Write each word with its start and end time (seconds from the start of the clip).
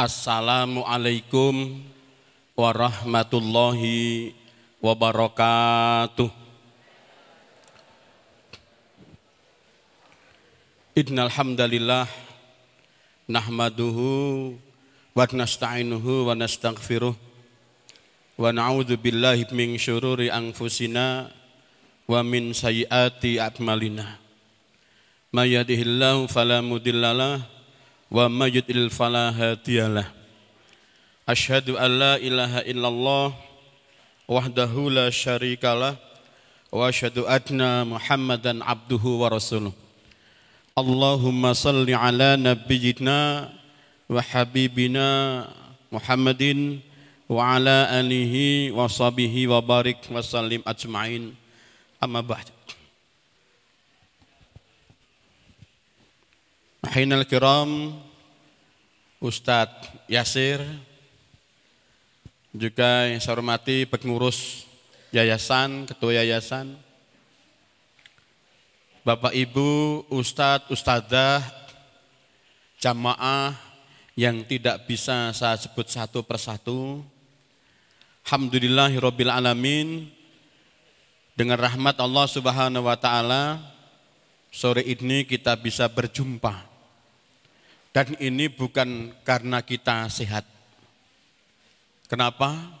Assalamualaikum 0.00 1.76
warahmatullahi 2.56 4.32
wabarakatuh. 4.80 6.24
Innal 10.96 11.28
hamdalillah 11.28 12.08
nahmaduhu 13.28 14.56
wa 15.12 15.28
nasta'inuhu 15.28 16.32
wa 16.32 16.32
nastaghfiruh 16.32 17.12
wa 17.12 18.48
na'udzu 18.56 18.96
billahi 18.96 19.52
min 19.52 19.76
syururi 19.76 20.32
anfusina 20.32 21.28
wa 22.08 22.24
min 22.24 22.56
sayyiati 22.56 23.36
a'malina. 23.36 24.16
May 25.28 25.60
yahdihillahu 25.60 26.24
fala 26.24 26.64
mudhillalah 26.64 27.59
wa 28.10 28.26
may 28.26 28.50
yudlil 28.50 28.90
fala 28.90 29.30
hadiyalah 29.30 30.20
Asyhadu 31.30 31.78
an 31.78 31.90
la 31.94 32.14
ilaha 32.18 32.66
illallah 32.66 33.30
wahdahu 34.26 34.90
la 34.90 35.14
syarikalah 35.14 35.94
wa 36.74 36.90
asyhadu 36.90 37.22
anna 37.30 37.86
Muhammadan 37.86 38.66
abduhu 38.66 39.22
wa 39.22 39.30
rasuluh. 39.30 39.70
Allahumma 40.74 41.54
salli 41.54 41.94
ala 41.94 42.34
nabiyyina 42.34 43.46
wa 44.10 44.18
habibina 44.18 45.46
Muhammadin 45.94 46.82
wa 47.30 47.54
ala 47.54 47.94
alihi 47.94 48.74
wa 48.74 48.90
sahbihi 48.90 49.46
wa 49.46 49.62
barik 49.62 50.02
Ahinal 56.80 57.28
kiram 57.28 57.92
Ustadz 59.20 60.08
Yasir 60.08 60.64
juga 62.56 63.04
yang 63.04 63.20
saya 63.20 63.36
hormati 63.36 63.84
pengurus 63.84 64.64
yayasan, 65.12 65.84
ketua 65.84 66.24
yayasan 66.24 66.72
Bapak 69.04 69.36
Ibu, 69.36 70.08
Ustadz, 70.08 70.72
Ustadzah 70.72 71.44
Jamaah 72.80 73.60
yang 74.16 74.40
tidak 74.48 74.88
bisa 74.88 75.36
saya 75.36 75.60
sebut 75.60 75.84
satu 75.84 76.24
persatu 76.24 77.04
Alhamdulillahirabbil 78.24 79.28
alamin 79.28 80.08
dengan 81.36 81.60
rahmat 81.60 82.00
Allah 82.00 82.24
Subhanahu 82.24 82.88
wa 82.88 82.96
taala 82.96 83.60
sore 84.48 84.80
ini 84.80 85.28
kita 85.28 85.60
bisa 85.60 85.84
berjumpa 85.84 86.69
dan 87.90 88.14
ini 88.22 88.46
bukan 88.46 89.10
karena 89.26 89.62
kita 89.66 90.06
sehat. 90.06 90.46
Kenapa? 92.06 92.78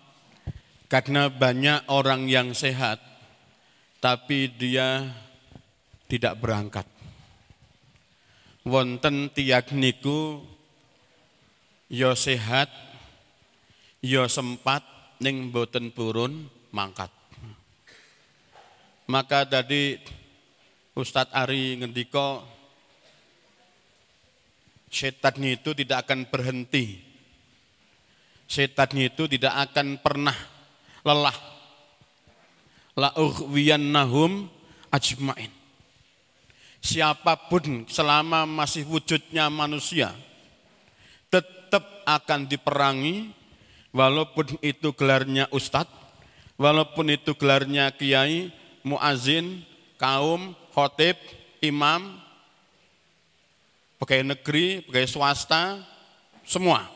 Karena 0.90 1.30
banyak 1.30 1.86
orang 1.86 2.26
yang 2.26 2.50
sehat, 2.50 2.98
tapi 4.02 4.50
dia 4.50 5.06
tidak 6.10 6.38
berangkat. 6.42 6.86
Wonten 8.66 9.30
tiak 9.30 9.70
niku 9.70 10.42
yo 11.86 12.14
sehat, 12.18 12.70
yo 14.02 14.26
sempat 14.26 14.82
ning 15.22 15.54
boten 15.54 15.94
purun 15.94 16.50
mangkat. 16.74 17.10
Maka 19.10 19.42
tadi 19.46 19.98
Ustadz 20.94 21.34
Ari 21.34 21.78
ngendiko 21.82 22.42
Setan 24.90 25.38
itu 25.46 25.70
tidak 25.72 26.04
akan 26.04 26.26
berhenti. 26.26 26.98
Setan 28.50 28.90
itu 28.98 29.30
tidak 29.30 29.70
akan 29.70 30.02
pernah 30.02 30.34
lelah. 31.06 31.38
La 32.98 33.14
nahum 33.78 34.50
ajmain. 34.90 35.48
Siapa 36.82 37.46
pun 37.46 37.86
selama 37.86 38.48
masih 38.48 38.82
wujudnya 38.88 39.46
manusia 39.46 40.10
tetap 41.30 41.86
akan 42.02 42.50
diperangi 42.50 43.30
walaupun 43.94 44.58
itu 44.58 44.90
gelarnya 44.90 45.46
ustadz, 45.54 45.94
walaupun 46.58 47.14
itu 47.14 47.30
gelarnya 47.38 47.94
kiai, 47.94 48.50
muazin, 48.82 49.62
kaum, 49.94 50.58
khotib, 50.74 51.14
imam, 51.62 52.18
pegawai 54.00 54.32
negeri, 54.32 54.80
pegawai 54.88 55.12
swasta, 55.12 55.76
semua 56.40 56.88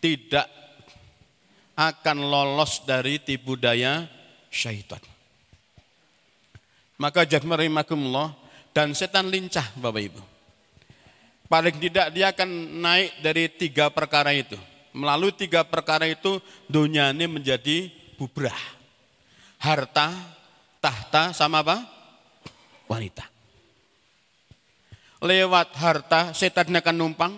tidak 0.00 0.48
akan 1.76 2.18
lolos 2.24 2.80
dari 2.88 3.20
tipu 3.20 3.60
daya 3.60 4.08
syaitan. 4.48 5.00
Maka 6.96 7.28
jahmarimakumullah 7.28 8.32
dan 8.72 8.96
setan 8.96 9.28
lincah 9.28 9.64
Bapak 9.76 10.02
Ibu. 10.08 10.22
Paling 11.52 11.76
tidak 11.76 12.06
dia 12.16 12.32
akan 12.32 12.80
naik 12.80 13.20
dari 13.20 13.44
tiga 13.52 13.92
perkara 13.92 14.32
itu. 14.32 14.56
Melalui 14.96 15.36
tiga 15.36 15.64
perkara 15.64 16.08
itu 16.08 16.40
dunia 16.64 17.12
ini 17.12 17.28
menjadi 17.28 17.92
bubrah. 18.16 18.56
Harta, 19.60 20.12
tahta, 20.80 21.36
sama 21.36 21.60
apa? 21.60 21.84
Wanita 22.88 23.39
lewat 25.20 25.76
harta 25.76 26.32
setan 26.32 26.72
akan 26.72 26.96
numpang, 26.96 27.32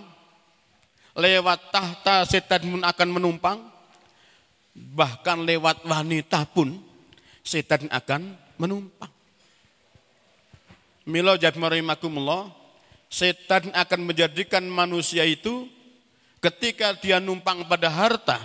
lewat 1.19 1.75
tahta 1.75 2.23
setan 2.25 2.63
pun 2.63 2.83
akan 2.83 3.09
menumpang, 3.11 3.59
bahkan 4.73 5.43
lewat 5.43 5.83
wanita 5.83 6.47
pun 6.47 6.79
setan 7.43 7.91
akan 7.91 8.39
menumpang. 8.57 9.11
Milo 11.03 11.35
jadmarimakumullah, 11.35 12.55
setan 13.11 13.75
akan 13.75 14.01
menjadikan 14.07 14.63
manusia 14.63 15.27
itu 15.27 15.67
ketika 16.39 16.95
dia 16.95 17.19
numpang 17.19 17.67
pada 17.67 17.91
harta, 17.91 18.39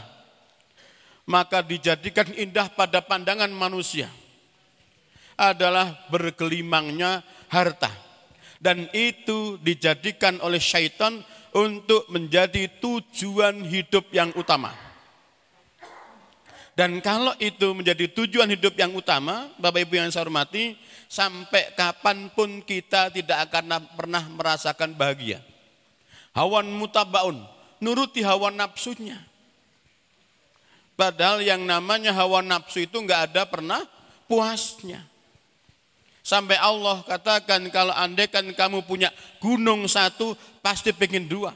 maka 1.29 1.61
dijadikan 1.61 2.25
indah 2.33 2.73
pada 2.73 3.05
pandangan 3.05 3.53
manusia. 3.53 4.09
Adalah 5.37 5.93
bergelimangnya 6.09 7.21
harta 7.45 8.06
dan 8.57 8.89
itu 8.93 9.57
dijadikan 9.61 10.41
oleh 10.41 10.57
syaitan 10.57 11.21
untuk 11.53 12.05
menjadi 12.09 12.69
tujuan 12.81 13.65
hidup 13.65 14.09
yang 14.13 14.33
utama. 14.37 14.73
Dan 16.77 17.01
kalau 17.01 17.33
itu 17.41 17.73
menjadi 17.73 18.05
tujuan 18.13 18.53
hidup 18.53 18.77
yang 18.77 18.93
utama, 18.93 19.49
Bapak 19.57 19.81
Ibu 19.81 19.97
yang 19.97 20.13
saya 20.13 20.29
hormati, 20.29 20.77
sampai 21.09 21.73
kapan 21.73 22.29
pun 22.29 22.61
kita 22.61 23.09
tidak 23.09 23.49
akan 23.49 23.81
pernah 23.97 24.21
merasakan 24.29 24.93
bahagia. 24.93 25.41
Hawan 26.37 26.69
mutabaun, 26.69 27.41
nuruti 27.81 28.21
hawa 28.21 28.53
nafsunya. 28.53 29.17
Padahal 30.93 31.41
yang 31.41 31.65
namanya 31.65 32.13
hawa 32.13 32.45
nafsu 32.45 32.85
itu 32.85 33.01
nggak 33.01 33.33
ada 33.33 33.49
pernah 33.49 33.81
puasnya. 34.29 35.01
Sampai 36.27 36.59
Allah 36.59 37.07
katakan 37.07 37.71
kalau 37.71 37.95
andaikan 37.95 38.43
kamu 38.51 38.83
punya 38.83 39.15
gunung 39.39 39.87
satu 39.87 40.35
pasti 40.59 40.91
pengen 40.91 41.23
dua. 41.23 41.55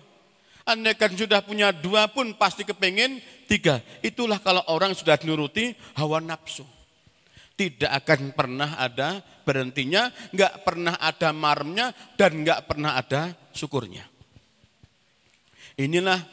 Andaikan 0.64 1.12
sudah 1.12 1.44
punya 1.44 1.76
dua 1.76 2.08
pun 2.08 2.32
pasti 2.40 2.64
kepengen 2.64 3.20
tiga. 3.52 3.84
Itulah 4.00 4.40
kalau 4.40 4.64
orang 4.72 4.96
sudah 4.96 5.20
nuruti 5.28 5.76
hawa 6.00 6.24
nafsu. 6.24 6.64
Tidak 7.60 7.92
akan 7.92 8.32
pernah 8.32 8.80
ada 8.80 9.20
berhentinya, 9.44 10.08
nggak 10.32 10.64
pernah 10.64 10.96
ada 11.04 11.36
marmnya 11.36 11.92
dan 12.16 12.40
nggak 12.40 12.64
pernah 12.72 12.96
ada 12.96 13.36
syukurnya. 13.52 14.08
Inilah 15.76 16.24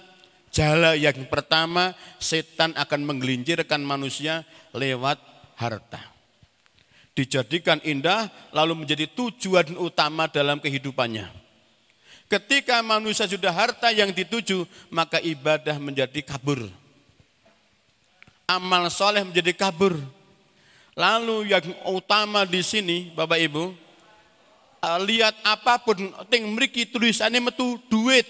jala 0.55 0.95
yang 0.95 1.27
pertama 1.27 1.91
setan 2.23 2.71
akan 2.79 3.03
menggelincirkan 3.03 3.83
manusia 3.83 4.47
lewat 4.71 5.19
harta 5.59 6.18
dijadikan 7.19 7.83
indah 7.83 8.31
lalu 8.55 8.87
menjadi 8.87 9.11
tujuan 9.11 9.75
utama 9.75 10.31
dalam 10.31 10.63
kehidupannya. 10.63 11.27
Ketika 12.31 12.79
manusia 12.87 13.27
sudah 13.27 13.51
harta 13.51 13.91
yang 13.91 14.15
dituju, 14.15 14.63
maka 14.95 15.19
ibadah 15.19 15.75
menjadi 15.83 16.23
kabur. 16.23 16.71
Amal 18.47 18.87
soleh 18.95 19.27
menjadi 19.27 19.51
kabur. 19.57 19.99
Lalu 20.95 21.51
yang 21.51 21.65
utama 21.91 22.47
di 22.47 22.63
sini, 22.63 23.11
Bapak 23.17 23.41
Ibu, 23.41 23.65
eh, 24.85 24.99
lihat 25.09 25.35
apa 25.43 25.83
pun, 25.83 25.99
ting 26.31 26.47
meriki 26.55 26.87
tulisannya 26.87 27.43
metu 27.43 27.81
duit. 27.91 28.29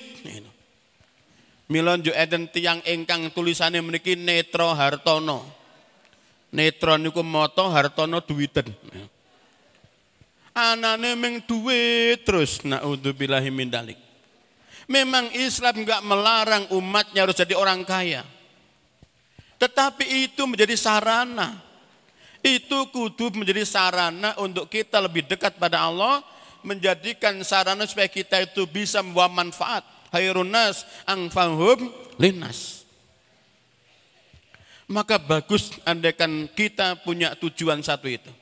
Milon 1.69 2.01
jo 2.01 2.17
eden 2.17 2.49
tiang 2.49 2.81
engkang 2.89 3.29
tulisannya 3.35 3.85
memiliki 3.85 4.17
netro 4.17 4.73
hartono. 4.73 5.58
Netron 6.49 7.05
niku 7.05 7.21
moto 7.21 7.69
hartono 7.69 8.25
duwiten. 8.25 8.73
Anane 10.57 11.15
meng 11.15 11.45
duit 11.45 12.25
terus 12.25 12.65
naudzubillahi 12.65 13.53
min 13.53 13.69
dalik. 13.69 13.99
Memang 14.89 15.29
Islam 15.37 15.85
nggak 15.85 16.01
melarang 16.01 16.65
umatnya 16.73 17.29
harus 17.29 17.37
jadi 17.37 17.53
orang 17.53 17.85
kaya. 17.85 18.25
Tetapi 19.61 20.25
itu 20.25 20.49
menjadi 20.49 20.73
sarana. 20.79 21.61
Itu 22.41 22.89
kudu 22.89 23.35
menjadi 23.37 23.67
sarana 23.69 24.33
untuk 24.41 24.71
kita 24.71 25.03
lebih 25.05 25.29
dekat 25.29 25.61
pada 25.61 25.85
Allah. 25.85 26.25
Menjadikan 26.65 27.37
sarana 27.45 27.85
supaya 27.85 28.09
kita 28.09 28.41
itu 28.43 28.65
bisa 28.65 29.05
membawa 29.05 29.29
manfaat. 29.29 29.85
Hayrun 30.09 30.49
nas 30.49 30.89
angfahum 31.05 31.93
linas. 32.17 32.78
Maka 34.89 35.21
bagus 35.21 35.77
andaikan 35.85 36.49
kita 36.57 36.97
punya 37.05 37.37
tujuan 37.37 37.85
satu 37.85 38.09
itu. 38.09 38.33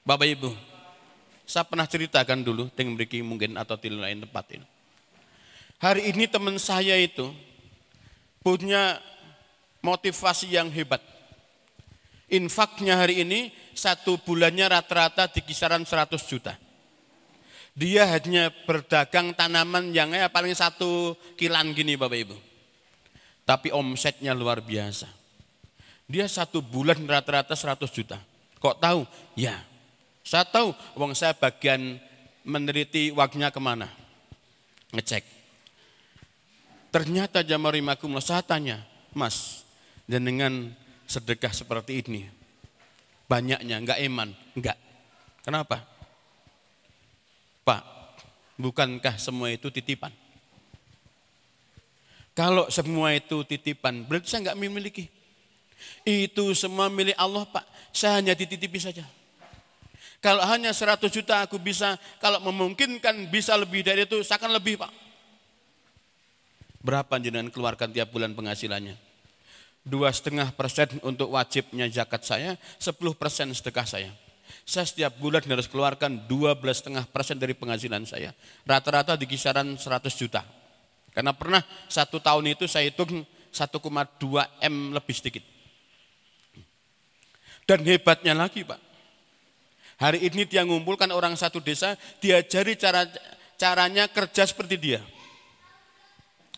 Bapak 0.00 0.24
Ibu, 0.24 0.50
saya 1.44 1.68
pernah 1.68 1.84
ceritakan 1.84 2.40
dulu, 2.40 2.72
dengan 2.72 2.96
beri 2.96 3.20
mungkin 3.20 3.60
atau 3.60 3.76
di 3.76 3.92
lain 3.92 4.24
tempat 4.24 4.48
ini. 4.56 4.66
Hari 5.84 6.08
ini 6.08 6.24
teman 6.24 6.56
saya 6.56 6.96
itu 6.96 7.28
punya 8.40 8.96
motivasi 9.84 10.56
yang 10.56 10.72
hebat. 10.72 11.04
Infaknya 12.32 12.96
hari 12.96 13.20
ini 13.20 13.52
satu 13.76 14.16
bulannya 14.16 14.64
rata-rata 14.72 15.28
di 15.28 15.44
kisaran 15.44 15.84
100 15.84 16.16
juta. 16.24 16.56
Dia 17.76 18.08
hanya 18.08 18.48
berdagang 18.64 19.36
tanaman 19.36 19.92
yang 19.92 20.16
ya 20.16 20.32
paling 20.32 20.56
satu 20.56 21.12
kilan 21.36 21.76
gini 21.76 22.00
Bapak 22.00 22.18
Ibu. 22.24 22.36
Tapi 23.44 23.68
omsetnya 23.68 24.32
luar 24.32 24.64
biasa. 24.64 25.23
Dia 26.04 26.28
satu 26.28 26.60
bulan 26.60 27.00
rata-rata 27.08 27.56
100 27.56 27.88
juta. 27.88 28.20
Kok 28.60 28.76
tahu? 28.80 29.00
Ya, 29.36 29.64
saya 30.24 30.44
tahu 30.44 30.72
uang 30.96 31.12
saya 31.16 31.32
bagian 31.36 32.00
meneliti 32.44 33.12
waktunya 33.12 33.48
ke 33.48 33.60
mana. 33.60 33.88
Ngecek. 34.92 35.24
Ternyata 36.92 37.42
jamarimakumullah 37.42 38.22
saya 38.22 38.44
tanya, 38.44 38.84
Mas, 39.16 39.66
dan 40.06 40.22
dengan 40.22 40.70
sedekah 41.08 41.50
seperti 41.50 42.04
ini, 42.04 42.30
banyaknya 43.26 43.82
enggak 43.82 43.98
iman? 44.06 44.30
Enggak. 44.54 44.78
Kenapa? 45.42 45.82
Pak, 47.66 47.82
bukankah 48.60 49.18
semua 49.18 49.50
itu 49.50 49.72
titipan? 49.74 50.12
Kalau 52.36 52.70
semua 52.70 53.10
itu 53.16 53.42
titipan, 53.42 54.06
berarti 54.06 54.30
saya 54.30 54.46
enggak 54.46 54.60
memiliki. 54.60 55.04
Itu 56.04 56.52
semua 56.52 56.92
milik 56.92 57.16
Allah 57.16 57.44
Pak, 57.48 57.64
saya 57.94 58.20
hanya 58.20 58.36
dititipi 58.36 58.76
saja. 58.76 59.04
Kalau 60.24 60.40
hanya 60.48 60.72
100 60.72 61.04
juta 61.12 61.44
aku 61.44 61.60
bisa, 61.60 62.00
kalau 62.16 62.40
memungkinkan 62.40 63.28
bisa 63.28 63.52
lebih 63.60 63.84
dari 63.84 64.08
itu, 64.08 64.24
saya 64.24 64.40
akan 64.40 64.56
lebih 64.56 64.80
Pak. 64.80 64.92
Berapa 66.80 67.20
jenengan 67.20 67.52
keluarkan 67.52 67.92
tiap 67.92 68.08
bulan 68.08 68.32
penghasilannya? 68.32 68.96
Dua 69.84 70.08
setengah 70.08 70.48
persen 70.56 70.96
untuk 71.04 71.32
wajibnya 71.36 71.84
zakat 71.92 72.24
saya, 72.24 72.56
sepuluh 72.80 73.12
persen 73.12 73.52
sedekah 73.52 73.84
saya. 73.84 74.12
Saya 74.64 74.88
setiap 74.88 75.12
bulan 75.20 75.44
harus 75.44 75.68
keluarkan 75.68 76.24
dua 76.24 76.56
belas 76.56 76.80
setengah 76.80 77.04
persen 77.04 77.36
dari 77.36 77.52
penghasilan 77.52 78.08
saya. 78.08 78.32
Rata-rata 78.64 79.12
di 79.16 79.28
kisaran 79.28 79.76
100 79.76 80.08
juta. 80.16 80.40
Karena 81.12 81.36
pernah 81.36 81.60
satu 81.86 82.16
tahun 82.16 82.56
itu 82.56 82.64
saya 82.64 82.88
hitung 82.88 83.28
1,2 83.52 84.64
M 84.64 84.76
lebih 84.96 85.14
sedikit. 85.14 85.53
Dan 87.64 87.80
hebatnya 87.88 88.36
lagi 88.36 88.60
Pak, 88.60 88.76
hari 89.96 90.28
ini 90.28 90.44
dia 90.44 90.68
ngumpulkan 90.68 91.08
orang 91.08 91.32
satu 91.32 91.64
desa, 91.64 91.96
diajari 92.20 92.76
cara 92.76 93.08
caranya 93.56 94.04
kerja 94.08 94.44
seperti 94.44 94.76
dia. 94.76 95.00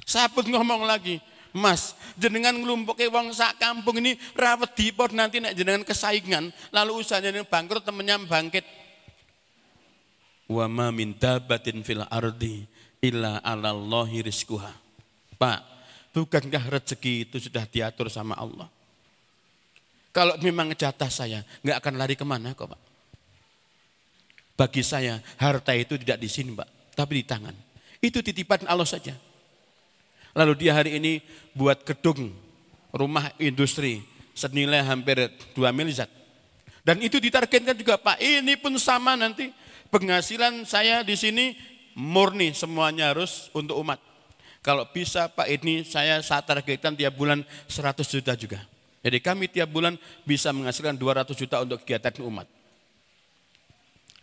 Sabut 0.02 0.46
ngomong 0.46 0.82
lagi, 0.86 1.22
Mas, 1.56 1.96
jenengan 2.20 2.52
ngelumpuke 2.52 3.08
wong 3.08 3.32
sak 3.32 3.56
kampung 3.56 4.02
ini 4.02 4.18
rawat 4.36 4.76
dipot 4.76 5.14
nanti 5.14 5.40
nek 5.40 5.56
jenengan 5.56 5.86
kesaingan, 5.86 6.52
lalu 6.68 7.00
usahanya 7.00 7.32
ini 7.32 7.42
bangkrut 7.48 7.86
temennya 7.86 8.20
bangkit. 8.20 8.66
Wa 10.46 10.68
ma 10.68 10.92
min 10.92 11.16
dabatin 11.16 11.80
fil 11.80 12.04
ardi 12.06 12.66
illa 13.02 13.40
'alallahi 13.40 14.26
rizquha. 14.26 14.68
Pak, 15.40 15.60
bukankah 16.12 16.70
rezeki 16.70 17.30
itu 17.30 17.36
sudah 17.48 17.64
diatur 17.66 18.12
sama 18.12 18.36
Allah? 18.38 18.68
Kalau 20.16 20.32
memang 20.40 20.72
jatah 20.72 21.12
saya, 21.12 21.44
nggak 21.60 21.76
akan 21.76 21.94
lari 22.00 22.16
ke 22.16 22.24
mana 22.24 22.56
kok 22.56 22.72
Pak. 22.72 22.80
Bagi 24.56 24.80
saya, 24.80 25.20
harta 25.36 25.76
itu 25.76 26.00
tidak 26.00 26.16
di 26.16 26.28
sini 26.32 26.56
Pak, 26.56 26.96
tapi 26.96 27.20
di 27.20 27.24
tangan. 27.28 27.52
Itu 28.00 28.24
titipan 28.24 28.64
Allah 28.64 28.88
saja. 28.88 29.12
Lalu 30.32 30.56
dia 30.56 30.72
hari 30.72 30.96
ini 30.96 31.20
buat 31.52 31.84
gedung 31.84 32.32
rumah 32.96 33.28
industri 33.36 34.00
senilai 34.32 34.80
hampir 34.88 35.20
2 35.52 35.60
miliar. 35.76 36.08
Dan 36.80 36.96
itu 37.04 37.20
ditargetkan 37.20 37.76
juga 37.76 38.00
Pak, 38.00 38.16
ini 38.16 38.56
pun 38.56 38.72
sama 38.80 39.20
nanti 39.20 39.52
penghasilan 39.92 40.64
saya 40.64 41.04
di 41.04 41.12
sini 41.12 41.52
murni 41.92 42.56
semuanya 42.56 43.12
harus 43.12 43.52
untuk 43.52 43.76
umat. 43.84 44.00
Kalau 44.64 44.88
bisa 44.88 45.28
Pak 45.28 45.44
ini 45.60 45.84
saya 45.84 46.24
saat 46.24 46.48
targetkan 46.48 46.96
tiap 46.96 47.12
bulan 47.12 47.44
100 47.68 48.00
juta 48.00 48.32
juga. 48.32 48.64
Jadi 49.06 49.22
kami 49.22 49.46
tiap 49.46 49.70
bulan 49.70 49.94
bisa 50.26 50.50
menghasilkan 50.50 50.98
200 50.98 51.30
juta 51.38 51.62
untuk 51.62 51.78
kegiatan 51.86 52.26
umat. 52.26 52.50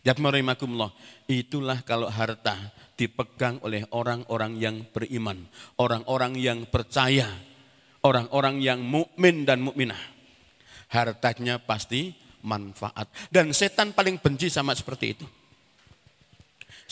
Yatmarimakumullah. 0.03 0.91
Itulah 1.31 1.79
kalau 1.87 2.11
harta 2.11 2.59
dipegang 2.99 3.63
oleh 3.63 3.87
orang-orang 3.95 4.59
yang 4.59 4.83
beriman, 4.91 5.47
orang-orang 5.79 6.35
yang 6.35 6.67
percaya, 6.67 7.31
orang-orang 8.03 8.59
yang 8.59 8.83
mukmin 8.83 9.47
dan 9.47 9.63
mukminah. 9.63 10.03
Hartanya 10.91 11.63
pasti 11.63 12.11
manfaat. 12.43 13.07
Dan 13.31 13.55
setan 13.55 13.95
paling 13.95 14.19
benci 14.19 14.51
sama 14.51 14.75
seperti 14.75 15.05
itu. 15.15 15.23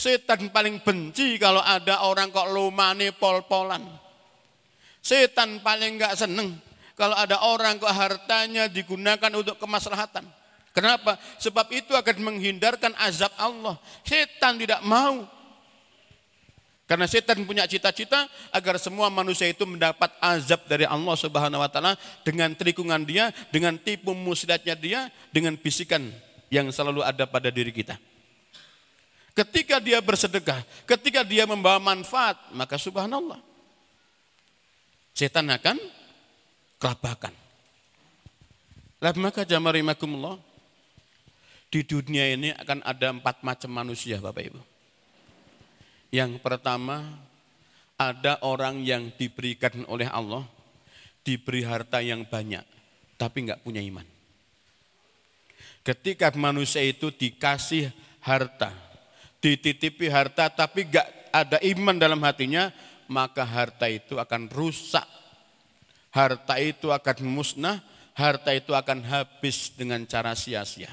Setan 0.00 0.48
paling 0.48 0.80
benci 0.80 1.36
kalau 1.36 1.60
ada 1.60 2.08
orang 2.08 2.32
kok 2.32 2.48
lumane 2.48 3.12
pol-polan. 3.12 3.84
Setan 5.04 5.60
paling 5.60 6.00
enggak 6.00 6.16
seneng 6.16 6.71
kalau 7.02 7.18
ada 7.18 7.42
orang 7.42 7.82
kok 7.82 7.90
hartanya 7.90 8.70
digunakan 8.70 9.26
untuk 9.34 9.58
kemaslahatan. 9.58 10.22
Kenapa? 10.70 11.18
Sebab 11.42 11.66
itu 11.74 11.98
akan 11.98 12.16
menghindarkan 12.22 12.94
azab 12.94 13.34
Allah. 13.42 13.74
Setan 14.06 14.54
tidak 14.62 14.78
mau 14.86 15.26
karena 16.86 17.10
setan 17.10 17.42
punya 17.42 17.66
cita-cita 17.66 18.30
agar 18.54 18.78
semua 18.78 19.10
manusia 19.10 19.50
itu 19.50 19.66
mendapat 19.66 20.14
azab 20.22 20.62
dari 20.70 20.86
Allah 20.86 21.16
Subhanahu 21.18 21.58
wa 21.58 21.66
taala 21.66 21.98
dengan 22.22 22.54
terikungan 22.54 23.02
dia, 23.02 23.34
dengan 23.50 23.74
tipu 23.82 24.14
muslihatnya 24.14 24.78
dia, 24.78 25.00
dengan 25.34 25.58
bisikan 25.58 26.06
yang 26.54 26.70
selalu 26.70 27.02
ada 27.02 27.26
pada 27.26 27.50
diri 27.50 27.74
kita. 27.74 27.98
Ketika 29.34 29.82
dia 29.82 29.98
bersedekah, 29.98 30.62
ketika 30.86 31.26
dia 31.26 31.50
membawa 31.50 31.82
manfaat, 31.82 32.38
maka 32.54 32.78
subhanallah. 32.78 33.42
Setan 35.16 35.50
akan 35.50 35.80
kelabakan. 36.82 37.30
Lah 38.98 39.14
maka 39.14 39.46
jamarimakumullah 39.46 40.34
di 41.70 41.86
dunia 41.86 42.34
ini 42.34 42.50
akan 42.50 42.82
ada 42.82 43.14
empat 43.14 43.46
macam 43.46 43.70
manusia 43.70 44.18
Bapak 44.18 44.42
Ibu. 44.50 44.60
Yang 46.10 46.42
pertama, 46.42 47.06
ada 47.94 48.42
orang 48.42 48.82
yang 48.82 49.14
diberikan 49.14 49.86
oleh 49.86 50.10
Allah, 50.10 50.42
diberi 51.22 51.62
harta 51.62 52.02
yang 52.02 52.26
banyak, 52.26 52.66
tapi 53.16 53.46
nggak 53.46 53.62
punya 53.62 53.80
iman. 53.80 54.04
Ketika 55.86 56.34
manusia 56.34 56.82
itu 56.84 57.08
dikasih 57.14 57.88
harta, 58.20 58.70
dititipi 59.40 60.12
harta, 60.12 60.52
tapi 60.52 60.86
nggak 60.86 61.32
ada 61.32 61.58
iman 61.62 61.96
dalam 61.96 62.20
hatinya, 62.22 62.68
maka 63.08 63.46
harta 63.46 63.88
itu 63.88 64.20
akan 64.20 64.52
rusak. 64.52 65.21
Harta 66.12 66.60
itu 66.60 66.92
akan 66.92 67.24
musnah, 67.24 67.80
harta 68.12 68.52
itu 68.52 68.76
akan 68.76 69.00
habis 69.08 69.72
dengan 69.72 70.04
cara 70.04 70.36
sia-sia. 70.36 70.92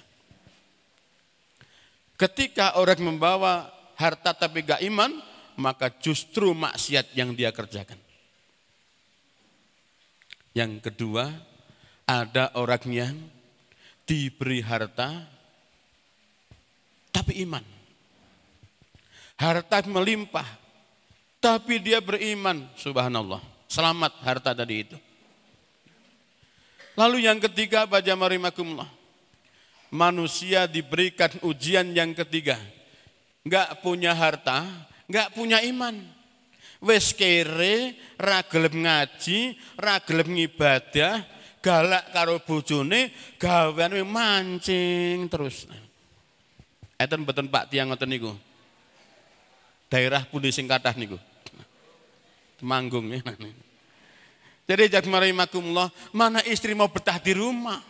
Ketika 2.15 2.75
orang 2.79 2.99
membawa 2.99 3.67
harta 3.99 4.31
tapi 4.31 4.63
gak 4.63 4.83
iman, 4.87 5.19
maka 5.59 5.91
justru 5.99 6.55
maksiat 6.55 7.15
yang 7.15 7.35
dia 7.35 7.51
kerjakan. 7.51 7.99
Yang 10.55 10.91
kedua, 10.91 11.31
ada 12.07 12.51
orang 12.55 12.83
yang 12.87 13.15
diberi 14.07 14.63
harta 14.63 15.27
tapi 17.11 17.43
iman. 17.43 17.63
Harta 19.39 19.83
melimpah, 19.87 20.47
tapi 21.39 21.79
dia 21.79 22.03
beriman, 22.03 22.67
subhanallah. 22.75 23.39
Selamat 23.71 24.11
harta 24.25 24.51
tadi 24.51 24.75
itu. 24.83 24.97
Lalu 26.99 27.23
yang 27.23 27.39
ketiga, 27.39 27.87
baca 27.87 28.11
marimakumullah. 28.19 28.91
Manusia 29.89 30.67
diberikan 30.67 31.31
ujian 31.47 31.95
yang 31.95 32.11
ketiga 32.11 32.59
nggak 33.47 33.81
punya 33.81 34.11
harta, 34.13 34.67
nggak 35.07 35.33
punya 35.33 35.63
iman. 35.65 35.95
Wis 36.79 37.11
kere, 37.11 37.97
ra 38.15 38.39
gelem 38.47 38.87
ngaji, 38.87 39.57
ra 39.75 39.99
gelem 39.99 40.31
ngibadah, 40.31 41.23
galak 41.59 42.11
karo 42.15 42.39
bojone, 42.39 43.11
gaweane 43.35 44.03
mancing 44.03 45.27
terus. 45.27 45.67
Eten 46.99 47.23
mboten 47.23 47.51
Pak 47.51 47.71
tiang 47.71 47.91
ngoten 47.91 48.07
niku. 48.11 48.31
Daerah 49.91 50.23
pundi 50.27 50.51
sing 50.51 50.67
kathah 50.67 50.95
niku. 50.95 51.19
Temanggung 52.59 53.07
ya. 53.11 53.23
Jadi 54.69 54.85
makumullah, 55.33 55.89
mana 56.13 56.45
istri 56.45 56.77
mau 56.77 56.93
betah 56.93 57.17
di 57.17 57.33
rumah? 57.33 57.81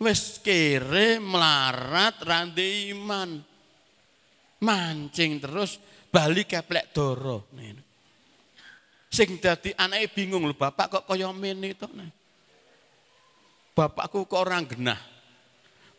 Wes 0.00 0.40
kere 0.40 1.20
melarat 1.20 2.16
rande 2.24 2.64
iman. 2.96 3.36
Mancing 4.64 5.36
terus 5.36 5.76
balik 6.08 6.56
keplek 6.56 6.96
doro. 6.96 7.44
Sing 9.12 9.36
dadi 9.36 9.76
anake 9.76 10.16
bingung 10.16 10.48
lho, 10.48 10.56
bapak 10.56 10.96
kok 10.96 11.04
kaya 11.04 11.28
mene 11.36 11.76
to. 11.76 11.84
Bapakku 13.76 14.24
kok 14.24 14.40
orang 14.48 14.64
genah. 14.64 14.98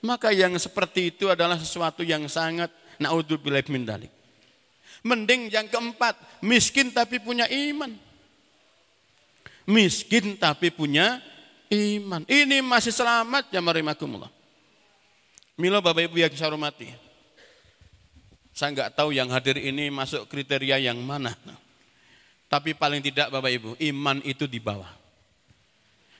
Maka 0.01 0.33
yang 0.33 0.57
seperti 0.57 1.13
itu 1.13 1.29
adalah 1.29 1.59
sesuatu 1.59 2.01
yang 2.01 2.25
sangat 2.25 2.73
naudzubillah 2.97 3.61
min 3.69 3.85
dalik. 3.85 4.11
Mending 5.05 5.53
yang 5.53 5.69
keempat, 5.69 6.17
miskin 6.41 6.89
tapi 6.89 7.21
punya 7.21 7.45
iman. 7.45 8.08
Miskin 9.69 10.33
tapi 10.41 10.73
punya 10.73 11.21
iman. 11.69 12.25
Ini 12.25 12.65
masih 12.65 12.89
selamat 12.89 13.53
ya 13.53 13.61
marimakumullah. 13.61 14.33
Milo 15.61 15.77
Bapak 15.77 16.09
Ibu 16.09 16.17
yang 16.17 16.33
saya 16.33 16.49
hormati. 16.49 16.89
Saya 18.49 18.73
nggak 18.73 18.97
tahu 18.97 19.13
yang 19.13 19.29
hadir 19.29 19.61
ini 19.61 19.93
masuk 19.93 20.25
kriteria 20.25 20.81
yang 20.81 20.97
mana. 20.99 21.37
Tapi 22.49 22.73
paling 22.73 23.05
tidak 23.05 23.29
Bapak 23.29 23.51
Ibu, 23.53 23.69
iman 23.93 24.17
itu 24.25 24.49
di 24.49 24.57
bawah. 24.57 24.89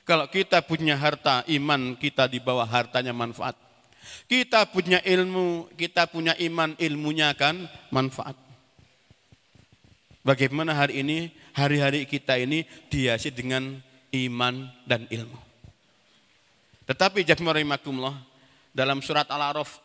Kalau 0.06 0.30
kita 0.30 0.62
punya 0.62 0.94
harta, 0.94 1.42
iman 1.50 1.98
kita 1.98 2.30
di 2.30 2.38
bawah 2.38 2.64
hartanya 2.64 3.10
manfaat. 3.10 3.58
Kita 4.30 4.62
punya 4.70 5.02
ilmu, 5.02 5.74
kita 5.74 6.06
punya 6.06 6.38
iman, 6.38 6.78
ilmunya 6.78 7.34
akan 7.34 7.66
manfaat. 7.90 8.38
Bagaimana 10.22 10.76
hari 10.76 11.02
ini, 11.02 11.34
hari-hari 11.53 12.03
kita 12.09 12.35
ini 12.35 12.67
dihiasi 12.89 13.31
dengan 13.31 13.79
iman 14.11 14.69
dan 14.87 15.07
ilmu. 15.07 15.39
Tetapi 16.85 17.25
jami'ah 17.25 18.15
dalam 18.75 18.99
surat 19.01 19.25
Al-A'raf 19.31 19.81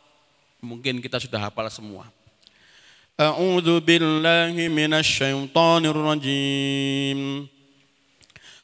mungkin 0.60 1.00
kita 1.00 1.16
sudah 1.22 1.48
hafal 1.48 1.68
semua. 1.72 2.08
أعوذ 3.20 3.84
بالله 3.84 4.56
من 4.72 4.96
الشيطان 4.96 5.82
الرجيم 5.92 7.20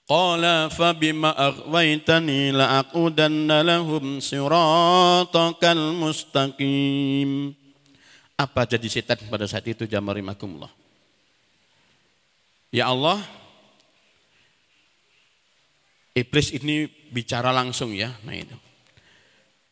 قال 0.09 0.45
فبما 0.73 1.31
أغويتني 1.49 2.41
لأقودن 2.57 3.51
لهم 3.53 4.05
صراطك 4.21 5.63
المستقيم 5.65 7.31
Apa 8.37 8.69
jadi 8.69 8.85
setan 8.89 9.17
pada 9.33 9.49
saat 9.49 9.65
itu 9.65 9.89
jamarimakumullah? 9.89 10.69
Ya 12.72 12.88
Allah, 12.88 13.20
Iblis 16.16 16.56
ini 16.56 16.88
bicara 17.12 17.52
langsung 17.52 17.92
ya, 17.92 18.16
nah 18.24 18.32
itu. 18.32 18.56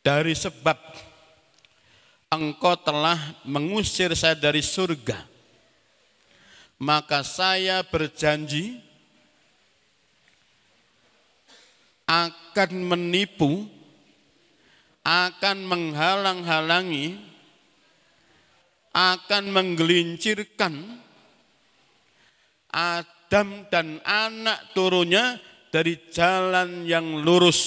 Dari 0.03 0.35
sebab 0.35 0.75
engkau 2.31 2.75
telah 2.79 3.39
mengusir 3.43 4.11
saya 4.15 4.35
dari 4.35 4.59
surga. 4.59 5.27
Maka 6.79 7.27
saya 7.27 7.83
berjanji 7.83 8.79
akan 12.07 12.71
menipu, 12.87 13.67
akan 15.03 15.57
menghalang-halangi, 15.67 17.19
akan 18.95 19.43
menggelincirkan 19.51 21.03
Adam 22.69 23.65
dan 23.69 23.97
anak 24.05 24.73
turunnya 24.77 25.41
dari 25.69 25.97
jalan 26.09 26.85
yang 26.85 27.21
lurus, 27.21 27.59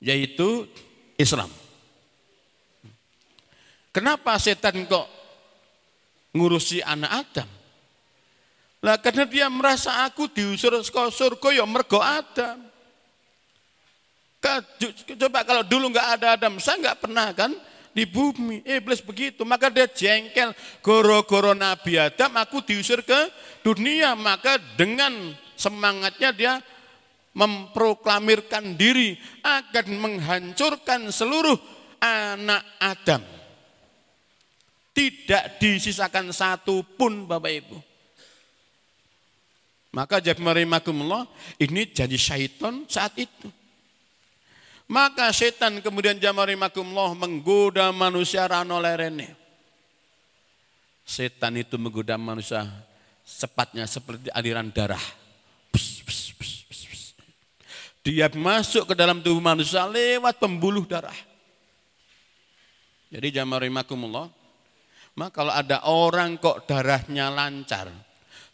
yaitu 0.00 0.68
Islam. 1.16 1.48
Kenapa 3.94 4.34
setan 4.42 4.84
kok 4.90 5.06
ngurusi 6.34 6.82
anak 6.82 7.12
Adam? 7.24 7.48
Lah 8.84 9.00
karena 9.00 9.24
dia 9.24 9.46
merasa 9.48 10.04
aku 10.04 10.28
diusir 10.28 10.74
ke 10.76 11.02
surga 11.08 11.48
ya 11.56 11.64
mergo 11.64 12.02
Adam. 12.04 12.60
Coba 15.16 15.40
kalau 15.48 15.64
dulu 15.64 15.88
nggak 15.88 16.20
ada 16.20 16.36
Adam, 16.36 16.60
saya 16.60 16.76
nggak 16.76 17.00
pernah 17.00 17.32
kan 17.32 17.56
di 17.94 18.04
bumi. 18.04 18.60
Iblis 18.66 19.00
begitu, 19.00 19.46
maka 19.46 19.70
dia 19.70 19.86
jengkel. 19.86 20.50
Goro-goro 20.82 21.54
Nabi 21.54 21.96
Adam, 21.96 22.34
aku 22.36 22.60
diusir 22.66 23.06
ke 23.06 23.30
dunia. 23.62 24.18
Maka 24.18 24.58
dengan 24.74 25.32
semangatnya 25.54 26.30
dia 26.34 26.54
memproklamirkan 27.34 28.74
diri 28.74 29.14
akan 29.42 29.86
menghancurkan 29.98 31.08
seluruh 31.14 31.56
anak 32.02 32.62
Adam. 32.82 33.22
Tidak 34.94 35.58
disisakan 35.58 36.30
satu 36.30 36.86
pun 36.86 37.26
Bapak 37.26 37.50
Ibu. 37.50 37.78
Maka 39.94 40.18
jabmarimakumullah 40.18 41.26
ini 41.62 41.86
jadi 41.90 42.14
syaitan 42.18 42.82
saat 42.90 43.14
itu. 43.18 43.46
Maka 44.84 45.32
setan 45.32 45.80
kemudian 45.80 46.20
jamarimakumullah 46.20 47.16
menggoda 47.16 47.88
manusia 47.90 48.44
rano 48.44 48.76
lerene. 48.76 49.32
Setan 51.04 51.56
itu 51.56 51.80
menggoda 51.80 52.20
manusia 52.20 52.68
sepatnya 53.24 53.88
seperti 53.88 54.28
aliran 54.32 54.68
darah. 54.68 55.00
Dia 58.04 58.28
masuk 58.28 58.92
ke 58.92 58.94
dalam 58.96 59.24
tubuh 59.24 59.40
manusia 59.40 59.88
lewat 59.88 60.36
pembuluh 60.36 60.84
darah. 60.84 61.16
Jadi 63.08 63.40
jamarimakumullah 63.40 64.28
maka 65.14 65.30
kalau 65.30 65.54
ada 65.54 65.78
orang 65.86 66.34
kok 66.42 66.66
darahnya 66.66 67.30
lancar, 67.30 67.86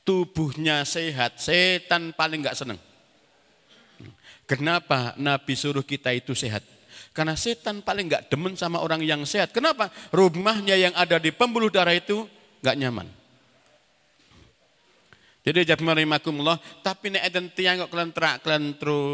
tubuhnya 0.05 0.85
sehat, 0.85 1.41
setan 1.41 2.13
paling 2.13 2.45
nggak 2.45 2.57
seneng. 2.57 2.77
Kenapa 4.51 5.15
Nabi 5.15 5.55
suruh 5.55 5.87
kita 5.87 6.11
itu 6.11 6.35
sehat? 6.35 6.67
Karena 7.15 7.39
setan 7.39 7.87
paling 7.87 8.11
nggak 8.11 8.27
demen 8.27 8.59
sama 8.59 8.83
orang 8.83 8.99
yang 9.07 9.23
sehat. 9.23 9.55
Kenapa? 9.55 9.95
Rumahnya 10.11 10.75
yang 10.75 10.95
ada 10.99 11.23
di 11.23 11.31
pembuluh 11.31 11.71
darah 11.71 11.95
itu 11.95 12.27
nggak 12.59 12.77
nyaman. 12.83 13.07
Jadi 15.47 15.71
jadi 15.71 15.83
marimakumullah, 15.87 16.59
tapi 16.83 17.15
nek 17.15 17.31
eden 17.31 17.47
tiang 17.55 17.87
kok 17.87 17.95
kelentrak 17.95 18.43
kelentru 18.43 19.07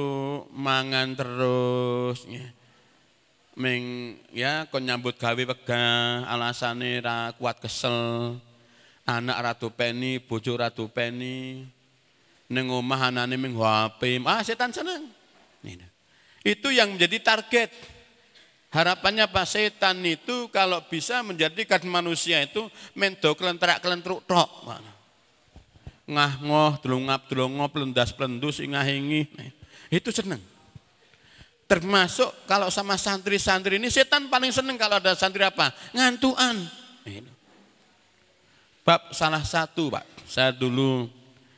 mangan 0.56 1.12
terus. 1.12 2.24
Ya 2.32 2.56
ming 3.56 4.14
ya 4.36 4.68
kon 4.68 4.84
nyambut 4.84 5.16
gawe 5.16 5.32
wegah 5.32 6.28
alasane 6.28 7.00
ra 7.00 7.32
kuat 7.40 7.56
kesel 7.56 8.36
anak 9.08 9.36
ratu 9.40 9.72
peni 9.72 10.20
bojo 10.20 10.60
ratu 10.60 10.92
peni 10.92 11.64
ning 12.52 12.66
omah 12.68 13.08
anane 13.08 13.40
ming 13.40 13.56
ah 13.56 14.44
setan 14.44 14.76
seneng 14.76 15.08
itu 16.46 16.68
yang 16.70 16.94
menjadi 16.94 17.18
target. 17.34 17.74
Harapannya 18.70 19.26
Pak 19.30 19.46
setan 19.46 20.04
itu 20.04 20.50
kalau 20.54 20.82
bisa 20.86 21.24
menjadikan 21.26 21.80
manusia 21.88 22.44
itu 22.44 22.66
mendo 22.94 23.32
kelentrak 23.34 23.82
kelentruk 23.82 24.22
tok. 24.28 24.46
Ngah 26.06 26.32
ngoh 26.38 26.78
delungap 26.78 27.26
delungop 27.26 27.74
pelendas 27.74 28.14
pelendus 28.14 28.62
ingahingi 28.62 29.26
itu 29.90 30.10
seneng. 30.14 30.38
Termasuk 31.66 32.46
kalau 32.46 32.70
sama 32.70 32.94
santri-santri 32.94 33.82
ini 33.82 33.90
setan 33.90 34.30
paling 34.30 34.54
seneng 34.54 34.78
kalau 34.78 35.02
ada 35.02 35.18
santri 35.18 35.42
apa? 35.42 35.74
Ngantuan. 35.90 36.62
Bab 38.86 39.10
salah 39.10 39.42
satu 39.42 39.90
Pak, 39.90 40.06
saya 40.30 40.54
dulu 40.54 41.10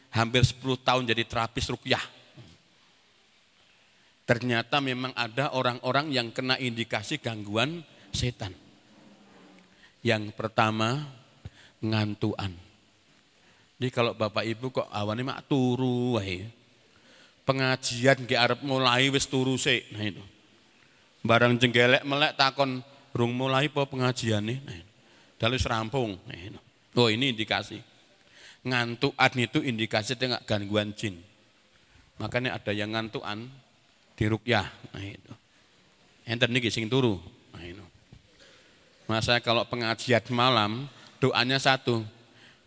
hampir 0.09 0.41
10 0.41 0.65
tahun 0.81 1.05
jadi 1.05 1.29
terapis 1.29 1.69
rukyah. 1.69 2.18
Ternyata 4.29 4.85
memang 4.85 5.17
ada 5.17 5.57
orang-orang 5.57 6.13
yang 6.13 6.29
kena 6.29 6.61
indikasi 6.61 7.17
gangguan 7.17 7.81
setan. 8.13 8.53
Yang 10.05 10.37
pertama 10.37 11.09
ngantuan. 11.81 12.53
Jadi 13.81 13.89
kalau 13.89 14.13
Bapak 14.13 14.45
Ibu 14.45 14.69
kok 14.69 14.89
awannya 14.93 15.25
mak 15.25 15.49
turu 15.49 16.21
wahai 16.21 16.45
pengajian 17.49 18.29
ke 18.29 18.37
arep 18.37 18.61
mulai 18.61 19.09
wis 19.09 19.25
turu 19.25 19.57
sik. 19.57 19.97
Nah 19.97 20.05
itu. 20.05 20.21
Barang 21.25 21.57
jenggelek 21.57 22.05
melek 22.05 22.37
takon 22.37 22.85
rung 23.17 23.33
mulai 23.33 23.73
pengajian 23.73 24.45
nih. 24.45 24.61
Nah, 24.61 24.85
Dalu 25.39 25.57
rampung. 25.65 26.19
Nah, 26.29 26.37
itu. 26.37 26.61
Oh 26.99 27.09
ini 27.09 27.31
indikasi. 27.31 27.79
Ngantuan 28.67 29.33
itu 29.39 29.63
indikasi 29.63 30.19
tengah 30.19 30.43
gangguan 30.43 30.93
jin. 30.93 31.23
Makanya 32.19 32.59
ada 32.59 32.75
yang 32.75 32.91
ngantuan 32.91 33.47
di 34.19 34.27
rukyah. 34.27 34.67
Nah 34.91 35.05
itu. 35.07 35.33
Enten 36.27 36.51
niki 36.51 36.75
sing 36.75 36.91
turu. 36.91 37.23
Nah. 37.55 37.87
Masa 39.09 39.41
kalau 39.41 39.65
pengajian 39.65 40.21
malam 40.35 40.91
doanya 41.23 41.57
satu. 41.57 42.03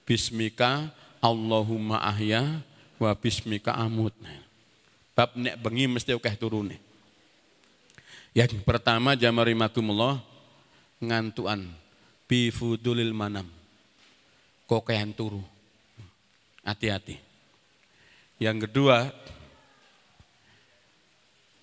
Bismika 0.01 0.89
Allahumma 1.21 2.01
ahya 2.01 2.65
wa 2.97 3.13
bismika 3.13 3.77
amut. 3.77 4.09
Nah, 4.17 4.41
bab 5.13 5.37
nek 5.37 5.53
bengi 5.61 5.85
mesti 5.85 6.17
akeh 6.17 6.33
turune. 6.33 6.81
Yang 8.33 8.65
pertama 8.65 9.13
jamarimakumullah 9.13 10.17
ngantuan 10.97 11.69
bifudulil 12.25 13.13
manam. 13.13 13.45
Kokean 14.65 15.13
turu. 15.13 15.45
Hati-hati. 16.65 17.21
Yang 18.41 18.65
kedua, 18.65 19.13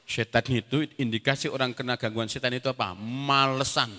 setan 0.08 0.48
itu 0.48 0.88
indikasi 0.96 1.52
orang 1.52 1.76
kena 1.76 2.00
gangguan 2.00 2.32
setan 2.32 2.56
itu 2.56 2.72
apa? 2.72 2.96
Malesan. 2.96 3.92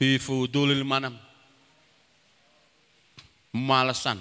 Bifudulil 0.00 0.88
manam. 0.88 1.12
Malesan. 3.52 4.16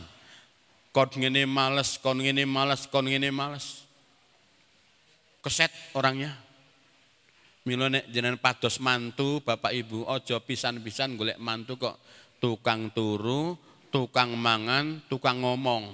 Kon 0.94 1.10
ngene 1.10 1.48
males, 1.50 1.98
kon 1.98 2.20
ngene 2.20 2.44
males, 2.46 2.86
kon 2.92 3.08
ngene 3.08 3.32
males. 3.32 3.88
Keset 5.42 5.72
orangnya. 5.96 6.36
Milo 7.64 7.88
nek 7.88 8.12
jenengan 8.12 8.44
pados 8.44 8.76
mantu 8.84 9.40
Bapak 9.40 9.72
Ibu 9.72 10.04
ojo 10.04 10.36
pisan-pisan 10.44 11.16
golek 11.16 11.40
mantu 11.40 11.80
kok 11.80 11.96
tukang 12.44 12.92
turu, 12.92 13.56
tukang 13.88 14.36
mangan, 14.36 15.00
tukang 15.08 15.40
ngomong. 15.40 15.88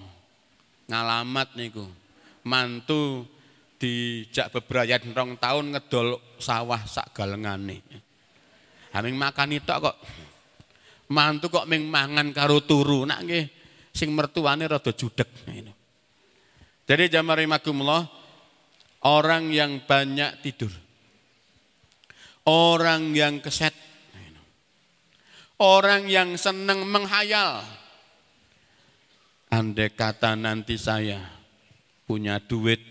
Ngalamat 0.90 1.54
niku. 1.54 1.86
Mantu 2.50 3.30
dijak 3.80 4.52
bebrayan 4.52 5.16
rong 5.16 5.40
tahun 5.40 5.74
ngedol 5.74 6.38
sawah 6.38 6.84
sak 6.84 7.16
galengane. 7.16 7.80
Haming 8.92 9.16
makan 9.16 9.56
itu 9.56 9.72
kok 9.72 9.98
mantu 11.16 11.48
kok 11.48 11.66
ming 11.66 11.88
mangan 11.88 12.36
karo 12.36 12.60
turu 12.62 13.08
nak 13.08 13.24
nggih 13.24 13.46
sing 13.96 14.12
mertuane 14.12 14.68
rada 14.68 14.92
judeg 14.92 15.32
ini. 15.48 15.72
Jadi 16.84 17.08
jamarimakumullah 17.08 18.04
orang 19.08 19.48
yang 19.54 19.88
banyak 19.88 20.44
tidur 20.44 20.74
orang 22.50 23.14
yang 23.14 23.38
keset, 23.38 23.78
orang 25.62 26.10
yang 26.10 26.34
senang 26.34 26.82
menghayal. 26.90 27.62
Andai 29.54 29.94
kata 29.94 30.34
nanti 30.34 30.78
saya 30.78 31.22
punya 32.06 32.42
duit, 32.42 32.82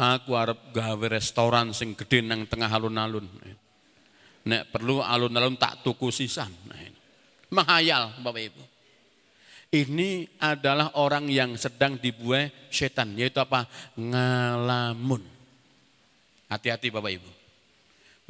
aku 0.00 0.32
harap 0.32 0.72
gawe 0.72 1.06
restoran 1.12 1.76
sing 1.76 1.92
gede 1.92 2.24
nang 2.24 2.48
tengah 2.48 2.72
alun-alun. 2.72 3.28
Nek 4.48 4.72
perlu 4.72 5.04
alun-alun 5.04 5.60
tak 5.60 5.84
tuku 5.84 6.08
sisan. 6.08 6.48
Menghayal 7.52 8.16
Bapak 8.24 8.42
Ibu. 8.48 8.62
Ini 9.70 10.26
adalah 10.42 10.98
orang 10.98 11.30
yang 11.30 11.54
sedang 11.54 11.94
dibuai 11.94 12.50
setan, 12.72 13.14
yaitu 13.14 13.38
apa? 13.38 13.70
Ngalamun. 13.94 15.22
Hati-hati 16.50 16.90
Bapak 16.90 17.12
Ibu. 17.14 17.30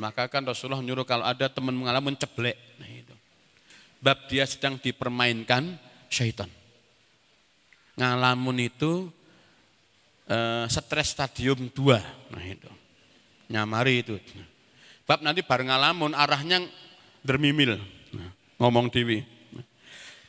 Maka 0.01 0.29
kan 0.29 0.45
Rasulullah 0.45 0.81
nyuruh 0.85 1.05
kalau 1.05 1.25
ada 1.25 1.49
teman 1.49 1.77
mengalami 1.77 2.17
ceblek. 2.17 2.57
Nah 2.81 2.89
itu. 2.89 3.15
Bab 4.01 4.29
dia 4.29 4.49
sedang 4.49 4.81
dipermainkan 4.81 5.77
syaitan. 6.09 6.49
Ngalamun 8.01 8.57
itu 8.65 9.13
eh, 10.31 10.65
stres 10.71 11.11
stadium 11.11 11.67
2. 11.67 11.75
Nah 12.31 12.45
itu. 12.47 12.71
Nyamari 13.51 14.07
itu. 14.07 14.15
Bab 15.03 15.27
nanti 15.27 15.43
bareng 15.43 15.67
ngalamun 15.67 16.15
arahnya 16.15 16.63
dermimil. 17.27 17.83
Nah, 18.15 18.31
ngomong 18.63 18.87
dewi. 18.95 19.27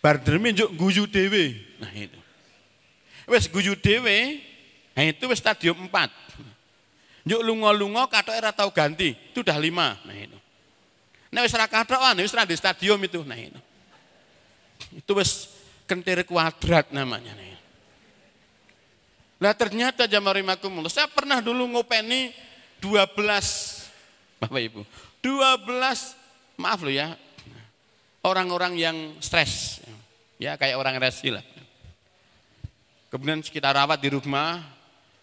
Bar 0.02 0.18
dermi 0.18 0.58
juk 0.58 0.74
guyu 0.74 1.06
dewi. 1.06 1.62
Nah 1.78 1.94
itu. 1.94 2.18
Wes 3.30 3.46
guyu 3.46 3.78
dewi, 3.78 4.42
nah 4.98 5.06
itu 5.06 5.24
wes 5.30 5.38
stadium 5.38 5.78
4. 5.86 6.10
Yuk 7.30 7.46
lungo-lungo 7.46 8.10
katok 8.10 8.34
era 8.34 8.50
tahu 8.50 8.74
ganti, 8.74 9.14
itu 9.14 9.46
udah 9.46 9.62
lima. 9.62 9.94
Nah 10.04 10.18
itu. 10.18 10.38
Nah 11.30 11.46
wis 11.46 11.54
katok 11.54 12.02
ah, 12.02 12.18
wis 12.18 12.34
di 12.34 12.58
stadium 12.58 12.98
itu. 13.06 13.22
Nah 13.22 13.38
itu. 13.38 13.62
Itu 14.98 15.14
wis 15.14 15.54
kentir 15.86 16.26
kuadrat 16.26 16.90
namanya. 16.90 17.38
Nah, 17.38 17.51
Nah 19.42 19.58
ternyata 19.58 20.06
jamarimakumullah, 20.06 20.94
saya 20.94 21.10
pernah 21.10 21.42
dulu 21.42 21.66
ngopeni 21.74 22.30
12 22.78 23.18
Bapak 24.38 24.62
Ibu. 24.62 24.86
12 25.26 26.62
maaf 26.62 26.80
loh 26.86 26.94
ya. 26.94 27.18
Orang-orang 28.22 28.78
yang 28.78 28.98
stres. 29.18 29.82
Ya 30.38 30.54
kayak 30.62 30.78
orang 30.78 31.02
resi 31.02 31.34
lah. 31.34 31.42
Kemudian 33.10 33.42
kita 33.42 33.74
rawat 33.74 33.98
di 33.98 34.14
rumah, 34.14 34.62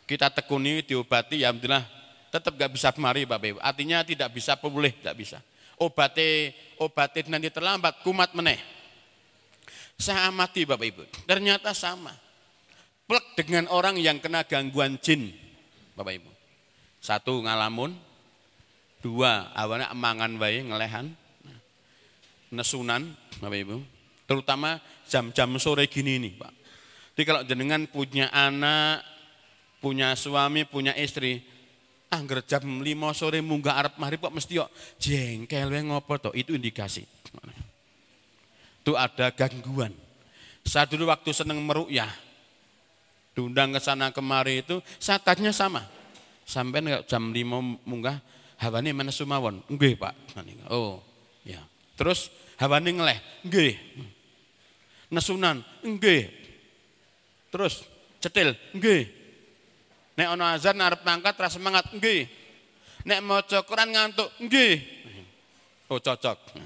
kita 0.02 0.35
tekuni, 0.35 0.83
diobati, 0.83 1.46
ya 1.46 1.54
alhamdulillah 1.54 1.87
tetap 2.28 2.52
gak 2.54 2.72
bisa 2.74 2.92
kemari 2.92 3.24
Bapak 3.24 3.57
Ibu. 3.57 3.59
Artinya 3.64 4.04
tidak 4.04 4.28
bisa 4.37 4.59
pulih, 4.59 4.92
tidak 4.92 5.16
bisa. 5.16 5.38
Obati, 5.78 6.52
obati 6.83 7.24
nanti 7.31 7.48
terlambat, 7.48 8.02
kumat 8.04 8.35
meneh. 8.37 8.61
Saya 9.98 10.28
amati 10.31 10.68
Bapak 10.68 10.87
Ibu, 10.87 11.02
ternyata 11.24 11.72
sama. 11.72 12.12
Plek 13.09 13.25
dengan 13.40 13.73
orang 13.73 13.97
yang 13.97 14.21
kena 14.21 14.44
gangguan 14.44 15.01
jin, 15.01 15.33
Bapak 15.97 16.21
Ibu. 16.21 16.29
Satu 17.01 17.40
ngalamun, 17.40 17.97
dua 19.01 19.49
awalnya 19.57 19.88
emangan 19.97 20.37
bayi 20.37 20.61
ngelehan, 20.61 21.16
nesunan, 22.53 23.16
Bapak 23.40 23.59
Ibu. 23.64 23.77
Terutama 24.29 24.77
jam-jam 25.09 25.57
sore 25.57 25.88
gini 25.88 26.21
nih 26.21 26.37
Pak. 26.37 26.53
Jadi 27.16 27.25
kalau 27.25 27.42
jenengan 27.49 27.88
punya 27.88 28.29
anak, 28.29 29.01
punya 29.81 30.12
suami, 30.12 30.68
punya 30.68 30.92
istri, 30.92 31.40
angger 32.12 32.44
jam 32.44 32.61
5 32.61 32.85
sore 33.16 33.40
munggah 33.40 33.81
arep 33.81 33.94
maghrib 33.97 34.21
kok 34.21 34.37
mesti 34.37 34.61
kok 34.61 34.71
jengkel 35.01 35.73
wae 35.73 35.81
ngopo 35.81 36.12
to? 36.21 36.31
Itu 36.37 36.53
indikasi. 36.53 37.09
Itu 38.85 38.92
ada 39.01 39.33
gangguan. 39.33 39.97
Saya 40.61 40.85
dulu 40.85 41.09
waktu 41.09 41.33
seneng 41.33 41.64
merukyah, 41.64 42.28
diundang 43.38 43.70
ke 43.70 43.79
sana 43.79 44.11
kemari 44.11 44.66
itu, 44.66 44.83
saya 44.98 45.22
tanya 45.22 45.55
sama. 45.55 45.87
Sampai 46.42 46.83
jam 47.07 47.31
5 47.31 47.87
munggah, 47.87 48.18
hawane 48.59 48.90
mana 48.90 49.14
sumawon? 49.14 49.62
Nggih, 49.70 49.94
Pak. 49.94 50.35
Oh, 50.74 50.98
ya. 51.46 51.62
Terus 51.94 52.35
hawane 52.59 52.90
ngeleh? 52.90 53.22
Nggih. 53.46 53.79
Nesunan? 55.14 55.62
Nggih. 55.87 56.27
Terus 57.55 57.87
cetil? 58.18 58.59
Nggih. 58.74 59.07
Nek 60.18 60.35
ono 60.35 60.42
azan 60.51 60.83
arep 60.83 61.07
mangkat 61.07 61.38
rasa 61.38 61.62
semangat, 61.62 61.94
nggih. 61.94 62.27
Nek 63.07 63.22
maca 63.22 63.62
Quran 63.62 63.94
ngantuk, 63.94 64.35
nggih. 64.42 64.98
Oh 65.87 66.03
cocok. 66.03 66.59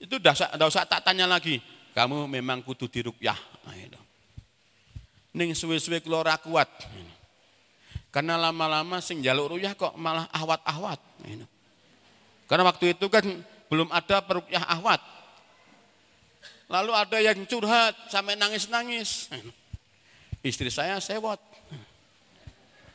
Itu 0.00 0.16
udah 0.18 0.34
udah 0.56 0.66
usah 0.66 0.88
tak 0.88 1.04
tanya 1.04 1.28
lagi. 1.28 1.60
Kamu 1.94 2.26
memang 2.26 2.64
kudu 2.64 2.90
dirukyah. 2.90 3.38
Nah. 3.68 4.03
Ning 5.34 5.50
suwe-suwe 5.52 5.98
kula 5.98 6.22
ora 6.22 6.38
kuat. 6.38 6.70
Karena 8.14 8.38
lama-lama 8.38 9.02
sing 9.02 9.18
jaluk 9.18 9.58
ruyah 9.58 9.74
kok 9.74 9.98
malah 9.98 10.30
ahwat-ahwat. 10.30 11.02
Karena 12.46 12.62
waktu 12.62 12.94
itu 12.94 13.10
kan 13.10 13.26
belum 13.66 13.90
ada 13.90 14.22
perukyah 14.22 14.62
ahwat. 14.62 15.02
Lalu 16.70 16.92
ada 16.94 17.18
yang 17.18 17.42
curhat 17.50 17.98
sampai 18.06 18.38
nangis-nangis. 18.38 19.28
Istri 20.46 20.70
saya 20.70 21.02
sewot. 21.02 21.42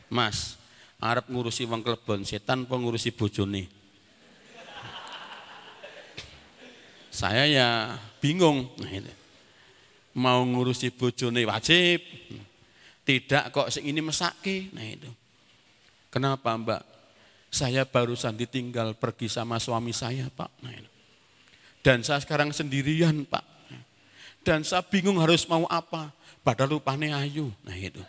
Mas, 0.07 0.55
Arab 0.97 1.27
ngurusi 1.27 1.67
wong 1.67 1.83
klebon 1.83 2.23
setan 2.23 2.63
pengurusi 2.63 3.11
bojone. 3.11 3.67
Saya 7.11 7.43
ya 7.43 7.67
bingung. 8.23 8.71
Nah, 8.79 8.91
itu. 8.95 9.18
Mau 10.19 10.43
ngurusi 10.43 10.91
bojone 10.91 11.47
wajib. 11.47 12.03
Tidak 13.07 13.55
kok 13.55 13.71
sing 13.71 13.87
ini 13.87 14.03
mesake. 14.03 14.67
Nah 14.75 14.83
itu. 14.83 15.07
Kenapa 16.11 16.51
Mbak? 16.59 16.83
Saya 17.49 17.87
barusan 17.87 18.35
ditinggal 18.35 18.99
pergi 18.99 19.31
sama 19.31 19.57
suami 19.57 19.95
saya 19.95 20.29
Pak. 20.29 20.51
Nah, 20.61 20.73
itu. 20.75 20.91
Dan 21.81 22.03
saya 22.05 22.19
sekarang 22.21 22.51
sendirian 22.51 23.25
Pak. 23.25 23.45
Dan 24.43 24.61
saya 24.67 24.83
bingung 24.85 25.17
harus 25.23 25.47
mau 25.47 25.65
apa. 25.71 26.11
Padahal 26.43 26.77
lupane 26.77 27.15
ayu. 27.15 27.49
Nah 27.63 27.77
itu. 27.79 28.03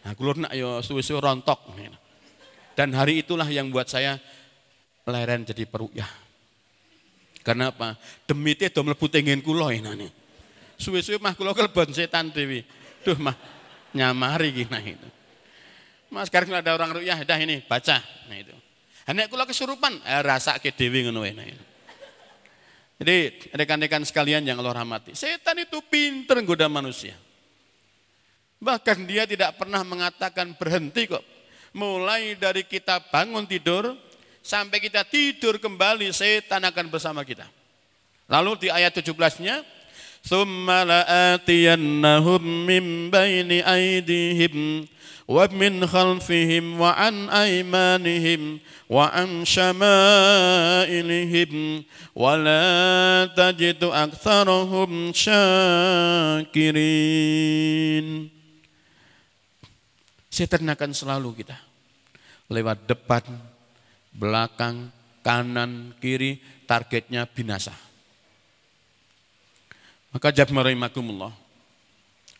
Nah, 0.00 0.12
kulur 0.16 0.40
nak 0.40 0.54
yo 0.56 0.80
suwe-suwe 0.80 1.20
rontok. 1.20 1.76
Dan 2.72 2.96
hari 2.96 3.20
itulah 3.20 3.44
yang 3.50 3.68
buat 3.68 3.90
saya 3.90 4.16
leren 5.04 5.44
jadi 5.44 5.68
peruyah. 5.68 6.08
Karena 7.44 7.72
apa? 7.72 7.96
Demi 8.24 8.56
itu 8.56 8.80
mlebu 8.80 9.06
tengen 9.08 9.40
kula 9.44 9.72
ini. 9.72 10.19
Suwe-suwe 10.80 11.20
mah 11.20 11.36
kula 11.36 11.52
kelebon 11.52 11.92
setan 11.92 12.32
dewi. 12.32 12.64
Duh 13.04 13.20
mah 13.20 13.36
nyamari 13.92 14.48
gini 14.48 14.72
nah 14.72 14.80
itu. 14.80 15.08
Mas 16.08 16.32
sekarang 16.32 16.56
ada 16.56 16.74
orang 16.74 16.96
ruyah, 16.96 17.20
dah 17.22 17.38
ini 17.38 17.60
baca. 17.60 18.00
Nah 18.26 18.36
itu. 18.40 18.56
Nek 19.10 19.28
kula 19.28 19.44
kesurupan, 19.44 20.00
eh, 20.02 20.22
rasa 20.24 20.56
ke 20.56 20.72
dewi 20.72 21.04
ngono 21.04 21.20
nah 21.20 21.44
itu. 21.44 21.64
Jadi 23.00 23.16
rekan-rekan 23.56 24.04
sekalian 24.04 24.44
yang 24.44 24.60
Allah 24.60 24.84
rahmati, 24.84 25.16
setan 25.16 25.56
itu 25.56 25.80
pinter 25.88 26.36
goda 26.44 26.68
manusia. 26.68 27.16
Bahkan 28.60 29.08
dia 29.08 29.24
tidak 29.24 29.56
pernah 29.56 29.80
mengatakan 29.80 30.52
berhenti 30.52 31.08
kok. 31.08 31.24
Mulai 31.72 32.36
dari 32.36 32.60
kita 32.68 33.00
bangun 33.08 33.48
tidur, 33.48 33.96
sampai 34.44 34.84
kita 34.84 35.08
tidur 35.08 35.56
kembali, 35.56 36.12
setan 36.12 36.60
akan 36.68 36.92
bersama 36.92 37.24
kita. 37.24 37.48
Lalu 38.28 38.66
di 38.66 38.68
ayat 38.68 38.92
17-nya, 38.92 39.64
ثم 40.25 40.71
لآتينهم 40.71 42.65
من 42.65 43.11
بين 43.11 43.51
أيديهم 43.51 44.85
ومن 45.27 45.87
خلفهم 45.87 46.81
وعن 46.81 47.29
أيمانهم 47.29 48.59
وعن 48.89 49.45
شمائلهم 49.45 49.83
ولا 52.15 52.69
تجد 53.37 53.83
أكثرهم 53.83 55.13
شاكرين 55.13 56.75
Setan 60.35 60.67
akan 60.67 60.91
selalu 60.91 61.47
kita 61.47 61.55
lewat 62.51 62.91
depan, 62.91 63.23
belakang, 64.11 64.91
kanan, 65.23 65.95
kiri, 66.03 66.43
targetnya 66.67 67.23
binasa. 67.23 67.71
maka 70.10 70.34
jabmarahimakumullah, 70.34 71.30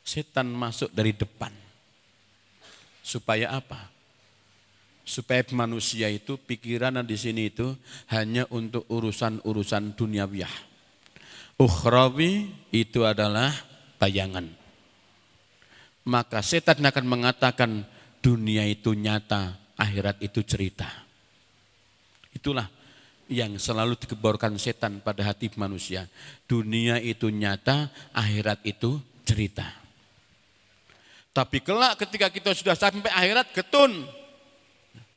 setan 0.03 0.51
masuk 0.51 0.91
dari 0.91 1.15
depan. 1.15 1.55
Supaya 3.01 3.55
apa? 3.55 3.91
Supaya 5.07 5.43
manusia 5.55 6.11
itu 6.11 6.39
pikiran 6.39 7.03
di 7.03 7.15
sini 7.19 7.51
itu 7.51 7.75
hanya 8.11 8.47
untuk 8.51 8.87
urusan-urusan 8.91 9.95
duniawiyah. 9.95 10.55
Ukhrawi 11.59 12.51
itu 12.75 13.07
adalah 13.07 13.55
bayangan. 14.03 14.49
Maka 16.07 16.43
setan 16.43 16.83
akan 16.83 17.07
mengatakan 17.07 17.87
dunia 18.19 18.67
itu 18.67 18.97
nyata, 18.97 19.59
akhirat 19.79 20.19
itu 20.25 20.43
cerita. 20.43 20.89
Itulah 22.33 22.80
yang 23.31 23.55
selalu 23.63 23.95
dikeborkan 23.95 24.59
setan 24.59 24.99
pada 24.99 25.23
hati 25.23 25.47
manusia. 25.55 26.11
Dunia 26.51 26.99
itu 26.99 27.31
nyata, 27.31 27.87
akhirat 28.11 28.67
itu 28.67 28.99
cerita. 29.23 29.71
Tapi 31.31 31.63
kelak 31.63 31.95
ketika 32.03 32.27
kita 32.27 32.51
sudah 32.51 32.75
sampai 32.75 33.07
akhirat 33.07 33.55
ketun. 33.55 34.03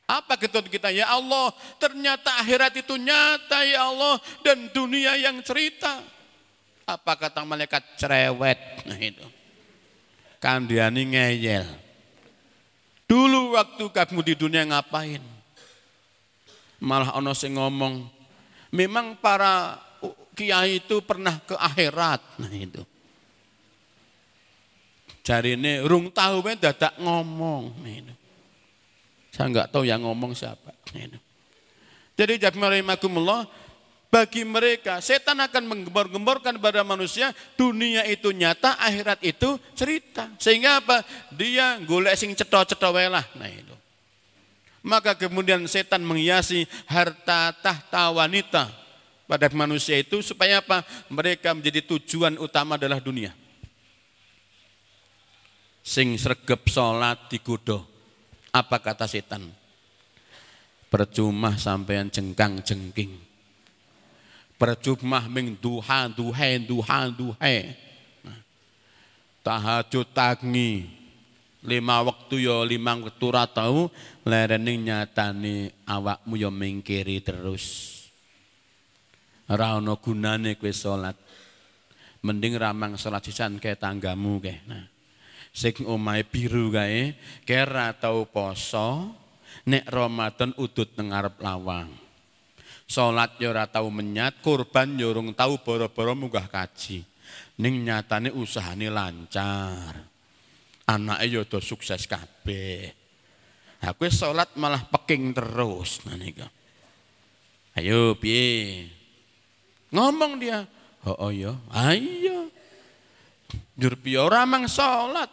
Apa 0.06 0.38
ketun 0.38 0.70
kita? 0.70 0.94
Ya 0.94 1.10
Allah, 1.10 1.50
ternyata 1.82 2.38
akhirat 2.38 2.78
itu 2.78 2.94
nyata 2.94 3.66
ya 3.66 3.90
Allah 3.90 4.22
dan 4.46 4.70
dunia 4.70 5.18
yang 5.18 5.42
cerita. 5.42 5.98
Apa 6.86 7.18
kata 7.18 7.42
malaikat 7.42 7.82
cerewet? 7.98 8.86
Nah 8.86 9.00
itu. 9.00 9.26
Kandiani 10.38 11.02
ngeyel. 11.08 11.66
Dulu 13.10 13.58
waktu 13.58 13.84
kamu 13.90 14.20
di 14.22 14.34
dunia 14.38 14.62
ngapain? 14.68 15.33
Malah 16.84 17.16
ono 17.16 17.32
sing 17.32 17.56
ngomong, 17.56 18.04
memang 18.76 19.16
para 19.16 19.80
kiai 20.36 20.84
itu 20.84 21.00
pernah 21.00 21.40
ke 21.40 21.56
akhirat. 21.56 22.20
Nah 22.44 22.52
itu. 22.52 22.82
Cari 25.24 25.56
ini 25.56 25.80
rung 25.80 26.12
tahu 26.12 26.44
kan 26.44 26.60
dadak 26.60 26.94
ngomong. 27.00 27.72
Nah, 27.80 27.88
itu. 27.88 28.14
Saya 29.32 29.48
nggak 29.48 29.72
tahu 29.72 29.88
yang 29.88 30.04
ngomong 30.04 30.36
siapa. 30.36 30.76
Nah, 30.92 31.00
itu. 31.00 31.18
Jadi 32.14 32.44
jami'ala'imakumullah, 32.44 33.48
bagi 34.14 34.46
mereka 34.46 35.02
setan 35.02 35.42
akan 35.42 35.66
menggembor-gemborkan 35.66 36.62
pada 36.62 36.86
manusia 36.86 37.34
dunia 37.58 38.06
itu 38.06 38.30
nyata 38.30 38.78
akhirat 38.78 39.18
itu 39.26 39.58
cerita 39.74 40.30
sehingga 40.38 40.78
apa 40.78 41.02
dia 41.34 41.82
golek 41.82 42.14
sing 42.14 42.30
cetha-cetha 42.30 42.94
lah 43.10 43.26
nah 43.34 43.50
itu 43.50 43.73
maka 44.84 45.16
kemudian 45.16 45.64
setan 45.64 46.04
menghiasi 46.04 46.68
harta 46.84 47.56
tahta 47.56 48.12
wanita 48.12 48.68
pada 49.24 49.48
manusia 49.56 49.96
itu 49.96 50.20
supaya 50.20 50.60
apa? 50.60 50.84
Mereka 51.08 51.56
menjadi 51.56 51.80
tujuan 51.88 52.36
utama 52.36 52.76
adalah 52.76 53.00
dunia. 53.00 53.32
Sing 55.80 56.20
sregep 56.20 56.68
salat 56.68 57.16
digoda. 57.32 57.80
Apa 58.52 58.76
kata 58.76 59.08
setan? 59.08 59.48
Percuma 60.92 61.56
sampean 61.56 62.12
jengkang 62.12 62.60
jengking. 62.60 63.16
Percuma 64.60 65.24
ming 65.32 65.56
duha 65.56 66.12
duhe 66.12 66.60
duha 66.60 67.08
duhe. 67.08 67.56
Nah, 68.20 68.38
tahajud 69.42 70.06
tangi 70.12 71.03
lima 71.64 72.04
waktu 72.04 72.44
yo 72.44 72.62
lima 72.62 72.92
waktu 72.92 73.26
ratau 73.32 73.88
lerening 74.28 74.92
nyatani 74.92 75.72
awakmu 75.88 76.36
yo 76.36 76.52
mingkiri 76.52 77.24
terus. 77.24 77.92
Ora 79.48 79.76
ana 79.76 79.96
gunane 79.96 80.56
kowe 80.60 80.72
salat. 80.72 81.16
Mending 82.24 82.56
ramang 82.56 82.96
salat 82.96 83.24
sisan 83.24 83.60
kae 83.60 83.76
tanggamu 83.76 84.40
kae. 84.40 84.60
Nah 84.68 84.84
sing 85.54 85.84
omahe 85.88 86.24
biru 86.24 86.72
kae 86.72 87.16
kira 87.48 87.92
tau 87.96 88.28
poso 88.28 89.12
nek 89.68 89.84
Ramadan 89.88 90.52
udut 90.60 90.92
nang 90.96 91.12
ngarep 91.12 91.36
lawang. 91.40 91.88
Salat 92.84 93.40
yo 93.40 93.52
ora 93.52 93.64
tau 93.64 93.88
menyat 93.88 94.44
kurban 94.44 95.00
yo 95.00 95.08
urung 95.16 95.32
tau 95.32 95.56
boro-boro 95.56 96.12
munggah 96.12 96.44
kaji. 96.44 97.00
Ning 97.56 97.86
nyatane 97.88 98.28
usahane 98.34 98.92
lancar 98.92 100.13
anake 100.84 101.26
ya 101.28 101.40
do 101.44 101.58
sukses 101.60 102.04
kabeh. 102.04 102.92
Ha 103.84 103.92
kowe 103.92 104.08
salat 104.08 104.52
malah 104.56 104.84
peking 104.88 105.36
terus 105.36 106.04
nah 106.08 106.16
niku. 106.16 106.44
Ayo 107.74 108.14
piye? 108.16 108.86
Ngomong 109.90 110.38
dia. 110.38 110.64
Oh, 111.04 111.28
oh 111.28 111.32
ya, 111.34 111.52
ayo. 111.74 112.48
Njur 113.76 113.94
piye 114.00 114.18
ora 114.20 114.46
mang 114.48 114.70
salat. 114.70 115.28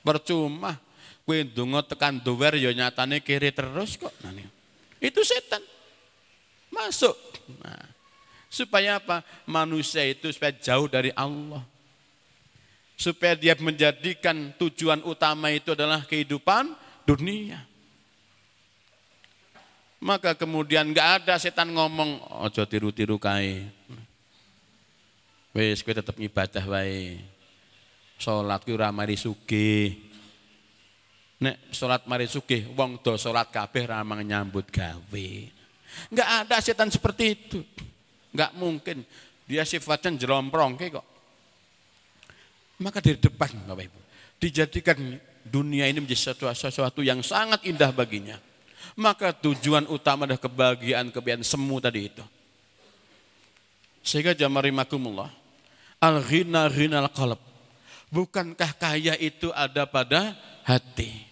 Percuma. 0.00 0.78
Kowe 1.22 1.36
ndonga 1.42 1.84
tekan 1.84 2.22
dower 2.22 2.56
ya 2.56 2.70
nyatane 2.72 3.20
kiri 3.20 3.52
terus 3.52 3.98
kok. 3.98 4.14
Nah. 4.24 4.32
Itu 5.02 5.20
setan. 5.26 5.60
Masuk. 6.72 7.14
Nah, 7.60 7.84
supaya 8.48 8.96
apa? 8.96 9.20
Manusia 9.44 10.06
itu 10.06 10.30
supaya 10.32 10.54
jauh 10.56 10.88
dari 10.88 11.12
Allah 11.12 11.71
supaya 13.02 13.34
dia 13.34 13.58
menjadikan 13.58 14.54
tujuan 14.62 15.02
utama 15.02 15.50
itu 15.50 15.74
adalah 15.74 16.06
kehidupan 16.06 16.70
dunia. 17.02 17.58
Maka 19.98 20.38
kemudian 20.38 20.94
nggak 20.94 21.26
ada 21.26 21.34
setan 21.42 21.74
ngomong 21.74 22.22
ojo 22.46 22.62
tiru-tiru 22.62 23.18
kae. 23.18 23.66
Wes 25.50 25.82
kowe 25.82 25.90
tetep 25.90 26.14
ibadah 26.14 26.62
wae. 26.62 27.18
Salat 28.22 28.62
ku 28.62 28.78
ora 28.78 28.94
mari 28.94 29.18
sugih. 29.18 29.98
Nek 31.42 31.74
salat 31.74 32.06
mari 32.06 32.30
sugih 32.30 32.70
wong 32.78 33.02
do 33.02 33.18
salat 33.18 33.50
kabeh 33.50 33.90
ra 33.90 34.06
nyambut 34.06 34.70
gawe. 34.70 35.28
Enggak 36.10 36.28
ada 36.46 36.56
setan 36.62 36.86
seperti 36.86 37.24
itu. 37.34 37.58
Enggak 38.30 38.54
mungkin. 38.54 39.02
Dia 39.46 39.66
sifatnya 39.66 40.22
jelomprong 40.22 40.78
kok. 40.78 41.11
Maka 42.80 43.04
dari 43.04 43.20
depan 43.20 43.52
Bapak 43.68 43.84
Ibu, 43.84 44.00
dijadikan 44.40 44.98
dunia 45.44 45.90
ini 45.90 46.00
menjadi 46.00 46.32
sesuatu, 46.32 46.48
sesuatu 46.54 47.00
yang 47.02 47.20
sangat 47.20 47.66
indah 47.66 47.90
baginya. 47.90 48.38
Maka 48.96 49.32
tujuan 49.32 49.88
utama 49.88 50.28
adalah 50.28 50.40
kebahagiaan, 50.40 51.08
kebahagiaan 51.12 51.44
semu 51.44 51.76
tadi 51.80 52.12
itu. 52.12 52.24
Sehingga 54.02 54.34
jamarimakumullah, 54.34 55.30
al-ghina 56.02 56.66
al 56.66 57.10
qalb. 57.14 57.40
Bukankah 58.12 58.76
kaya 58.76 59.14
itu 59.16 59.48
ada 59.56 59.88
pada 59.88 60.36
hati? 60.66 61.24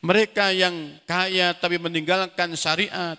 Mereka 0.00 0.52
yang 0.52 1.00
kaya 1.04 1.52
tapi 1.52 1.76
meninggalkan 1.76 2.56
syariat, 2.56 3.16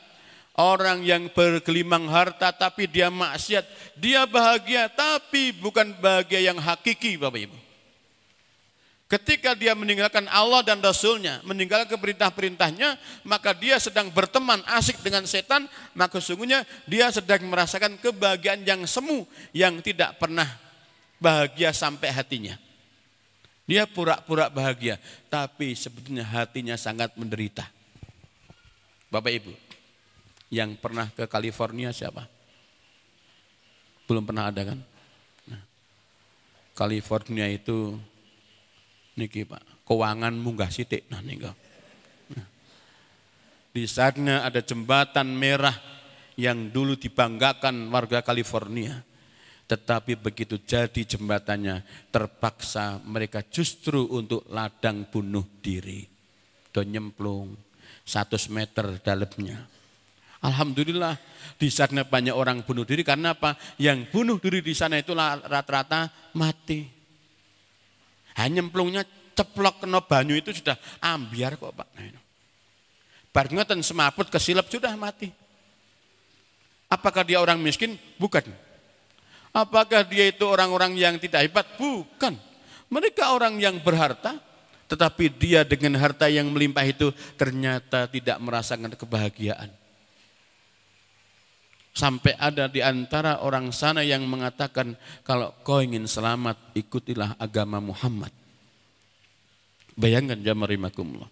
Orang 0.55 1.03
yang 1.03 1.27
bergelimang 1.35 2.07
harta 2.07 2.47
tapi 2.55 2.87
dia 2.87 3.11
maksiat, 3.11 3.67
dia 3.99 4.23
bahagia 4.23 4.87
tapi 4.87 5.51
bukan 5.51 5.91
bahagia 5.99 6.47
yang 6.47 6.55
hakiki 6.55 7.19
Bapak 7.19 7.43
Ibu. 7.51 7.57
Ketika 9.05 9.53
dia 9.53 9.77
meninggalkan 9.77 10.25
Allah 10.31 10.65
dan 10.65 10.81
Rasulnya, 10.81 11.37
meninggalkan 11.45 11.93
perintah-perintahnya, 11.99 12.97
maka 13.21 13.53
dia 13.53 13.77
sedang 13.77 14.09
berteman 14.09 14.65
asik 14.65 14.97
dengan 15.05 15.27
setan, 15.29 15.69
maka 15.93 16.17
sungguhnya 16.17 16.65
dia 16.89 17.13
sedang 17.13 17.45
merasakan 17.45 18.01
kebahagiaan 18.01 18.65
yang 18.65 18.81
semu, 18.89 19.29
yang 19.53 19.77
tidak 19.83 20.17
pernah 20.17 20.49
bahagia 21.21 21.69
sampai 21.69 22.09
hatinya. 22.15 22.57
Dia 23.69 23.85
pura-pura 23.85 24.49
bahagia, 24.49 24.97
tapi 25.29 25.77
sebetulnya 25.77 26.25
hatinya 26.25 26.73
sangat 26.73 27.13
menderita. 27.13 27.69
Bapak 29.13 29.31
Ibu, 29.37 29.53
yang 30.53 30.77
pernah 30.77 31.09
ke 31.11 31.25
California 31.25 31.89
siapa? 31.89 32.27
Belum 34.05 34.21
pernah 34.21 34.53
ada 34.53 34.61
kan? 34.61 34.79
Nah, 35.49 35.61
California 36.77 37.49
itu 37.49 37.97
niki 39.17 39.47
Pak, 39.47 39.87
keuangan 39.87 40.33
munggah 40.35 40.69
sitik 40.69 41.09
nah 41.09 41.23
nika. 41.23 41.55
Nah, 42.35 42.47
di 43.73 43.83
sana 43.89 44.45
ada 44.45 44.61
jembatan 44.61 45.33
merah 45.33 45.73
yang 46.35 46.69
dulu 46.69 46.99
dibanggakan 46.99 47.89
warga 47.89 48.21
California. 48.21 49.01
Tetapi 49.65 50.13
begitu 50.21 50.61
jadi 50.61 51.01
jembatannya 51.01 51.81
terpaksa 52.13 53.01
mereka 53.01 53.41
justru 53.41 54.05
untuk 54.13 54.45
ladang 54.53 55.09
bunuh 55.09 55.41
diri. 55.57 56.05
Dan 56.69 56.93
nyemplung 56.93 57.57
100 58.05 58.53
meter 58.53 59.01
dalamnya. 59.01 59.65
Alhamdulillah 60.45 61.17
di 61.57 61.73
sana 61.73 62.05
banyak 62.05 62.35
orang 62.35 62.61
bunuh 62.61 62.85
diri 62.85 63.01
karena 63.01 63.33
apa? 63.33 63.57
Yang 63.81 64.13
bunuh 64.13 64.37
diri 64.37 64.61
di 64.61 64.77
sana 64.77 65.01
itu 65.01 65.17
rata-rata 65.17 66.13
mati. 66.37 66.85
Hanya 68.37 68.61
nyemplungnya 68.61 69.07
ceplok 69.33 69.83
kena 69.83 70.03
banyu 70.03 70.37
itu 70.37 70.53
sudah 70.53 70.77
ambiar 71.01 71.57
kok 71.57 71.73
Pak. 71.73 71.87
Nah, 71.97 72.23
Bar 73.35 73.51
ngoten 73.51 73.83
semaput 73.83 74.31
kesilap 74.31 74.71
sudah 74.71 74.95
mati. 74.95 75.27
Apakah 76.87 77.27
dia 77.27 77.43
orang 77.43 77.59
miskin? 77.59 77.99
Bukan. 78.15 78.47
Apakah 79.51 80.07
dia 80.07 80.31
itu 80.31 80.47
orang-orang 80.47 80.95
yang 80.95 81.19
tidak 81.19 81.43
hebat? 81.43 81.67
Bukan. 81.75 82.39
Mereka 82.87 83.35
orang 83.35 83.59
yang 83.59 83.75
berharta, 83.83 84.39
tetapi 84.87 85.27
dia 85.35 85.67
dengan 85.67 85.99
harta 85.99 86.31
yang 86.31 86.47
melimpah 86.47 86.87
itu 86.87 87.11
ternyata 87.35 88.07
tidak 88.07 88.39
merasakan 88.39 88.95
kebahagiaan. 88.95 89.67
Sampai 91.95 92.35
ada 92.35 92.67
di 92.67 92.83
antara 92.83 93.39
orang 93.39 93.71
sana 93.71 94.03
yang 94.03 94.27
mengatakan 94.27 94.99
kalau 95.23 95.55
kau 95.63 95.79
ingin 95.79 96.03
selamat 96.03 96.59
ikutilah 96.75 97.39
agama 97.39 97.79
Muhammad. 97.79 98.35
Bayangkan 99.95 100.35
ya 100.43 100.51
marimakumullah. 100.51 101.31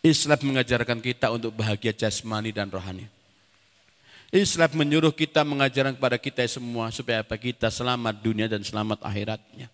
Islam 0.00 0.40
mengajarkan 0.54 0.96
kita 1.04 1.28
untuk 1.28 1.52
bahagia 1.52 1.92
jasmani 1.92 2.56
dan 2.56 2.72
rohani. 2.72 3.04
Islam 4.32 4.80
menyuruh 4.80 5.12
kita 5.12 5.44
mengajarkan 5.44 5.94
kepada 6.00 6.16
kita 6.16 6.40
semua 6.48 6.88
supaya 6.88 7.20
apa 7.20 7.36
kita 7.36 7.68
selamat 7.68 8.16
dunia 8.24 8.48
dan 8.48 8.64
selamat 8.64 9.04
akhiratnya. 9.04 9.68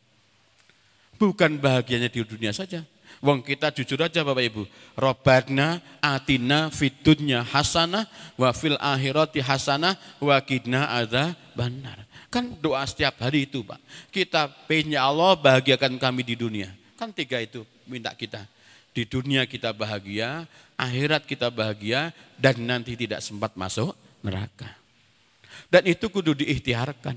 Bukan 1.15 1.63
bahagianya 1.63 2.11
di 2.11 2.27
dunia 2.27 2.51
saja, 2.51 2.83
Wong 3.21 3.45
kita 3.45 3.75
jujur 3.75 4.01
aja 4.01 4.25
Bapak 4.25 4.45
Ibu. 4.47 4.63
Robatna 4.97 5.83
atina 6.01 6.73
fitunya 6.73 7.45
hasanah 7.45 8.09
wa 8.39 8.51
fil 8.55 8.79
akhirati 8.81 9.43
hasanah 9.45 9.99
wa 10.23 10.39
kidna 10.41 10.89
ada 10.89 11.37
benar. 11.53 12.09
Kan 12.33 12.57
doa 12.65 12.81
setiap 12.89 13.21
hari 13.21 13.45
itu 13.45 13.61
Pak. 13.61 13.79
Kita 14.09 14.49
pengen 14.65 14.97
Allah 14.97 15.37
bahagiakan 15.37 16.01
kami 16.01 16.25
di 16.25 16.35
dunia. 16.35 16.73
Kan 16.97 17.13
tiga 17.13 17.37
itu 17.43 17.67
minta 17.85 18.15
kita. 18.17 18.49
Di 18.93 19.05
dunia 19.05 19.45
kita 19.45 19.73
bahagia, 19.73 20.49
akhirat 20.77 21.25
kita 21.25 21.49
bahagia, 21.49 22.13
dan 22.37 22.61
nanti 22.65 22.97
tidak 22.97 23.25
sempat 23.25 23.57
masuk 23.57 23.97
neraka. 24.21 24.69
Dan 25.69 25.89
itu 25.89 26.09
kudu 26.09 26.37
diikhtiarkan. 26.37 27.17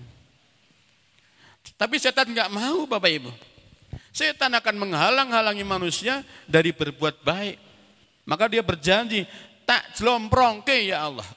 Tapi 1.76 1.96
setan 2.00 2.32
nggak 2.32 2.52
mau 2.52 2.88
Bapak 2.88 3.12
Ibu. 3.12 3.55
Setan 4.16 4.56
akan 4.56 4.76
menghalang-halangi 4.80 5.66
manusia 5.68 6.24
dari 6.48 6.72
berbuat 6.72 7.22
baik. 7.26 7.58
Maka 8.26 8.50
dia 8.50 8.66
berjanji, 8.66 9.28
tak 9.68 9.94
ke 10.66 10.90
ya 10.90 11.10
Allah. 11.10 11.28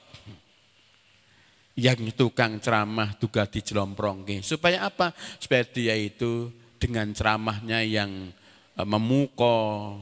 Yang 1.79 2.11
tukang 2.19 2.59
ceramah 2.59 3.15
juga 3.19 3.47
ke. 3.47 4.43
Supaya 4.43 4.89
apa? 4.89 5.15
Supaya 5.39 5.63
dia 5.63 5.95
itu 5.95 6.51
dengan 6.79 7.11
ceramahnya 7.15 7.87
yang 7.87 8.35
e, 8.75 8.83
memukau, 8.83 9.99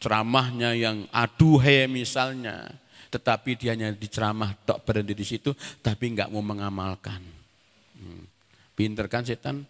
ceramahnya 0.00 0.72
yang 0.72 1.04
aduhe 1.12 1.84
misalnya. 1.84 2.70
Tetapi 3.08 3.56
dia 3.56 3.72
hanya 3.72 3.92
diceramah, 3.92 4.52
tak 4.68 4.84
berhenti 4.84 5.16
di 5.16 5.24
situ, 5.24 5.56
tapi 5.80 6.12
nggak 6.12 6.28
mau 6.28 6.44
mengamalkan. 6.44 7.20
Hmm. 7.96 8.24
Pinter 8.76 9.08
kan 9.08 9.24
setan? 9.24 9.64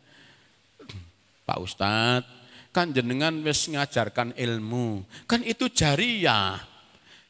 Pak 1.48 1.58
Ustadz, 1.64 2.28
kan 2.76 2.92
jenengan 2.92 3.32
wis 3.40 3.72
ngajarkan 3.72 4.36
ilmu. 4.36 5.00
Kan 5.24 5.40
itu 5.48 5.72
jariah. 5.72 6.60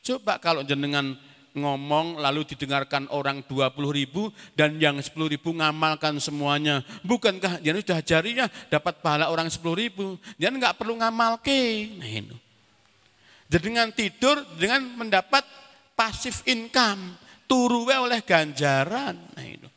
Coba 0.02 0.42
kalau 0.42 0.66
jenengan 0.66 1.14
ngomong 1.54 2.18
lalu 2.18 2.42
didengarkan 2.42 3.06
orang 3.14 3.46
20 3.46 3.78
ribu 3.94 4.34
dan 4.58 4.74
yang 4.82 4.98
10 4.98 5.14
ribu 5.14 5.54
ngamalkan 5.54 6.18
semuanya. 6.18 6.82
Bukankah 7.06 7.62
dia 7.62 7.78
sudah 7.78 8.02
jariah 8.02 8.48
dapat 8.66 8.98
pahala 8.98 9.30
orang 9.30 9.46
10 9.46 9.62
ribu. 9.78 10.18
Dia 10.34 10.50
nggak 10.50 10.74
perlu 10.74 10.98
ngamalke. 10.98 11.94
Nah 11.94 12.10
itu. 12.10 12.36
Jenengan 13.48 13.94
tidur 13.94 14.42
dengan 14.58 14.82
mendapat 14.98 15.46
pasif 15.94 16.42
income. 16.50 17.14
Turuwe 17.48 17.96
oleh 17.96 18.20
ganjaran. 18.26 19.14
Nah 19.14 19.46
itu. 19.46 19.68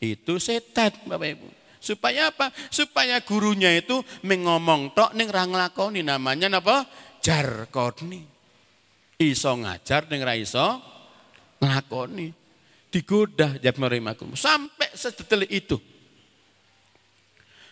Itu 0.00 0.40
setan 0.40 0.96
Bapak 1.04 1.28
Ibu. 1.36 1.59
Supaya 1.80 2.28
apa? 2.28 2.52
Supaya 2.68 3.24
gurunya 3.24 3.72
itu 3.72 4.04
mengomong 4.20 4.92
tok 4.92 5.16
ning 5.16 5.32
ra 5.32 5.48
nglakoni 5.48 6.04
namanya 6.04 6.52
napa? 6.52 6.84
Jarkoni. 7.24 8.20
Iso 9.16 9.56
ngajar 9.56 10.04
ning 10.12 10.20
ra 10.20 10.36
iso 10.36 10.76
nglakoni. 11.58 12.36
Digoda 12.92 13.56
jabmarimakum 13.56 14.36
sampai 14.36 14.92
sedetail 14.92 15.48
itu. 15.48 15.80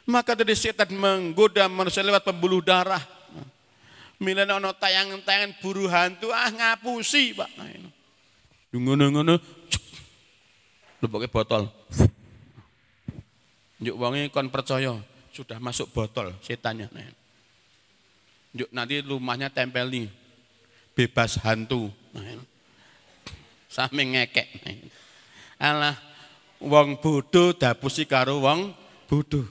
Maka 0.08 0.32
dari 0.32 0.56
setan 0.56 0.88
menggoda 0.96 1.68
manusia 1.68 2.00
lewat 2.00 2.24
pembuluh 2.24 2.64
darah. 2.64 3.02
Milena 4.18 4.56
ono 4.56 4.72
tayangan-tayangan 4.72 5.62
buru 5.62 5.86
hantu 5.86 6.32
ah 6.34 6.48
ngapusi, 6.50 7.38
Pak. 7.38 7.50
Nah, 7.54 7.70
ngono-ngono. 8.74 9.38
Pakai 10.98 11.30
botol. 11.30 11.70
Yuk 13.78 13.94
wangi 13.94 14.26
kon 14.34 14.50
percaya 14.50 14.98
sudah 15.30 15.62
masuk 15.62 15.94
botol 15.94 16.34
setannya. 16.42 16.90
Yuk 18.58 18.70
nanti 18.74 18.98
rumahnya 19.04 19.52
tempel 19.54 19.86
nih 19.86 20.06
bebas 20.98 21.38
hantu. 21.46 21.94
Sami 23.70 24.18
ngekek. 24.18 24.48
Alah 25.62 25.94
wong 26.58 26.98
bodoh 26.98 27.54
dapusi 27.54 28.02
karo 28.02 28.42
wong 28.42 28.74
bodoh. 29.06 29.46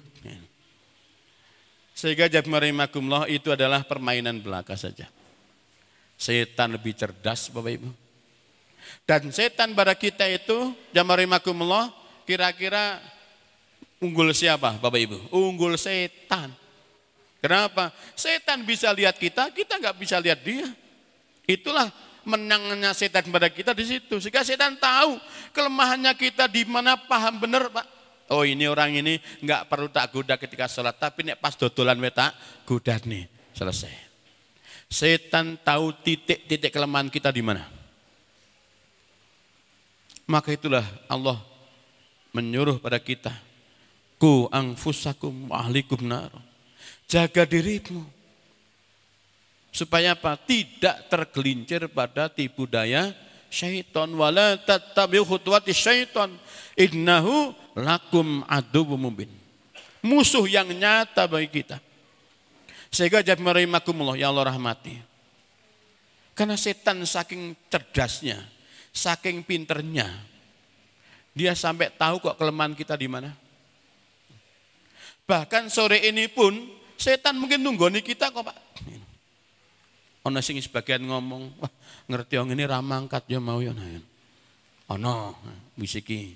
Sehingga 1.98 2.30
jabmarimakumullah 2.30 3.26
itu 3.26 3.50
adalah 3.50 3.82
permainan 3.82 4.38
belaka 4.38 4.78
saja. 4.78 5.10
Setan 6.14 6.78
lebih 6.78 6.94
cerdas 6.94 7.50
Bapak 7.50 7.74
Ibu. 7.74 7.90
Dan 9.08 9.34
setan 9.34 9.74
pada 9.74 9.98
kita 9.98 10.30
itu 10.30 10.78
jamarimakumullah 10.94 11.90
kira-kira 12.30 13.02
Unggul 13.98 14.30
siapa 14.30 14.78
Bapak 14.78 15.00
Ibu? 15.02 15.18
Unggul 15.34 15.74
setan. 15.74 16.54
Kenapa? 17.42 17.90
Setan 18.14 18.62
bisa 18.62 18.94
lihat 18.94 19.18
kita, 19.18 19.50
kita 19.50 19.82
nggak 19.82 19.98
bisa 19.98 20.22
lihat 20.22 20.42
dia. 20.46 20.70
Itulah 21.50 21.90
menangnya 22.22 22.94
setan 22.94 23.26
pada 23.34 23.50
kita 23.50 23.74
di 23.74 23.86
situ. 23.90 24.22
Sehingga 24.22 24.46
setan 24.46 24.78
tahu 24.78 25.18
kelemahannya 25.50 26.14
kita 26.14 26.46
di 26.46 26.62
mana 26.70 26.94
paham 26.94 27.42
benar 27.42 27.74
Pak. 27.74 27.86
Oh 28.28 28.44
ini 28.44 28.68
orang 28.68 28.92
ini 28.94 29.18
nggak 29.42 29.72
perlu 29.72 29.88
tak 29.88 30.12
goda 30.12 30.36
ketika 30.36 30.68
sholat, 30.68 31.00
tapi 31.00 31.24
nek 31.24 31.40
pas 31.40 31.56
dodolan 31.56 31.98
wetak 31.98 32.36
goda 32.68 33.00
nih 33.08 33.26
selesai. 33.56 33.96
Setan 34.92 35.58
tahu 35.64 35.96
titik-titik 36.06 36.70
kelemahan 36.70 37.08
kita 37.10 37.32
di 37.32 37.42
mana. 37.42 37.66
Maka 40.28 40.52
itulah 40.52 40.84
Allah 41.08 41.40
menyuruh 42.36 42.84
pada 42.84 43.00
kita 43.00 43.47
Ku 44.18 44.50
angfusakum 44.50 45.54
ahlikum 45.54 46.02
nar. 46.06 46.34
Jaga 47.06 47.46
dirimu. 47.46 48.02
Supaya 49.70 50.18
apa? 50.18 50.34
Tidak 50.34 51.06
tergelincir 51.06 51.86
pada 51.94 52.26
tipu 52.26 52.66
daya 52.66 53.14
syaitan. 53.54 54.10
Wala 54.18 54.58
tattabi'u 54.58 55.22
khutwati 55.22 55.70
syaitan. 55.70 56.34
Innahu 56.74 57.54
lakum 57.78 58.42
adu 58.50 58.84
mubin. 58.98 59.30
Musuh 60.02 60.50
yang 60.50 60.70
nyata 60.74 61.30
bagi 61.30 61.62
kita. 61.62 61.78
Sehingga 62.90 63.22
jamarimakumullah 63.22 64.18
ya 64.18 64.34
Allah 64.34 64.50
rahmati. 64.50 64.98
Karena 66.38 66.54
setan 66.54 67.02
saking 67.02 67.58
cerdasnya, 67.66 68.38
saking 68.94 69.42
pinternya, 69.42 70.06
dia 71.34 71.58
sampai 71.58 71.90
tahu 71.90 72.22
kok 72.22 72.38
kelemahan 72.38 72.78
kita 72.78 72.94
di 72.94 73.10
mana. 73.10 73.34
Bahkan 75.28 75.68
sore 75.68 76.00
ini 76.08 76.32
pun 76.32 76.56
setan 76.96 77.36
mungkin 77.36 77.60
nunggoni 77.60 78.00
kita 78.00 78.32
kok 78.32 78.48
Pak. 78.48 78.58
Ono 80.24 80.40
sing 80.40 80.60
sebagian 80.60 81.04
ngomong, 81.04 81.60
wah 81.60 81.72
ngerti 82.08 82.40
yang 82.40 82.52
ini 82.52 82.64
ramangkat 82.64 83.28
ya 83.28 83.40
mau 83.44 83.60
ya 83.60 83.76
nah. 83.76 83.88
Ono 84.96 85.36
bisiki. 85.76 86.32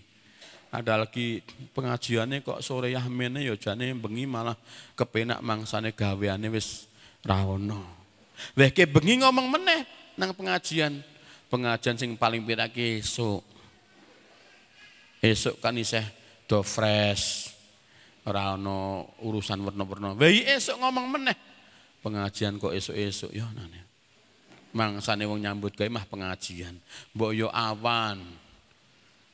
Ada 0.72 1.08
lagi 1.08 1.44
pengajiannya 1.76 2.44
kok 2.44 2.60
sore 2.64 2.92
yahmene 2.92 3.44
ya 3.44 3.56
jane 3.60 3.92
bengi 3.96 4.28
malah 4.28 4.56
kepenak 4.96 5.40
mangsane 5.40 5.96
gaweane 5.96 6.52
wis 6.52 6.88
ra 7.24 7.44
ono. 7.44 7.84
Weh 8.56 8.72
ke 8.76 8.88
bengi 8.88 9.24
ngomong 9.24 9.48
meneh 9.52 9.88
nang 10.20 10.36
pengajian. 10.36 11.00
Pengajian 11.52 12.00
sing 12.00 12.16
paling 12.16 12.44
pirake 12.48 13.04
esuk. 13.04 13.44
Esuk 15.20 15.60
kan 15.60 15.76
isih 15.76 16.04
do 16.48 16.64
fresh. 16.64 17.51
Ora 18.22 18.54
ono 18.54 19.10
urusan 19.26 19.58
warna-warna. 19.66 20.14
Weh 20.14 20.46
esuk 20.46 20.78
ngomong 20.78 21.08
meneh. 21.18 21.38
Pengajian 22.02 22.62
kok 22.62 22.74
esuk-esuk 22.74 23.34
ya 23.34 23.50
nane. 23.54 23.90
Mangsane 24.72 25.26
wong 25.26 25.42
nyambut 25.42 25.74
gawe 25.74 25.90
mah 25.90 26.06
pengajian. 26.06 26.78
Mbok 27.18 27.32
yo 27.34 27.48
awan. 27.50 28.22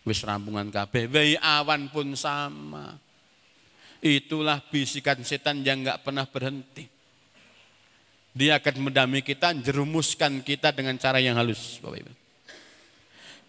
Wis 0.07 0.23
rampungan 0.23 0.71
kabeh. 0.71 1.11
Wei 1.11 1.35
awan 1.35 1.91
pun 1.91 2.15
sama. 2.15 2.95
Itulah 3.99 4.63
bisikan 4.71 5.19
setan 5.25 5.67
yang 5.67 5.83
nggak 5.83 6.07
pernah 6.07 6.23
berhenti. 6.23 6.87
Dia 8.37 8.61
akan 8.61 8.87
mendamai 8.87 9.25
kita, 9.25 9.49
jerumuskan 9.57 10.45
kita 10.45 10.69
dengan 10.69 10.93
cara 11.01 11.17
yang 11.17 11.41
halus. 11.41 11.81
Bapak 11.81 12.05
Ibu. 12.05 12.13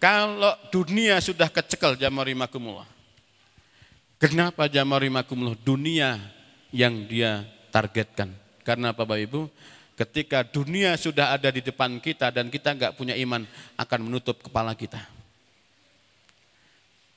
Kalau 0.01 0.55
dunia 0.73 1.21
sudah 1.21 1.51
kecekel 1.51 1.99
jamarimakumullah. 1.99 2.98
Kenapa 4.19 4.67
jamarimakumullah? 4.67 5.55
Dunia 5.63 6.19
yang 6.75 7.07
dia 7.07 7.47
targetkan. 7.71 8.35
Karena 8.67 8.91
apa 8.91 9.07
Bapak 9.07 9.23
Ibu? 9.23 9.41
Ketika 9.95 10.43
dunia 10.43 10.99
sudah 10.99 11.31
ada 11.35 11.47
di 11.47 11.63
depan 11.63 12.03
kita 12.03 12.27
dan 12.27 12.51
kita 12.51 12.75
nggak 12.75 12.95
punya 12.99 13.15
iman 13.15 13.47
akan 13.79 13.99
menutup 14.03 14.43
kepala 14.43 14.75
kita. 14.75 14.99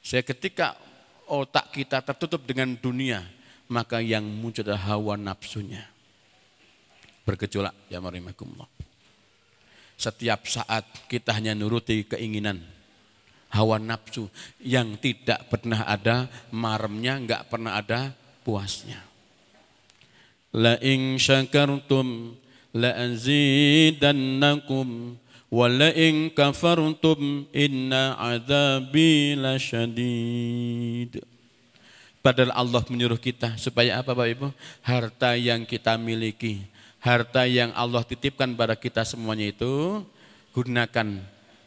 Saya 0.02 0.22
ketika 0.22 0.78
otak 1.26 1.74
kita 1.74 2.02
tertutup 2.02 2.42
dengan 2.46 2.74
dunia, 2.74 3.22
maka 3.70 3.98
yang 4.02 4.22
muncul 4.22 4.62
adalah 4.66 4.94
hawa 4.94 5.14
nafsunya. 5.18 5.82
Bergejolak 7.22 7.74
ya 7.86 8.02
marimakumullah. 8.02 8.66
Setiap 9.98 10.46
saat 10.50 10.82
kita 11.06 11.34
hanya 11.34 11.54
nuruti 11.54 12.02
keinginan 12.02 12.62
hawa 13.52 13.76
nafsu 13.76 14.32
yang 14.64 14.96
tidak 14.96 15.44
pernah 15.52 15.84
ada 15.84 16.26
maremnya, 16.48 17.20
nggak 17.20 17.52
pernah 17.52 17.76
ada 17.76 18.16
puasnya. 18.42 19.04
La 20.56 20.80
in 20.80 21.20
syakartum 21.20 22.36
la 22.72 22.96
azidannakum 22.96 24.88
wa 25.52 25.68
la 25.68 25.92
in 25.92 26.32
kafartum 26.32 27.44
inna 27.52 28.16
azabi 28.16 29.36
lasyadid. 29.36 31.20
Padahal 32.22 32.54
Allah 32.54 32.86
menyuruh 32.86 33.18
kita 33.18 33.58
supaya 33.58 33.98
apa 33.98 34.14
Bapak 34.14 34.30
Ibu? 34.30 34.48
Harta 34.86 35.34
yang 35.34 35.66
kita 35.66 35.98
miliki, 35.98 36.62
harta 37.02 37.42
yang 37.50 37.74
Allah 37.74 38.06
titipkan 38.06 38.54
pada 38.54 38.78
kita 38.78 39.02
semuanya 39.02 39.50
itu 39.50 40.06
gunakan 40.54 41.18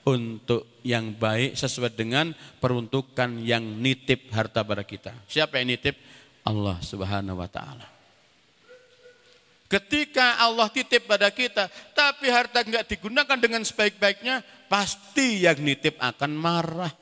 untuk 0.07 0.74
yang 0.85 1.17
baik 1.17 1.57
sesuai 1.57 1.97
dengan 1.97 2.29
peruntukan 2.61 3.41
yang 3.41 3.65
nitip 3.81 4.29
harta 4.29 4.61
pada 4.61 4.85
kita. 4.85 5.17
Siapa 5.25 5.57
yang 5.57 5.73
nitip? 5.73 5.97
Allah 6.45 6.77
Subhanahu 6.77 7.41
wa 7.41 7.49
taala. 7.49 7.89
Ketika 9.65 10.37
Allah 10.37 10.69
titip 10.69 11.09
pada 11.09 11.33
kita, 11.33 11.65
tapi 11.97 12.29
harta 12.29 12.61
enggak 12.61 12.85
digunakan 12.85 13.33
dengan 13.33 13.65
sebaik-baiknya, 13.65 14.45
pasti 14.69 15.41
yang 15.41 15.57
nitip 15.57 15.97
akan 15.97 16.31
marah. 16.37 16.93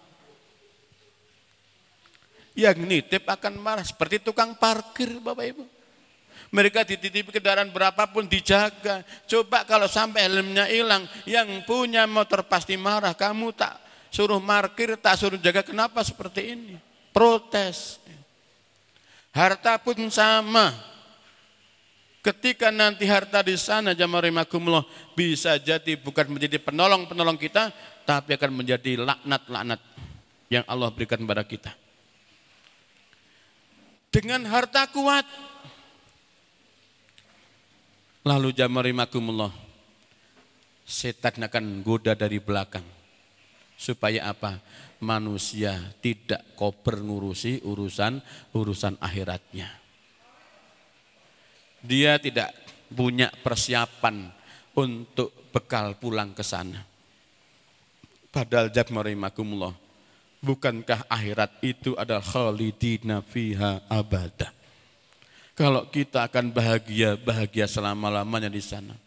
Yang 2.56 2.88
nitip 2.88 3.28
akan 3.28 3.60
marah, 3.60 3.84
seperti 3.84 4.24
tukang 4.24 4.56
parkir 4.56 5.12
Bapak 5.20 5.44
Ibu. 5.44 5.64
Mereka 6.54 6.86
dititipi 6.86 7.34
kendaraan 7.34 7.74
berapapun 7.74 8.30
dijaga. 8.30 9.02
Coba 9.26 9.66
kalau 9.66 9.90
sampai 9.90 10.30
helmnya 10.30 10.70
hilang, 10.70 11.10
yang 11.26 11.50
punya 11.66 12.06
motor 12.06 12.46
pasti 12.46 12.78
marah. 12.78 13.18
Kamu 13.18 13.50
tak 13.58 13.82
suruh 14.14 14.38
parkir, 14.38 14.94
tak 15.02 15.18
suruh 15.18 15.42
jaga. 15.42 15.66
Kenapa 15.66 16.06
seperti 16.06 16.54
ini? 16.54 16.78
Protes. 17.10 17.98
Harta 19.34 19.82
pun 19.82 19.98
sama 20.14 20.94
Ketika 22.24 22.72
nanti 22.72 23.04
harta 23.04 23.44
di 23.44 23.52
sana 23.60 23.92
jamarimakumullah 23.92 24.88
bisa 25.12 25.60
jadi 25.60 26.00
bukan 26.00 26.32
menjadi 26.32 26.56
penolong-penolong 26.56 27.36
kita, 27.36 27.68
tapi 28.08 28.40
akan 28.40 28.64
menjadi 28.64 28.96
laknat-laknat 28.96 29.84
yang 30.48 30.64
Allah 30.64 30.88
berikan 30.96 31.20
kepada 31.20 31.44
kita. 31.44 31.76
Dengan 34.08 34.48
harta 34.48 34.88
kuat, 34.88 35.28
lalu 38.24 38.56
jamarimakumullah, 38.56 39.52
setan 40.84 41.44
akan 41.46 41.84
goda 41.84 42.16
dari 42.16 42.40
belakang. 42.40 42.86
Supaya 43.78 44.32
apa? 44.32 44.64
Manusia 45.04 45.76
tidak 46.00 46.56
koper 46.56 47.04
ngurusi 47.04 47.68
urusan 47.68 48.24
urusan 48.56 48.96
akhiratnya 49.04 49.84
dia 51.84 52.16
tidak 52.16 52.56
punya 52.88 53.28
persiapan 53.44 54.32
untuk 54.74 55.52
bekal 55.52 56.00
pulang 56.00 56.32
ke 56.32 56.42
sana. 56.42 56.80
Padahal 58.34 58.72
jabmarimakumullah, 58.74 59.76
bukankah 60.42 61.06
akhirat 61.12 61.62
itu 61.62 61.94
adalah 62.00 62.24
khalidina 62.24 63.22
fiha 63.22 63.84
abada. 63.92 64.50
Kalau 65.54 65.86
kita 65.86 66.26
akan 66.26 66.50
bahagia, 66.50 67.14
bahagia 67.14 67.70
selama-lamanya 67.70 68.50
di 68.50 68.62
sana. 68.62 68.98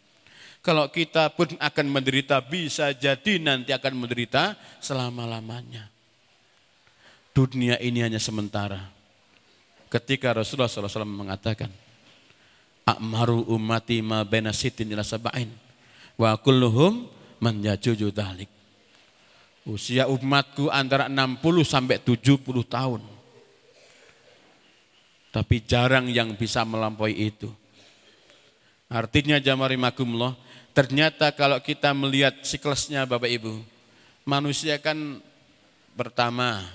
Kalau 0.63 0.87
kita 0.91 1.31
pun 1.31 1.51
akan 1.59 1.85
menderita, 1.87 2.39
bisa 2.43 2.91
jadi 2.95 3.39
nanti 3.39 3.71
akan 3.71 3.93
menderita 3.95 4.55
selama-lamanya. 4.79 5.87
Dunia 7.35 7.75
ini 7.83 8.03
hanya 8.03 8.19
sementara. 8.19 8.79
Ketika 9.87 10.35
Rasulullah 10.35 10.71
SAW 10.71 11.07
mengatakan, 11.07 11.71
Akmaru 12.87 13.43
ummati 13.51 13.99
ma 13.99 14.23
baina 14.23 14.55
sitin 14.55 14.87
ila 14.87 15.03
sab'in. 15.03 15.51
Wa 16.15 16.39
kulluhum 16.39 17.11
man. 17.43 17.59
Usia 19.67 20.07
umatku 20.07 20.71
antara 20.71 21.11
60 21.11 21.43
sampai 21.67 21.99
70 21.99 22.39
tahun. 22.63 23.03
Tapi 25.37 25.61
jarang 25.61 26.09
yang 26.09 26.33
bisa 26.33 26.65
melampaui 26.65 27.13
itu. 27.13 27.53
Artinya 28.89 29.37
jamari 29.37 29.77
makumullah, 29.77 30.33
ternyata 30.73 31.29
kalau 31.29 31.61
kita 31.61 31.93
melihat 31.93 32.41
siklusnya 32.41 33.05
Bapak 33.05 33.29
Ibu, 33.29 33.61
manusia 34.25 34.81
kan 34.81 35.21
pertama 35.93 36.65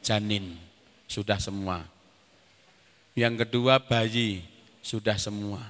janin, 0.00 0.56
sudah 1.04 1.36
semua. 1.36 1.84
Yang 3.12 3.44
kedua 3.44 3.84
bayi, 3.84 4.40
sudah 4.80 5.20
semua. 5.20 5.60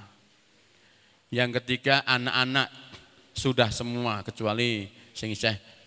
Yang 1.27 1.59
ketiga 1.59 1.99
anak-anak 2.07 2.71
sudah 3.35 3.67
semua 3.75 4.23
kecuali 4.23 4.87
sing 5.11 5.35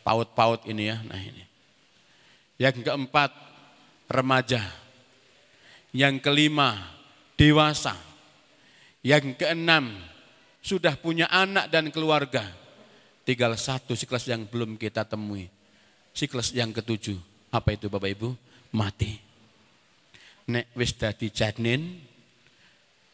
paut-paut 0.05 0.61
ini 0.68 0.93
ya. 0.93 1.01
Nah 1.09 1.24
ini. 1.24 1.45
Yang 2.61 2.84
keempat 2.84 3.32
remaja. 4.12 4.80
Yang 5.91 6.22
kelima 6.22 6.78
dewasa. 7.34 7.97
Yang 9.01 9.41
keenam 9.41 9.97
sudah 10.61 10.95
punya 10.95 11.26
anak 11.32 11.72
dan 11.72 11.88
keluarga. 11.88 12.45
Tinggal 13.24 13.57
satu 13.57 13.97
siklus 13.97 14.28
yang 14.28 14.45
belum 14.45 14.76
kita 14.76 15.07
temui. 15.09 15.49
Siklus 16.12 16.53
yang 16.53 16.70
ketujuh. 16.70 17.16
Apa 17.51 17.74
itu 17.74 17.91
Bapak 17.91 18.11
Ibu? 18.12 18.34
Mati. 18.76 19.18
Nek 20.51 20.70
wis 20.74 20.95
dadi 20.95 21.30
janin, 21.30 22.11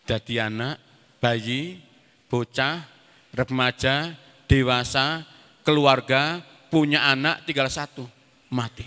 Dadi 0.07 0.39
anak, 0.39 0.79
bayi, 1.19 1.83
bocah, 2.31 2.87
remaja, 3.35 4.15
dewasa, 4.47 5.27
keluarga, 5.67 6.39
punya 6.71 7.11
anak 7.11 7.43
tinggal 7.43 7.67
satu, 7.67 8.07
mati. 8.47 8.87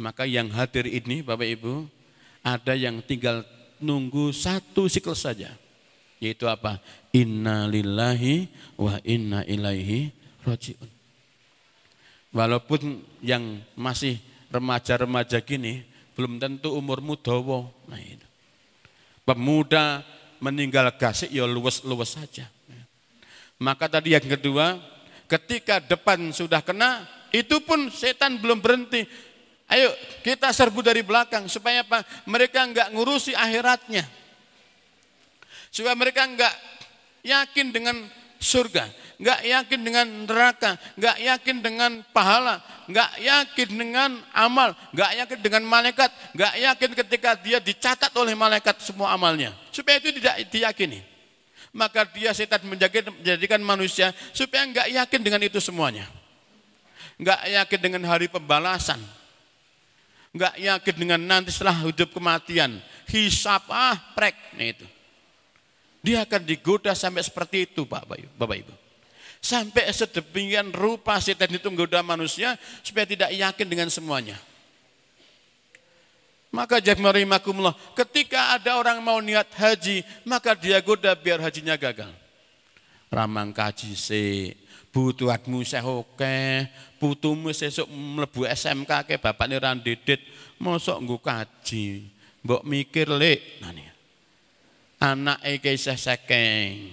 Maka 0.00 0.24
yang 0.24 0.48
hadir 0.56 0.88
ini 0.88 1.20
Bapak 1.20 1.44
Ibu, 1.44 1.84
ada 2.40 2.72
yang 2.76 3.04
tinggal 3.04 3.44
nunggu 3.80 4.32
satu 4.32 4.88
siklus 4.88 5.24
saja. 5.24 5.52
Yaitu 6.20 6.44
apa? 6.44 6.80
Inna 7.16 7.64
lillahi 7.64 8.48
wa 8.76 9.00
inna 9.04 9.40
ilaihi 9.48 10.12
rojiun. 10.44 10.90
Walaupun 12.30 13.02
yang 13.24 13.64
masih 13.74 14.20
remaja-remaja 14.52 15.40
gini, 15.40 15.82
belum 16.14 16.36
tentu 16.36 16.76
umurmu 16.76 17.16
dawa. 17.18 17.66
Nah 17.88 17.98
itu. 17.98 18.26
Pemuda 19.24 20.04
meninggal 20.38 20.92
gasik 20.96 21.32
ya 21.32 21.48
luwes-luwes 21.48 22.20
saja. 22.20 22.48
Maka 23.60 23.92
tadi 23.92 24.16
yang 24.16 24.24
kedua, 24.24 24.80
ketika 25.28 25.84
depan 25.84 26.32
sudah 26.32 26.64
kena, 26.64 27.04
itu 27.28 27.60
pun 27.60 27.92
setan 27.92 28.40
belum 28.40 28.58
berhenti. 28.64 29.04
Ayo 29.70 29.94
kita 30.26 30.50
serbu 30.50 30.82
dari 30.82 31.06
belakang 31.06 31.46
supaya 31.46 31.86
apa? 31.86 32.02
Mereka 32.26 32.58
enggak 32.58 32.88
ngurusi 32.90 33.38
akhiratnya. 33.38 34.02
Supaya 35.70 35.94
mereka 35.94 36.26
enggak 36.26 36.50
yakin 37.22 37.70
dengan 37.70 38.02
surga, 38.42 38.90
enggak 39.22 39.40
yakin 39.46 39.80
dengan 39.86 40.06
neraka, 40.26 40.74
enggak 40.98 41.16
yakin 41.22 41.56
dengan 41.62 41.90
pahala, 42.10 42.58
enggak 42.90 43.10
yakin 43.22 43.68
dengan 43.78 44.10
amal, 44.34 44.74
enggak 44.90 45.10
yakin 45.22 45.38
dengan 45.38 45.62
malaikat, 45.62 46.10
enggak 46.34 46.54
yakin 46.58 46.90
ketika 47.06 47.30
dia 47.38 47.62
dicatat 47.62 48.10
oleh 48.18 48.34
malaikat 48.34 48.74
semua 48.82 49.14
amalnya. 49.14 49.54
Supaya 49.70 50.02
itu 50.02 50.10
tidak 50.18 50.50
diyakini. 50.50 51.06
Maka 51.70 52.02
dia 52.10 52.34
setan 52.34 52.66
menjadikan 52.66 53.62
manusia 53.62 54.10
supaya 54.34 54.66
enggak 54.66 54.90
yakin 54.90 55.20
dengan 55.22 55.46
itu 55.46 55.62
semuanya. 55.62 56.10
Enggak 57.14 57.46
yakin 57.46 57.78
dengan 57.78 58.02
hari 58.10 58.26
pembalasan, 58.26 58.98
nggak 60.30 60.54
yakin 60.62 60.94
dengan 60.96 61.20
nanti 61.20 61.50
setelah 61.50 61.82
hidup 61.86 62.14
kematian, 62.14 62.78
hisap 63.10 63.66
ah 63.70 63.98
prek, 64.14 64.36
nah 64.54 64.66
itu. 64.66 64.86
Dia 66.00 66.24
akan 66.24 66.48
digoda 66.48 66.96
sampai 66.96 67.20
seperti 67.20 67.68
itu 67.68 67.84
Pak 67.84 68.08
Bapak 68.38 68.56
Ibu. 68.56 68.74
Sampai 69.40 69.88
sedemikian 69.92 70.72
rupa 70.72 71.16
setan 71.20 71.48
itu 71.52 71.68
menggoda 71.68 72.00
manusia 72.04 72.56
supaya 72.84 73.08
tidak 73.08 73.32
yakin 73.32 73.66
dengan 73.68 73.88
semuanya. 73.88 74.36
Maka 76.50 76.82
jami'arimakumullah, 76.82 77.76
ketika 77.94 78.58
ada 78.58 78.74
orang 78.74 78.98
mau 79.00 79.22
niat 79.22 79.46
haji, 79.54 80.02
maka 80.26 80.58
dia 80.58 80.82
goda 80.82 81.14
biar 81.14 81.38
hajinya 81.38 81.78
gagal. 81.78 82.10
Ramang 83.06 83.54
kaji 83.54 83.94
se, 83.94 84.54
butuhatmu 84.90 85.62
sehoke, 85.62 86.66
putumu 86.98 87.54
sesuk 87.54 87.86
mlebu 87.86 88.46
SMK 88.46 89.06
ke 89.06 89.14
bapakne 89.22 89.56
ra 89.62 89.74
ndedit, 89.74 90.20
mosok 90.58 90.98
nggo 91.02 91.16
kaji. 91.22 92.06
Mbok 92.40 92.62
mikir 92.64 93.08
lek 93.12 93.60
ngene. 93.62 93.86
Anake 95.00 95.60
ke 95.60 95.70
isih 95.76 95.96
sekeng. 95.96 96.92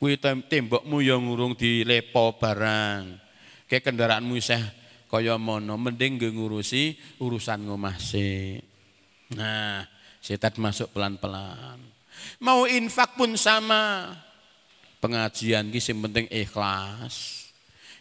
Kuwi 0.00 0.20
tembokmu 0.20 1.00
ya 1.00 1.16
ngurung 1.16 1.56
dilepo 1.56 2.36
barang. 2.36 3.20
Ke 3.64 3.80
kendaraanmu 3.80 4.36
isih 4.36 4.60
kaya 5.08 5.40
mono, 5.40 5.78
mending 5.80 6.20
nggo 6.20 6.28
ngurusi 6.30 6.96
urusan 7.22 7.64
ngomah 7.64 7.96
sik. 7.96 8.60
Nah, 9.34 9.82
setan 10.20 10.54
masuk 10.60 10.92
pelan-pelan. 10.92 11.80
Mau 12.44 12.68
infak 12.68 13.16
pun 13.16 13.34
sama. 13.40 14.12
Pengajian 15.04 15.68
ki 15.68 15.80
sing 15.84 16.00
penting 16.00 16.24
ikhlas 16.32 17.44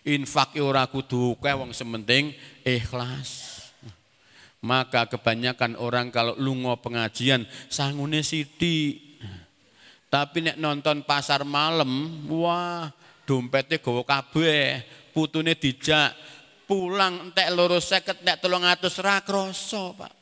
infak 0.04 0.60
ora 0.60 0.84
kudu 0.88 1.36
wong 1.39 1.72
sementing 1.72 2.36
ikhlas. 2.64 3.51
Maka 4.64 5.12
kebanyakan 5.12 5.76
orang 5.76 6.08
kalau 6.08 6.39
lungo 6.39 6.72
pengajian 6.80 7.43
sangune 7.68 8.24
siti. 8.24 9.12
Tapi 10.08 10.45
nek 10.45 10.62
nonton 10.62 11.04
pasar 11.04 11.41
malam, 11.41 11.89
wah 12.30 12.86
dompetnya 13.26 13.82
gawa 13.82 14.06
kabeh, 14.06 14.86
putune 15.10 15.58
dijak, 15.58 16.14
pulang 16.70 17.34
entek 17.34 17.49
loro 17.49 17.82
seket, 17.82 18.22
entek 18.22 18.45
tolong 18.45 18.62
atus 18.62 19.01
rakroso 19.01 19.97
pak. 19.97 20.14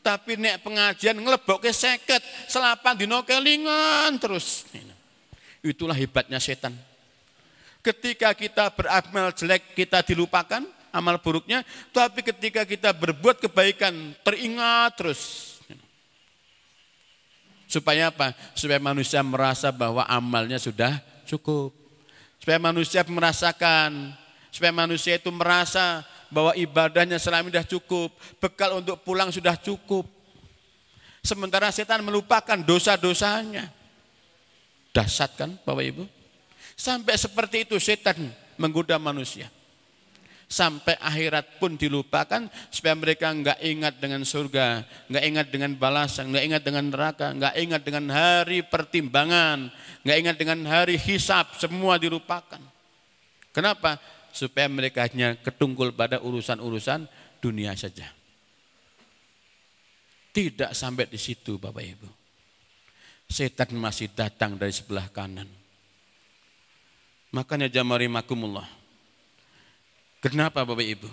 Tapi 0.00 0.38
nek 0.38 0.62
pengajian 0.62 1.18
ngelebokke 1.18 1.74
seket, 1.74 2.22
selapan 2.46 2.94
dino 2.96 3.26
kelingan 3.26 4.14
terus. 4.22 4.64
Itulah 5.60 5.96
hebatnya 5.96 6.40
setan. 6.40 6.72
Ketika 7.80 8.32
kita 8.36 8.68
beramal 8.72 9.32
jelek 9.32 9.76
kita 9.76 10.04
dilupakan 10.04 10.64
amal 10.92 11.16
buruknya, 11.22 11.64
tapi 11.94 12.20
ketika 12.20 12.66
kita 12.68 12.92
berbuat 12.92 13.40
kebaikan 13.40 14.12
teringat 14.20 14.92
terus. 15.00 15.22
Supaya 17.70 18.10
apa? 18.10 18.34
Supaya 18.58 18.82
manusia 18.82 19.22
merasa 19.22 19.70
bahwa 19.70 20.02
amalnya 20.10 20.58
sudah 20.58 20.98
cukup. 21.22 21.70
Supaya 22.42 22.58
manusia 22.58 23.06
merasakan, 23.06 24.16
supaya 24.50 24.72
manusia 24.74 25.14
itu 25.14 25.30
merasa 25.30 26.02
bahwa 26.30 26.54
ibadahnya 26.58 27.18
selama 27.18 27.46
ini 27.46 27.54
sudah 27.54 27.66
cukup, 27.66 28.08
bekal 28.42 28.82
untuk 28.82 28.98
pulang 29.06 29.30
sudah 29.30 29.54
cukup. 29.54 30.02
Sementara 31.20 31.68
setan 31.70 32.00
melupakan 32.02 32.58
dosa-dosanya. 32.58 33.79
Dasar 34.90 35.30
kan 35.38 35.54
Bapak 35.62 35.84
Ibu? 35.86 36.04
Sampai 36.74 37.14
seperti 37.20 37.68
itu 37.68 37.76
setan 37.78 38.32
menggoda 38.56 38.96
manusia. 38.96 39.52
Sampai 40.50 40.98
akhirat 40.98 41.62
pun 41.62 41.78
dilupakan 41.78 42.50
supaya 42.74 42.98
mereka 42.98 43.30
enggak 43.30 43.62
ingat 43.62 44.02
dengan 44.02 44.26
surga, 44.26 44.82
enggak 45.06 45.24
ingat 45.30 45.46
dengan 45.54 45.72
balasan, 45.78 46.34
enggak 46.34 46.44
ingat 46.50 46.62
dengan 46.66 46.84
neraka, 46.90 47.26
enggak 47.30 47.54
ingat 47.54 47.82
dengan 47.86 48.04
hari 48.10 48.58
pertimbangan, 48.66 49.70
enggak 50.02 50.18
ingat 50.18 50.36
dengan 50.42 50.58
hari 50.66 50.98
hisap, 50.98 51.54
semua 51.54 52.02
dilupakan. 52.02 52.58
Kenapa? 53.54 54.02
Supaya 54.34 54.66
mereka 54.66 55.06
hanya 55.06 55.38
ketungkul 55.38 55.94
pada 55.94 56.18
urusan-urusan 56.18 57.06
dunia 57.38 57.78
saja. 57.78 58.10
Tidak 60.34 60.74
sampai 60.74 61.06
di 61.06 61.18
situ 61.18 61.62
Bapak 61.62 61.82
Ibu. 61.82 62.19
Setan 63.30 63.70
masih 63.78 64.10
datang 64.10 64.58
dari 64.58 64.74
sebelah 64.74 65.06
kanan 65.14 65.46
Makanya 67.30 67.70
jamari 67.70 68.10
makumullah. 68.10 68.66
Kenapa 70.18 70.66
Bapak 70.66 70.82
Ibu? 70.82 71.10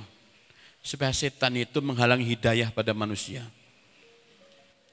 Supaya 0.81 1.13
setan 1.13 1.53
itu 1.53 1.77
menghalangi 1.77 2.25
hidayah 2.25 2.73
pada 2.73 2.91
manusia. 2.91 3.45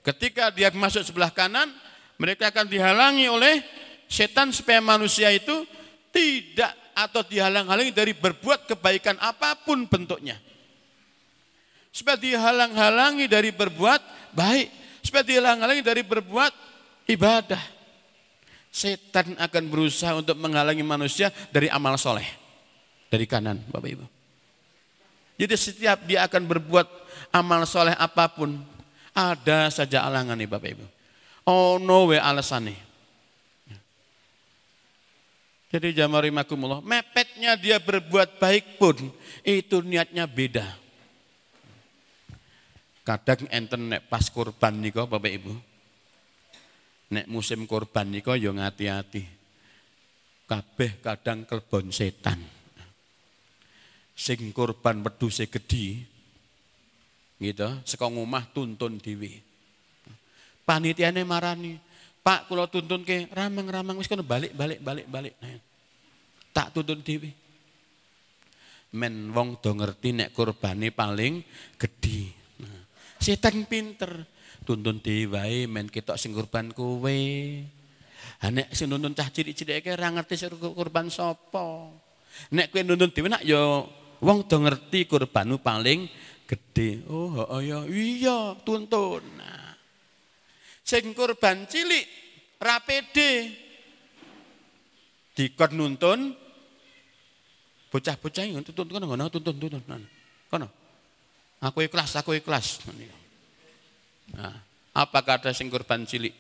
Ketika 0.04 0.52
dia 0.52 0.68
masuk 0.68 1.00
sebelah 1.00 1.32
kanan, 1.32 1.72
mereka 2.20 2.52
akan 2.52 2.68
dihalangi 2.68 3.24
oleh 3.32 3.64
setan 4.04 4.52
supaya 4.52 4.84
manusia 4.84 5.32
itu 5.32 5.64
tidak 6.12 6.76
atau 6.92 7.24
dihalang-halangi 7.24 7.90
dari 7.90 8.12
berbuat 8.12 8.68
kebaikan 8.68 9.16
apa 9.18 9.64
pun 9.64 9.88
bentuknya. 9.88 10.36
Supaya 11.88 12.20
dihalang-halangi 12.20 13.26
dari 13.32 13.48
berbuat 13.48 14.34
baik, 14.36 14.68
supaya 15.00 15.24
dihalang-halangi 15.24 15.80
dari 15.82 16.02
berbuat 16.04 16.52
ibadah 17.08 17.60
setan 18.74 19.38
akan 19.38 19.64
berusaha 19.70 20.18
untuk 20.18 20.34
menghalangi 20.34 20.82
manusia 20.82 21.30
dari 21.54 21.70
amal 21.70 21.94
soleh. 21.94 22.26
Dari 23.06 23.22
kanan, 23.30 23.62
Bapak 23.70 23.88
Ibu. 23.94 24.06
Jadi 25.38 25.54
setiap 25.54 26.02
dia 26.02 26.26
akan 26.26 26.42
berbuat 26.42 26.86
amal 27.30 27.62
soleh 27.70 27.94
apa 27.94 28.26
pun, 28.34 28.58
ada 29.14 29.70
saja 29.70 30.02
alangan 30.02 30.34
nih 30.34 30.50
Bapak 30.50 30.70
Ibu. 30.74 30.86
Oh 31.46 31.78
no 31.78 32.10
we 32.10 32.18
alasan 32.18 32.74
nih. 32.74 32.80
Jadi 35.74 35.90
jamari 35.90 36.30
makumullah, 36.30 36.78
mepetnya 36.82 37.58
dia 37.58 37.82
berbuat 37.82 38.38
baik 38.38 38.78
pun, 38.78 38.94
itu 39.42 39.82
niatnya 39.82 40.26
beda. 40.26 40.66
Kadang 43.02 43.50
enten 43.50 43.98
pas 44.06 44.22
kurban 44.30 44.78
nih 44.78 44.94
kok 44.94 45.10
Bapak 45.10 45.30
Ibu 45.34 45.73
nek 47.14 47.26
musim 47.30 47.70
korban 47.70 48.10
niko 48.10 48.34
yo 48.34 48.50
ya 48.50 48.58
ngati-ati. 48.58 49.22
Kabeh 50.44 51.00
kadang 51.00 51.46
kelbon 51.46 51.94
setan. 51.94 52.42
Sing 54.14 54.50
korban 54.50 55.00
wedhuse 55.06 55.46
gedhi. 55.46 56.02
Gitu, 57.38 57.68
saka 57.86 58.06
ngomah 58.10 58.50
tuntun 58.54 58.98
dhewe. 58.98 59.42
Panitiane 60.64 61.26
marani, 61.26 61.76
Pak 62.24 62.48
kula 62.48 62.64
tuntun 62.64 63.04
ke 63.04 63.28
ramang-ramang 63.28 64.00
wis 64.00 64.08
kono 64.08 64.24
balik 64.24 64.56
balik 64.56 64.80
balik 64.80 65.04
balik. 65.04 65.34
Nah, 65.44 65.60
tak 66.56 66.72
tuntun 66.72 67.04
dhewe. 67.04 67.28
Men 68.96 69.28
wong 69.34 69.60
do 69.60 69.76
ngerti 69.76 70.16
nek 70.16 70.32
kurbane 70.32 70.88
paling 70.88 71.44
gedhi. 71.76 72.32
Nah, 72.64 72.80
setan 73.20 73.68
pinter 73.68 74.33
tuntun 74.64 74.98
dhewe 74.98 75.68
men 75.68 75.86
ketok 75.92 76.16
sing 76.16 76.32
kurban 76.32 76.72
kowe. 76.72 77.18
Nek 78.44 78.68
sing 78.72 78.88
nuntun 78.88 79.14
cah 79.14 79.28
cilik-cilik 79.28 79.84
ora 79.92 80.10
ngerti 80.10 80.34
sing 80.40 80.50
kurban 80.56 81.12
sapa. 81.12 81.92
Nek 82.50 82.72
kowe 82.72 82.80
nuntun 82.82 83.12
dhewe 83.12 83.28
nak 83.28 83.44
ya 83.44 83.84
wong 84.24 84.48
do 84.48 84.56
ngerti 84.64 85.04
kurbanmu 85.04 85.60
paling 85.60 86.08
gede. 86.48 87.04
Oh, 87.08 87.44
oh 87.44 87.60
ya 87.60 87.84
iya 87.88 88.56
tuntun. 88.64 89.22
Nah. 89.36 89.76
Sing 90.84 91.12
kurban 91.12 91.68
cilik 91.68 92.04
rapede. 92.60 93.62
Dikon 95.34 95.72
nuntun 95.74 96.20
bocah-bocah 97.90 98.42
yang 98.42 98.64
tuntun 98.66 98.90
kono 98.90 99.04
ngono 99.06 99.28
tuntun 99.30 99.54
tuntun. 99.60 100.02
Kono. 100.50 100.66
Aku 101.64 101.80
ikhlas, 101.80 102.12
aku 102.20 102.36
ikhlas. 102.36 102.84
Nah, 104.32 104.56
apa 104.96 105.18
kata 105.20 105.52
sing 105.52 105.68
kurban 105.68 106.08
cilik? 106.08 106.32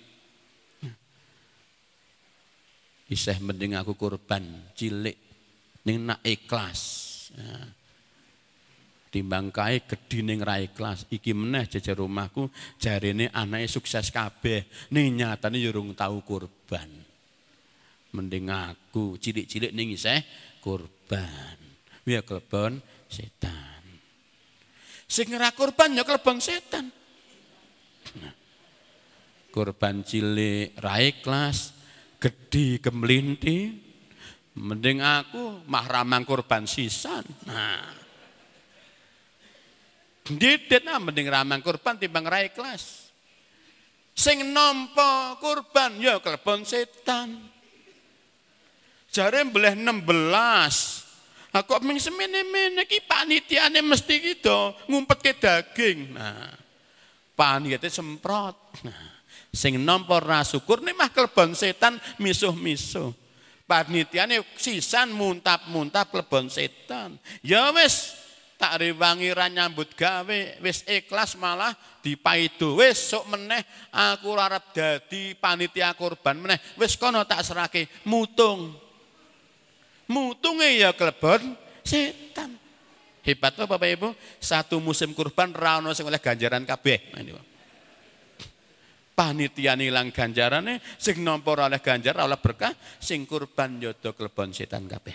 Iseh 3.04 3.36
mending 3.44 3.76
aku 3.76 3.92
kurban 4.00 4.72
cilik 4.72 5.16
ning 5.84 6.08
nak 6.08 6.24
ikhlas. 6.24 6.80
Nah, 7.36 7.68
timbang 9.12 9.52
kae 9.52 9.84
gedhi 9.84 10.24
ning 10.24 10.40
ra 10.40 10.56
ikhlas. 10.56 11.04
Iki 11.12 11.36
meneh 11.36 11.68
jajar 11.68 12.00
rumahku 12.00 12.48
jarene 12.80 13.28
anake 13.28 13.68
sukses 13.68 14.08
kabeh. 14.08 14.64
Ning 14.96 15.20
nyatane 15.20 15.60
yo 15.60 15.68
urung 15.68 15.92
tau 15.92 16.24
kurban. 16.24 16.88
Mending 18.14 18.48
aku 18.48 19.20
cilik-cilik 19.20 19.76
ning 19.76 19.92
isih 19.92 20.24
kurban. 20.64 21.60
Ya 22.08 22.24
kelebon 22.24 22.80
setan. 23.12 23.84
Sing 25.04 25.28
ora 25.36 25.52
kurban 25.52 25.92
ya 25.92 26.08
kelebon 26.08 26.40
setan. 26.40 27.03
Kurban 29.54 30.02
cilik 30.02 30.74
ra 30.82 30.98
ikhlas, 30.98 31.70
gedhi 32.18 32.82
kemlinti, 32.82 33.70
mending 34.58 34.98
aku 34.98 35.62
mahramang 35.70 36.26
kurban 36.26 36.66
sisan. 36.66 37.22
Nah, 37.46 38.04
Didet 40.24 40.80
nah 40.88 40.96
mending 40.96 41.28
ramang 41.28 41.60
kurban 41.60 42.00
timbang 42.00 42.24
ra 42.24 42.40
ikhlas. 42.40 43.12
Sing 44.16 44.40
nampa 44.56 45.36
kurban 45.36 46.00
ya 46.00 46.16
kelebon 46.16 46.64
setan. 46.64 47.36
Jare 49.12 49.44
mbleh 49.44 49.76
16. 49.76 51.04
Aku 51.54 51.76
ming 51.84 52.00
semene-mene 52.00 52.88
ki 52.88 53.04
panitiane 53.04 53.84
mesti 53.84 54.14
gitu 54.18 54.74
ngumpetke 54.88 55.36
daging. 55.38 56.16
Nah, 56.16 56.50
panitiane 57.36 57.90
semprot. 57.90 58.56
Nah, 58.86 59.12
sing 59.50 59.78
nampa 59.82 60.18
ra 60.18 60.42
syukur 60.42 60.82
mah 60.82 61.10
kelebon 61.10 61.54
setan 61.54 62.00
misuh-misuh. 62.18 63.12
Panitiane 63.64 64.42
sisan 64.58 65.12
muntap-muntap 65.14 66.10
kelebon 66.10 66.50
setan. 66.50 67.18
Ya 67.44 67.70
wis 67.74 68.14
tak 68.54 68.80
rewangi 68.80 69.34
ra 69.34 69.50
nyambut 69.50 69.92
gawe 69.98 70.40
wis 70.62 70.86
ikhlas 70.86 71.34
malah 71.36 71.74
dipaido 72.00 72.78
wis 72.78 73.10
sok 73.10 73.34
meneh 73.34 73.60
aku 73.90 74.30
arep 74.36 74.64
dadi 74.70 75.34
panitia 75.34 75.92
kurban 75.98 76.38
meneh 76.38 76.60
wis 76.78 76.94
kono 76.94 77.26
tak 77.26 77.42
serake 77.42 77.90
mutung 78.06 78.84
Mutunge 80.04 80.68
ya 80.76 80.92
klebon 80.92 81.56
setan. 81.80 82.60
Hebat 83.24 83.56
apa 83.56 83.64
Bapak 83.64 83.88
Ibu? 83.88 84.08
Satu 84.36 84.84
musim 84.84 85.16
kurban 85.16 85.56
ra 85.56 85.80
ono 85.80 85.96
sing 85.96 86.04
oleh 86.04 86.20
ganjaran 86.20 86.68
kabeh. 86.68 87.16
Nah, 87.16 87.40
Panitia 89.14 89.78
nilang 89.78 90.10
ganjarane 90.10 90.82
sing 90.98 91.22
nampa 91.22 91.54
oleh 91.54 91.78
ganjar 91.78 92.18
oleh 92.18 92.36
berkah, 92.36 92.74
sing 92.98 93.24
kurban 93.24 93.78
yodo 93.78 94.12
klebon 94.12 94.50
setan 94.50 94.90
kabeh. 94.90 95.14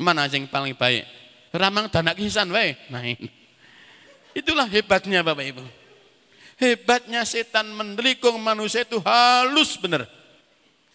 Mana 0.00 0.30
sing 0.30 0.48
paling 0.48 0.78
baik? 0.78 1.04
Ramang 1.50 1.90
danak 1.90 2.16
kisan 2.16 2.54
wae. 2.54 2.78
Nah. 2.88 3.02
Itulah 4.30 4.70
hebatnya 4.70 5.26
Bapak 5.26 5.42
Ibu. 5.42 5.64
Hebatnya 6.56 7.26
setan 7.26 7.74
mendelikung 7.74 8.38
manusia 8.38 8.86
itu 8.86 9.02
halus 9.02 9.74
benar. 9.76 10.06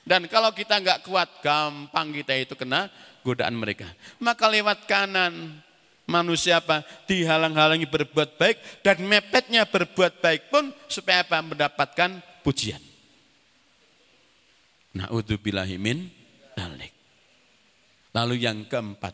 Dan 0.05 0.30
kalau 0.30 0.53
kita 0.53 0.78
nggak 0.78 1.01
kuat, 1.03 1.41
gampang 1.41 2.13
kita 2.13 2.38
itu 2.38 2.53
kena 2.53 2.88
godaan 3.26 3.57
mereka. 3.57 3.89
Maka 4.21 4.45
lewat 4.45 4.86
kanan, 4.86 5.64
manusia 6.06 6.62
apa? 6.62 6.86
Dihalang-halangi 7.10 7.86
berbuat 7.89 8.38
baik 8.38 8.58
dan 8.82 9.01
mepetnya 9.06 9.66
berbuat 9.66 10.22
baik 10.22 10.49
pun 10.53 10.72
supaya 10.89 11.26
apa? 11.26 11.41
Mendapatkan 11.41 12.22
pujian. 12.41 12.82
Nah, 14.95 15.12
min 15.76 16.08
dalik. 16.56 16.93
Lalu 18.16 18.47
yang 18.47 18.64
keempat, 18.64 19.12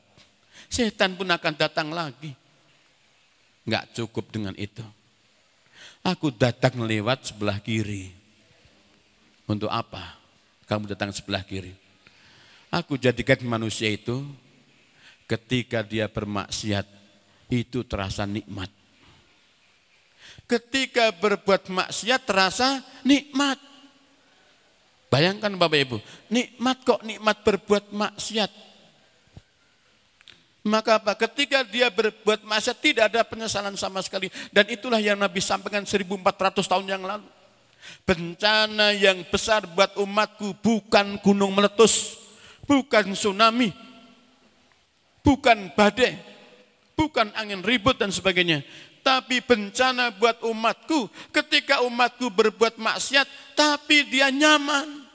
setan 0.70 1.18
pun 1.18 1.26
akan 1.26 1.54
datang 1.58 1.89
lagi. 1.89 2.38
Nggak 3.66 3.98
cukup 3.98 4.30
dengan 4.30 4.54
itu. 4.54 4.86
Aku 6.06 6.30
datang 6.30 6.86
lewat 6.86 7.34
sebelah 7.34 7.58
kiri. 7.58 8.14
Untuk 9.50 9.74
apa? 9.74 10.22
kamu 10.72 10.88
datang 10.88 11.12
sebelah 11.12 11.44
kiri. 11.44 11.76
Aku 12.72 12.96
jadikan 12.96 13.44
manusia 13.44 13.92
itu 13.92 14.24
ketika 15.32 15.80
dia 15.80 16.12
bermaksiat 16.12 16.84
itu 17.48 17.88
terasa 17.88 18.28
nikmat. 18.28 18.68
Ketika 20.44 21.16
berbuat 21.16 21.72
maksiat 21.72 22.22
terasa 22.28 22.84
nikmat. 23.08 23.56
Bayangkan 25.08 25.52
Bapak 25.56 25.80
Ibu, 25.88 25.98
nikmat 26.32 26.84
kok 26.84 27.04
nikmat 27.08 27.44
berbuat 27.44 27.96
maksiat. 27.96 28.52
Maka 30.68 31.00
apa? 31.00 31.16
Ketika 31.16 31.64
dia 31.68 31.88
berbuat 31.88 32.44
maksiat 32.44 32.78
tidak 32.80 33.04
ada 33.12 33.24
penyesalan 33.24 33.76
sama 33.80 34.04
sekali. 34.04 34.28
Dan 34.52 34.68
itulah 34.68 35.00
yang 35.00 35.20
Nabi 35.20 35.40
sampaikan 35.40 35.88
1400 35.88 36.60
tahun 36.64 36.86
yang 36.88 37.04
lalu. 37.04 37.28
Bencana 38.04 38.94
yang 38.94 39.24
besar 39.28 39.66
buat 39.68 39.98
umatku 39.98 40.54
bukan 40.62 41.18
gunung 41.24 41.50
meletus, 41.50 42.14
bukan 42.70 43.18
tsunami, 43.18 43.74
bukan 45.22 45.74
badai, 45.74 46.17
bukan 46.93 47.30
angin 47.38 47.61
ribut 47.65 47.97
dan 47.97 48.13
sebagainya. 48.13 48.65
Tapi 49.01 49.41
bencana 49.41 50.13
buat 50.13 50.45
umatku 50.45 51.09
ketika 51.34 51.82
umatku 51.82 52.30
berbuat 52.30 52.78
maksiat 52.78 53.26
tapi 53.57 54.05
dia 54.05 54.30
nyaman. 54.30 55.09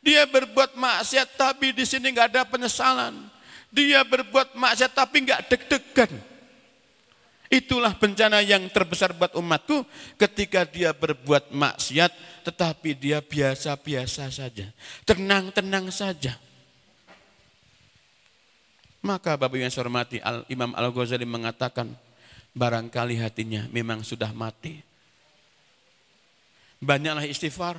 Dia 0.00 0.24
berbuat 0.28 0.76
maksiat 0.76 1.36
tapi 1.36 1.76
di 1.76 1.84
sini 1.84 2.12
nggak 2.12 2.32
ada 2.32 2.42
penyesalan. 2.48 3.12
Dia 3.68 4.00
berbuat 4.08 4.56
maksiat 4.56 4.92
tapi 4.96 5.24
nggak 5.28 5.52
deg-degan 5.52 6.12
Itulah 7.54 7.94
bencana 7.94 8.42
yang 8.42 8.66
terbesar 8.66 9.14
buat 9.14 9.36
umatku 9.38 9.86
ketika 10.18 10.66
dia 10.66 10.90
berbuat 10.90 11.54
maksiat 11.54 12.10
tetapi 12.42 12.98
dia 12.98 13.22
biasa-biasa 13.22 14.26
saja. 14.26 14.66
Tenang-tenang 15.06 15.86
saja. 15.94 16.34
Maka 19.04 19.36
Bapak 19.36 19.60
yang 19.60 19.68
saya 19.68 19.84
hormati 19.84 20.16
Imam 20.48 20.72
Al-Ghazali 20.72 21.28
mengatakan 21.28 21.92
barangkali 22.56 23.20
hatinya 23.20 23.68
memang 23.68 24.00
sudah 24.00 24.32
mati. 24.32 24.80
Banyaklah 26.80 27.28
istighfar. 27.28 27.76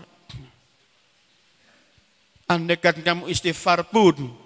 Andaikan 2.45 3.01
kamu 3.01 3.33
istighfar 3.33 3.89
pun 3.89 4.37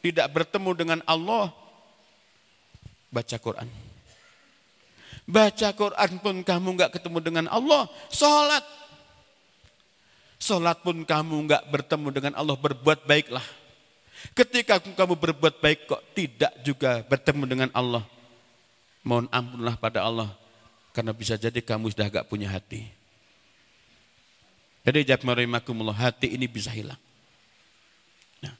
tidak 0.00 0.32
bertemu 0.32 0.70
dengan 0.72 1.00
Allah, 1.04 1.52
baca 3.12 3.36
Quran. 3.36 3.68
Baca 5.28 5.68
Quran 5.76 6.10
pun 6.22 6.36
kamu 6.40 6.68
nggak 6.80 6.96
ketemu 6.96 7.18
dengan 7.20 7.46
Allah. 7.52 7.92
Sholat. 8.08 8.64
Sholat 10.40 10.80
pun 10.80 11.04
kamu 11.04 11.44
nggak 11.44 11.68
bertemu 11.68 12.08
dengan 12.08 12.32
Allah. 12.40 12.56
Berbuat 12.56 13.04
baiklah. 13.04 13.44
Ketika 14.32 14.80
kamu 14.80 15.16
berbuat 15.16 15.60
baik 15.60 15.88
kok 15.88 16.02
tidak 16.16 16.52
juga 16.64 17.04
bertemu 17.04 17.44
dengan 17.44 17.70
Allah. 17.76 18.04
Mohon 19.06 19.30
ampunlah 19.30 19.76
pada 19.78 20.02
Allah. 20.02 20.30
Karena 20.96 21.12
bisa 21.12 21.36
jadi 21.36 21.60
kamu 21.60 21.92
sudah 21.92 22.08
gak 22.08 22.28
punya 22.28 22.48
hati. 22.48 22.88
Jadi 24.86 25.02
jabmarimakumullah 25.02 25.98
hati 25.98 26.32
ini 26.32 26.46
bisa 26.46 26.70
hilang. 26.72 26.98
Nah, 28.40 28.54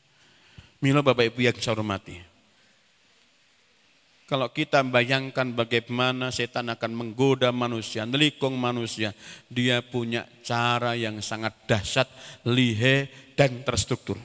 Milo 0.82 1.00
Bapak 1.00 1.32
Ibu 1.32 1.38
yang 1.38 1.56
saya 1.56 1.78
hormati. 1.78 2.18
Kalau 4.26 4.50
kita 4.50 4.82
bayangkan 4.82 5.54
bagaimana 5.54 6.34
setan 6.34 6.66
akan 6.66 6.98
menggoda 6.98 7.54
manusia, 7.54 8.02
nelikung 8.02 8.58
manusia, 8.58 9.14
dia 9.46 9.78
punya 9.86 10.26
cara 10.42 10.98
yang 10.98 11.22
sangat 11.22 11.54
dahsyat, 11.70 12.10
lihe 12.42 13.06
dan 13.38 13.62
terstruktur. 13.62 14.18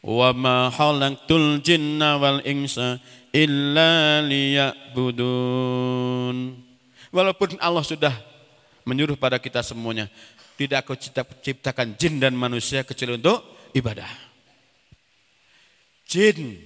Wa 0.00 0.32
ma 0.32 0.72
halaqtul 0.72 1.60
jinna 1.60 2.16
wal 2.16 2.40
insa 2.48 2.96
illa 3.36 4.24
liya'budun. 4.24 5.36
Walaupun 7.10 7.58
Allah 7.60 7.84
sudah 7.84 8.14
menyuruh 8.88 9.18
pada 9.20 9.36
kita 9.36 9.60
semuanya, 9.60 10.08
tidak 10.56 10.88
aku 10.88 10.96
ciptakan 11.44 11.96
jin 12.00 12.16
dan 12.16 12.32
manusia 12.32 12.80
kecuali 12.86 13.20
untuk 13.20 13.44
ibadah. 13.76 14.08
Jin 16.08 16.58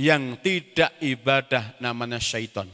yang 0.00 0.40
tidak 0.40 0.96
ibadah 1.04 1.76
namanya 1.78 2.16
syaitan. 2.16 2.68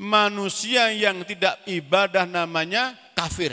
Manusia 0.00 0.88
yang 0.96 1.20
tidak 1.28 1.60
ibadah 1.68 2.24
namanya 2.24 2.96
kafir. 3.12 3.52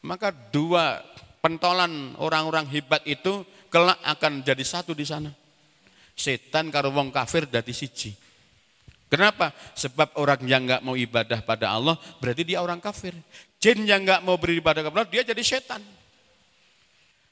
Maka 0.00 0.30
dua 0.30 1.02
pentolan 1.40 2.16
orang-orang 2.20 2.68
hebat 2.68 3.04
itu 3.08 3.44
kelak 3.72 3.98
akan 4.04 4.44
jadi 4.44 4.64
satu 4.64 4.92
di 4.92 5.04
sana. 5.04 5.32
Setan 6.16 6.68
karo 6.68 6.92
wong 6.92 7.08
kafir 7.08 7.48
dadi 7.48 7.72
siji. 7.72 8.12
Kenapa? 9.10 9.50
Sebab 9.74 10.14
orang 10.20 10.38
yang 10.46 10.62
nggak 10.68 10.84
mau 10.86 10.94
ibadah 10.94 11.42
pada 11.42 11.74
Allah 11.74 11.98
berarti 12.22 12.46
dia 12.46 12.62
orang 12.62 12.78
kafir. 12.78 13.16
Jin 13.58 13.82
yang 13.82 14.06
nggak 14.06 14.22
mau 14.22 14.38
beribadah 14.38 14.86
kepada 14.86 15.02
Allah 15.02 15.12
dia 15.12 15.26
jadi 15.26 15.42
setan. 15.42 15.82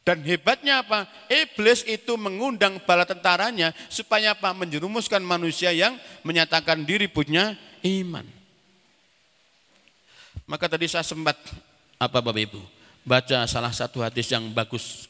Dan 0.02 0.24
hebatnya 0.24 0.80
apa? 0.80 1.04
Iblis 1.28 1.84
itu 1.84 2.16
mengundang 2.16 2.80
bala 2.80 3.04
tentaranya 3.04 3.76
supaya 3.92 4.32
apa? 4.32 4.56
Menjerumuskan 4.56 5.20
manusia 5.20 5.68
yang 5.68 6.00
menyatakan 6.24 6.80
diri 6.80 7.12
punya 7.12 7.52
iman. 7.84 8.24
Maka 10.48 10.64
tadi 10.64 10.88
saya 10.88 11.04
sempat 11.04 11.36
apa 12.00 12.24
Bapak 12.24 12.40
Ibu? 12.40 12.77
Baca 13.06 13.46
salah 13.50 13.72
satu 13.72 14.00
hadis 14.04 14.30
yang 14.30 14.48
bagus. 14.52 15.08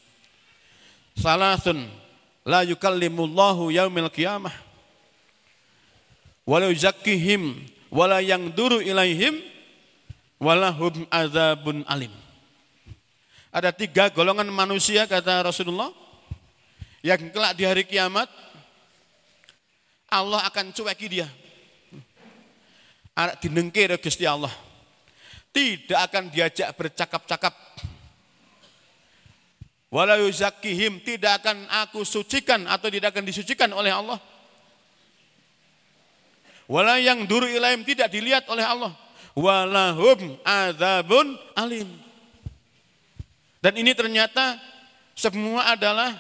Salasun 1.18 1.89
la 2.47 2.62
yukallimullahu 2.64 3.74
yaumil 3.74 4.09
qiyamah. 4.09 4.55
Walau 6.49 6.72
zakkihim 6.72 7.61
wala 7.93 8.24
yang 8.24 8.49
duru 8.55 8.80
ilaihim 8.80 9.36
walahum 10.41 11.05
azabun 11.12 11.84
alim. 11.84 12.12
Ada 13.53 13.74
tiga 13.74 14.09
golongan 14.12 14.49
manusia 14.49 15.05
kata 15.05 15.45
Rasulullah 15.45 15.91
yang 17.03 17.18
kelak 17.32 17.57
di 17.59 17.64
hari 17.66 17.84
kiamat 17.84 18.28
Allah 20.09 20.45
akan 20.49 20.72
cueki 20.72 21.07
dia. 21.09 21.28
Dinengkir 23.43 23.91
Gusti 23.99 24.24
Allah. 24.24 24.53
Tidak 25.53 25.99
akan 25.99 26.30
diajak 26.30 26.72
bercakap-cakap. 26.76 27.55
Walau 29.88 30.28
zakihim 30.28 31.01
tidak 31.01 31.40
akan 31.40 31.64
aku 31.86 32.05
sucikan 32.05 32.68
atau 32.68 32.92
tidak 32.92 33.16
akan 33.16 33.24
disucikan 33.24 33.72
oleh 33.72 33.88
Allah. 33.88 34.20
Walau 36.68 37.01
yang 37.01 37.24
duru 37.24 37.49
ilaim 37.49 37.80
tidak 37.88 38.12
dilihat 38.12 38.44
oleh 38.53 38.68
Allah. 38.68 38.92
Walahum 39.32 40.36
azabun 40.44 41.40
alim 41.57 41.88
dan 43.59 43.74
ini 43.74 43.90
ternyata 43.94 44.59
semua 45.18 45.74
adalah 45.74 46.14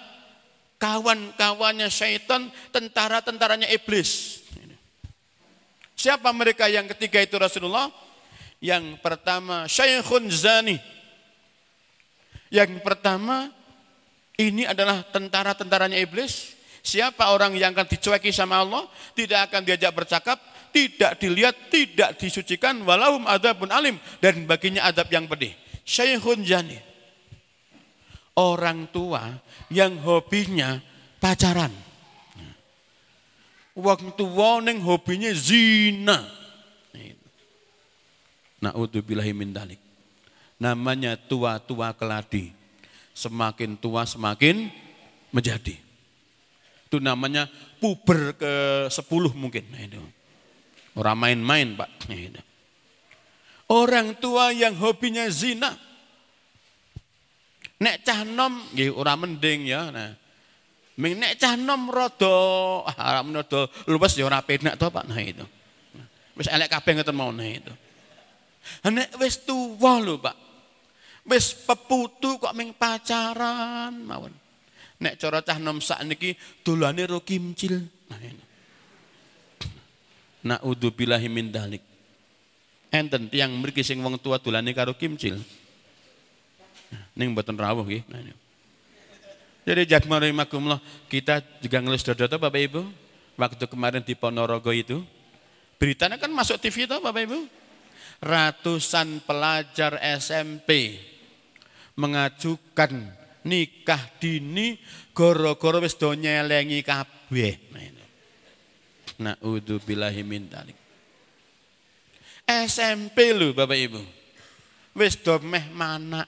kawan-kawannya 0.82 1.86
syaitan, 1.86 2.50
tentara-tentaranya 2.74 3.70
iblis. 3.70 4.42
Siapa 5.98 6.30
mereka 6.34 6.70
yang 6.70 6.86
ketiga 6.94 7.22
itu 7.22 7.34
Rasulullah? 7.38 7.90
Yang 8.58 8.98
pertama 8.98 9.70
Syekhun 9.70 10.26
Zani. 10.30 10.78
Yang 12.48 12.80
pertama 12.80 13.52
ini 14.38 14.66
adalah 14.66 15.04
tentara-tentaranya 15.06 15.98
iblis. 16.00 16.56
Siapa 16.82 17.34
orang 17.34 17.52
yang 17.58 17.76
akan 17.76 17.84
dicueki 17.84 18.32
sama 18.32 18.64
Allah, 18.64 18.88
tidak 19.12 19.52
akan 19.52 19.60
diajak 19.66 19.92
bercakap, 19.92 20.38
tidak 20.72 21.20
dilihat, 21.20 21.54
tidak 21.68 22.16
disucikan, 22.16 22.80
walahum 22.86 23.28
adabun 23.28 23.68
alim 23.68 24.00
dan 24.24 24.48
baginya 24.48 24.88
adab 24.88 25.10
yang 25.12 25.28
pedih. 25.28 25.52
Syekhun 25.84 26.46
Zani 26.48 26.88
orang 28.38 28.86
tua 28.94 29.42
yang 29.74 29.98
hobinya 29.98 30.78
pacaran. 31.18 31.74
Wong 33.74 34.14
tua 34.14 34.62
neng 34.62 34.78
hobinya 34.86 35.34
zina. 35.34 36.37
Na'udzubillahi 38.64 39.32
min 39.34 39.54
dalik. 39.54 39.80
Namanya 40.58 41.14
tua-tua 41.14 41.94
keladi. 41.94 42.50
Semakin 43.14 43.78
tua 43.78 44.06
semakin 44.06 44.70
menjadi. 45.34 45.74
Itu 46.86 47.02
namanya 47.02 47.50
puber 47.82 48.34
ke 48.38 48.52
sepuluh 48.90 49.30
mungkin. 49.34 49.66
Nah, 49.70 49.82
itu. 49.82 50.02
Orang 50.98 51.18
main-main 51.18 51.78
pak. 51.78 51.90
Nah, 52.10 52.18
itu. 52.18 52.42
Orang 53.68 54.16
tua 54.16 54.50
yang 54.50 54.72
hobinya 54.80 55.28
zina 55.28 55.76
Nek 57.78 58.02
cah 58.02 58.26
nom 58.26 58.58
nggih 58.74 58.90
ora 58.90 59.14
mending 59.14 59.70
ya. 59.70 59.94
Nah. 59.94 60.10
Ming 60.98 61.14
nek 61.14 61.38
cah 61.38 61.54
nom 61.54 61.86
rada 61.94 62.38
ah 62.90 63.22
rada 63.22 63.70
luwes 63.86 64.18
ya 64.18 64.26
ora 64.26 64.42
penak 64.42 64.74
to 64.74 64.90
Pak 64.90 65.06
nah 65.06 65.22
itu. 65.22 65.46
Wis 66.34 66.50
elek 66.50 66.74
kabeh 66.74 66.98
ngoten 66.98 67.14
mau 67.14 67.30
nah 67.30 67.46
itu. 67.46 67.70
Nek 68.88 69.16
wis 69.20 69.42
tuwa 69.42 69.98
lho 70.00 70.20
Pak. 70.20 70.36
Wis 71.28 71.52
peputu 71.52 72.40
kok 72.40 72.56
ming 72.56 72.72
pacaran 72.72 73.92
mawon. 74.04 74.32
Nek 74.98 75.14
cara 75.20 75.44
cah 75.44 75.60
nom 75.60 75.78
sakniki 75.78 76.34
dolane 76.64 77.04
ro 77.06 77.22
kimcil. 77.22 77.84
Nah. 78.08 78.18
Na'udzubillahi 80.38 81.28
min 81.28 81.52
dalik. 81.52 81.82
Enten 82.88 83.28
tiang 83.28 83.52
mriki 83.60 83.84
sing 83.84 84.00
wong 84.00 84.16
tua 84.16 84.40
dolane 84.40 84.72
karo 84.72 84.96
kimcil. 84.96 85.36
Ning 87.18 87.36
mboten 87.36 87.58
rawuh 87.58 87.84
nggih. 87.84 88.02
Nah, 88.08 88.22
Jadi 89.68 89.84
jadmarimakumullah 89.84 90.80
kita 91.12 91.44
juga 91.60 91.84
ngelis 91.84 92.00
dodo 92.00 92.24
Bapak 92.40 92.62
Ibu. 92.72 92.82
Waktu 93.36 93.64
kemarin 93.68 94.00
di 94.00 94.16
Ponorogo 94.16 94.72
itu. 94.72 95.04
Beritanya 95.76 96.16
kan 96.16 96.32
masuk 96.32 96.56
TV 96.58 96.88
itu 96.88 96.96
Bapak 96.96 97.28
Ibu. 97.28 97.38
Ratusan 98.18 99.22
pelajar 99.22 100.02
SMP 100.18 100.98
mengajukan 101.94 103.14
nikah 103.46 104.02
dini 104.18 104.74
goro-goro 105.14 105.78
wis 105.78 105.94
do 105.94 106.10
nyelengi 106.14 106.82
kabeh. 106.82 107.54
Nah. 109.18 109.36
SMP 112.48 113.34
lho 113.34 113.54
Bapak 113.54 113.78
Ibu. 113.78 114.02
Wis 114.98 115.14
do 115.22 115.38
meh 115.38 115.70
mana 115.70 116.26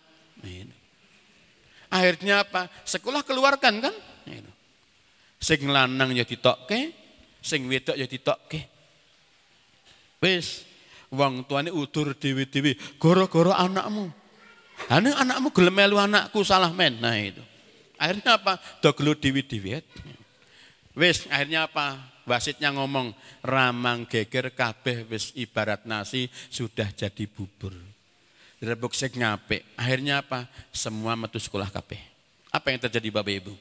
Akhirnya 1.90 2.46
apa? 2.46 2.70
Sekolah 2.86 3.26
keluarkan 3.26 3.82
kan? 3.82 3.94
Sing 5.40 5.64
lanang 5.66 6.12
ya 6.14 6.22
ditokke, 6.22 6.92
sing 7.42 7.66
wedok 7.66 7.96
ya 7.98 8.06
ditokke. 8.06 8.60
Wis, 10.20 10.68
wong 11.10 11.46
tuane 11.46 11.70
udur 11.74 12.14
dewi-dewi, 12.16 12.78
goro-goro 12.98 13.52
anakmu. 13.54 14.10
Ane 14.88 15.12
anakmu 15.12 15.52
gelem 15.52 15.74
melu 15.76 16.00
anakku 16.00 16.40
salah 16.40 16.72
men. 16.72 16.98
Nah 16.98 17.14
itu. 17.18 17.42
Akhirnya 18.00 18.40
apa? 18.40 18.56
Do 18.80 18.90
gelu 18.96 19.12
dewi-dewi. 19.12 19.84
Wis, 20.96 21.28
akhirnya 21.28 21.68
apa? 21.68 22.00
Wasitnya 22.24 22.72
ngomong, 22.72 23.12
ramang 23.42 24.06
geger 24.06 24.54
kabeh 24.54 25.04
wis 25.10 25.34
ibarat 25.34 25.84
nasi 25.84 26.30
sudah 26.48 26.88
jadi 26.94 27.26
bubur 27.26 27.74
direbuk 28.60 28.92
sek 28.92 29.16
ngape. 29.16 29.64
Akhirnya 29.74 30.20
apa? 30.20 30.46
Semua 30.70 31.16
metu 31.16 31.40
sekolah 31.40 31.72
kabeh. 31.72 31.98
Apa 32.52 32.70
yang 32.70 32.80
terjadi 32.84 33.08
Bapak 33.08 33.34
Ibu? 33.40 33.54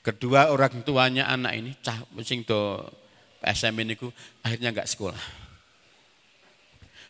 Kedua 0.00 0.48
orang 0.48 0.80
tuanya 0.82 1.28
anak 1.28 1.52
ini, 1.60 1.70
cah 1.84 2.00
sing 2.24 2.42
do 2.42 2.80
SM 3.44 3.74
ini 3.76 3.94
ku, 3.98 4.08
akhirnya 4.40 4.72
enggak 4.72 4.88
sekolah. 4.88 5.45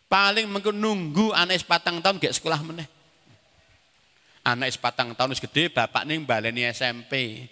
Paling 0.07 0.47
mungkin 0.47 0.79
nunggu 0.79 1.35
anak 1.35 1.59
sepatang 1.59 1.99
tahun 1.99 2.23
gak 2.23 2.37
sekolah 2.39 2.63
meneh. 2.63 2.87
Anak 4.47 4.71
sepatang 4.71 5.11
tahun 5.19 5.35
wis 5.35 5.43
gede, 5.43 5.67
bapak 5.75 6.07
nih 6.07 6.23
baleni 6.23 6.63
SMP. 6.71 7.43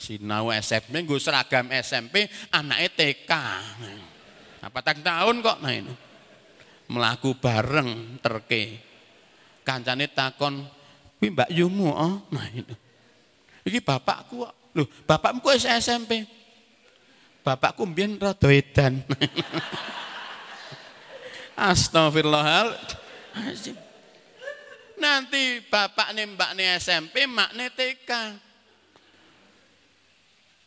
Sinau 0.00 0.48
SMP, 0.48 1.04
gue 1.04 1.20
seragam 1.20 1.68
SMP, 1.68 2.24
anaknya 2.48 2.88
TK. 2.96 3.32
Nah, 4.64 4.70
patang 4.72 5.04
tahun 5.04 5.44
kok, 5.44 5.60
nah 5.60 5.72
ini 5.72 5.92
melaku 6.88 7.36
bareng 7.36 8.20
terke. 8.20 8.80
Kancane 9.64 10.08
takon, 10.12 10.64
"Kuwi 11.20 11.32
Mbak 11.32 11.50
Yumu 11.52 11.88
oh?" 11.88 12.14
Nah 12.28 12.46
itu. 12.52 12.74
Iki 13.64 13.80
bapakku 13.80 14.44
kok. 14.44 14.54
Loh, 14.76 14.88
bapakmu 15.08 15.40
kok 15.40 15.56
SMP? 15.56 16.24
Bapakku 17.40 17.84
mbiyen 17.88 18.20
rada 18.20 18.48
edan. 18.48 19.00
Astagfirullahaladzim. 21.54 23.78
Nanti 24.94 25.58
bapak 25.66 26.14
nih 26.14 26.26
mbak 26.34 26.50
nih 26.54 26.78
SMP, 26.78 27.26
mak 27.26 27.50
nih 27.54 27.70
TK. 27.74 28.10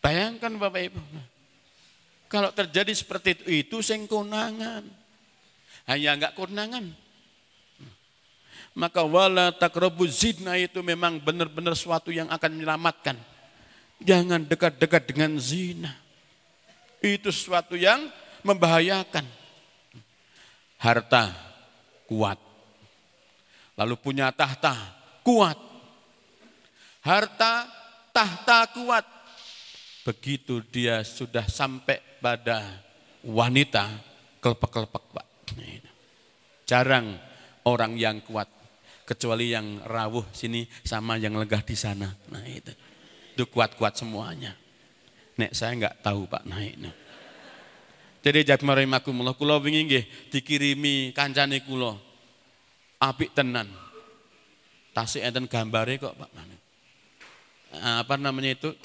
Bayangkan 0.04 0.52
Bapak 0.56 0.82
Ibu. 0.88 1.02
Kalau 2.32 2.52
terjadi 2.56 2.96
seperti 2.96 3.36
itu, 3.36 3.44
itu 3.52 3.78
sing 3.84 4.08
konangan 4.08 4.88
hanya 5.88 6.16
enggak 6.16 6.36
konangan. 6.36 6.92
Maka 8.78 9.02
wala 9.02 9.50
takrobu 9.56 10.06
zina 10.06 10.54
itu 10.60 10.86
memang 10.86 11.18
benar-benar 11.18 11.74
suatu 11.74 12.14
yang 12.14 12.30
akan 12.30 12.52
menyelamatkan. 12.54 13.18
Jangan 13.98 14.46
dekat-dekat 14.46 15.10
dengan 15.10 15.34
zina. 15.42 15.98
Itu 17.02 17.34
sesuatu 17.34 17.74
yang 17.74 18.06
membahayakan. 18.46 19.26
Harta 20.78 21.34
kuat. 22.06 22.40
Lalu 23.78 23.96
punya 24.02 24.34
tahta 24.34 24.74
kuat. 25.22 25.58
Harta, 27.06 27.70
tahta 28.10 28.68
kuat. 28.74 29.06
Begitu 30.08 30.64
dia 30.72 31.04
sudah 31.04 31.46
sampai 31.46 32.00
pada 32.24 32.64
wanita, 33.28 33.92
kelepek-kelepek 34.40 35.04
Pak. 35.14 35.28
Jarang 36.68 37.16
orang 37.64 37.96
yang 37.96 38.20
kuat. 38.24 38.50
Kecuali 39.08 39.56
yang 39.56 39.88
rawuh 39.88 40.28
sini 40.36 40.68
sama 40.84 41.16
yang 41.16 41.40
legah 41.40 41.64
di 41.64 41.80
sana. 41.80 42.12
Nah 42.28 42.44
itu. 42.44 42.76
Itu 43.38 43.48
kuat-kuat 43.48 43.96
semuanya. 43.96 44.52
Nek 45.40 45.56
saya 45.56 45.80
nggak 45.80 46.04
tahu 46.04 46.28
Pak. 46.28 46.44
Nah. 46.44 46.60
Jadi 48.28 48.44
jatmarahimakumullah 48.44 49.40
kula 49.40 49.56
wingi 49.64 49.88
nggih 49.88 50.04
dikirimi 50.36 51.16
kancane 51.16 51.64
kula. 51.64 51.96
Apik 53.00 53.32
tenan. 53.32 53.72
Tasik 54.92 55.24
enten 55.24 55.48
gambare 55.48 55.96
kok 55.96 56.12
Pak. 56.12 56.30
Nah, 56.36 58.04
apa 58.04 58.20
namanya 58.20 58.52
itu? 58.52 58.76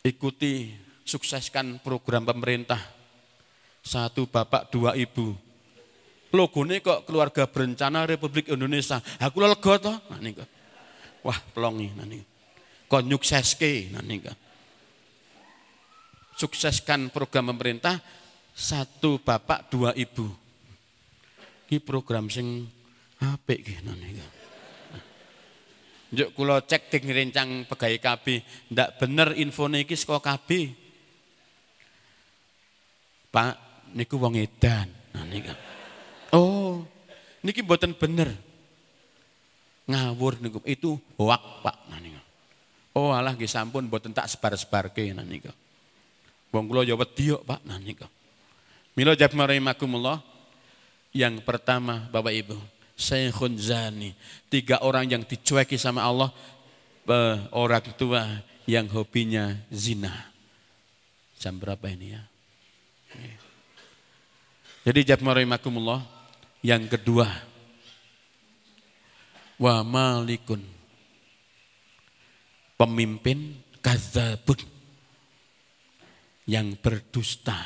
Ikuti 0.00 0.72
sukseskan 1.04 1.84
program 1.84 2.24
pemerintah. 2.24 2.80
Satu 3.84 4.24
bapak, 4.24 4.72
dua 4.72 4.96
ibu 4.96 5.36
logone 6.32 6.80
kok 6.80 7.04
keluarga 7.04 7.44
berencana 7.44 8.08
Republik 8.08 8.48
Indonesia. 8.48 8.96
Aku 9.20 9.44
lega 9.44 9.76
toh. 9.76 9.96
Nah. 10.08 10.18
Wah, 11.20 11.36
plongi 11.52 11.92
nah 11.92 12.08
niku. 12.08 12.24
Kon 12.88 13.04
nyukseske 13.04 13.92
nah 13.92 14.00
niku. 14.00 14.32
Sukseskan 16.34 17.14
program 17.14 17.54
pemerintah 17.54 18.02
satu 18.54 19.22
bapak 19.22 19.70
dua 19.70 19.90
ibu. 19.94 20.30
Ki 21.66 21.78
program 21.82 22.30
sing 22.30 22.66
apik 23.18 23.60
ki 23.66 23.74
nah 23.86 23.94
niku. 23.94 24.26
Njuk 26.14 26.30
kula 26.38 26.62
cek 26.62 26.94
ting 26.94 27.10
rencang 27.10 27.66
pegawai 27.66 27.98
KB, 27.98 28.26
ndak 28.70 29.02
bener 29.02 29.34
infone 29.34 29.82
iki 29.82 29.98
saka 29.98 30.38
KB. 30.38 30.70
Pak, 33.34 33.54
niku 33.98 34.14
wong 34.22 34.38
edan. 34.38 34.86
Nah 35.10 35.26
niku. 35.26 35.50
Oh, 36.30 36.86
niki 37.42 37.66
buatan 37.66 37.98
bener. 37.98 38.30
Ngawur 39.90 40.38
niku 40.38 40.62
itu 40.64 40.94
hoak 41.18 41.66
Pak 41.66 41.76
nah 41.90 41.98
Oh 42.94 43.10
alah 43.10 43.34
nggih 43.34 43.50
sampun 43.50 43.90
mboten 43.90 44.14
tak 44.14 44.30
sebar-sebarke 44.30 45.10
nah 45.10 45.26
niku. 45.26 45.50
Wong 46.54 46.70
kula 46.70 46.86
ya 46.86 46.94
wedi 46.94 47.34
Pak 47.34 47.66
niku. 47.82 48.06
Mila 48.94 49.18
rahimakumullah. 49.18 50.22
Yang 51.10 51.42
pertama 51.42 52.06
Bapak 52.10 52.30
Ibu, 52.30 52.58
Syekhun 52.94 53.58
Zani. 53.58 54.14
Tiga 54.46 54.82
orang 54.82 55.06
yang 55.06 55.22
dicueki 55.26 55.74
sama 55.74 56.06
Allah, 56.06 56.30
orang 57.50 57.82
tua 57.98 58.22
yang 58.66 58.86
hobinya 58.90 59.58
zina. 59.70 60.30
Jam 61.38 61.58
berapa 61.58 61.86
ini 61.90 62.18
ya? 62.18 62.22
Jadi 64.90 65.06
rahimakumullah, 65.38 66.02
yang 66.66 66.86
kedua, 66.90 67.30
wa 69.58 69.74
malikun. 69.86 70.62
Pemimpin 72.74 73.54
kadzabun 73.78 74.73
yang 76.44 76.76
berdusta. 76.80 77.56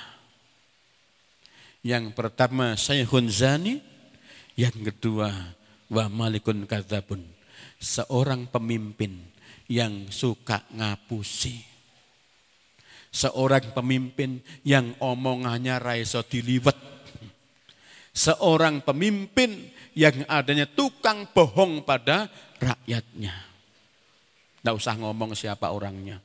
Yang 1.82 2.12
pertama 2.14 2.74
Syekhun 2.74 3.30
Zani, 3.30 3.78
yang 4.58 4.74
kedua 4.74 5.30
wa 5.88 6.04
malikun 6.10 6.66
kadzabun. 6.66 7.22
Seorang 7.78 8.50
pemimpin 8.50 9.22
yang 9.70 10.10
suka 10.10 10.66
ngapusi. 10.74 11.62
Seorang 13.08 13.72
pemimpin 13.72 14.42
yang 14.66 14.92
omongannya 15.00 15.80
raiso 15.80 16.20
diliwet 16.26 16.98
seorang 18.18 18.82
pemimpin 18.82 19.70
yang 19.94 20.26
adanya 20.26 20.66
tukang 20.66 21.30
bohong 21.30 21.86
pada 21.86 22.26
rakyatnya. 22.58 23.34
Tidak 24.58 24.74
usah 24.74 24.98
ngomong 24.98 25.38
siapa 25.38 25.70
orangnya. 25.70 26.18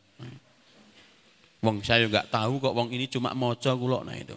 Wong 1.64 1.80
saya 1.80 2.12
nggak 2.12 2.28
tahu 2.28 2.60
kok 2.60 2.76
wong 2.76 2.92
ini 2.92 3.08
cuma 3.08 3.32
moco 3.32 3.72
kulo 3.72 4.04
nah 4.04 4.12
itu. 4.20 4.36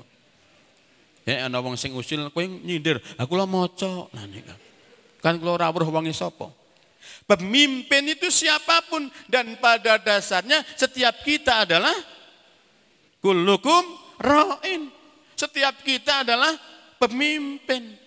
Ya 1.26 1.50
ana 1.50 1.58
wong 1.58 1.74
sing 1.74 1.90
usil 1.90 2.30
kowe 2.30 2.46
nyindir, 2.46 3.02
aku 3.18 3.34
lah 3.34 3.50
moco 3.50 4.06
nah 4.14 4.22
nika. 4.30 4.54
Kan 5.18 5.42
kulo 5.42 5.58
ora 5.58 5.66
weruh 5.74 5.90
wong 5.90 6.06
sapa. 6.14 6.46
Pemimpin 7.26 8.14
itu 8.14 8.30
siapa 8.30 8.86
pun 8.86 9.10
dan 9.26 9.58
pada 9.58 9.98
dasarnya 9.98 10.62
setiap 10.78 11.26
kita 11.26 11.66
adalah 11.66 11.94
kullukum 13.18 13.82
ra'in. 14.22 14.86
Setiap 15.34 15.82
kita 15.82 16.22
adalah 16.22 16.54
pemimpin. 17.02 17.98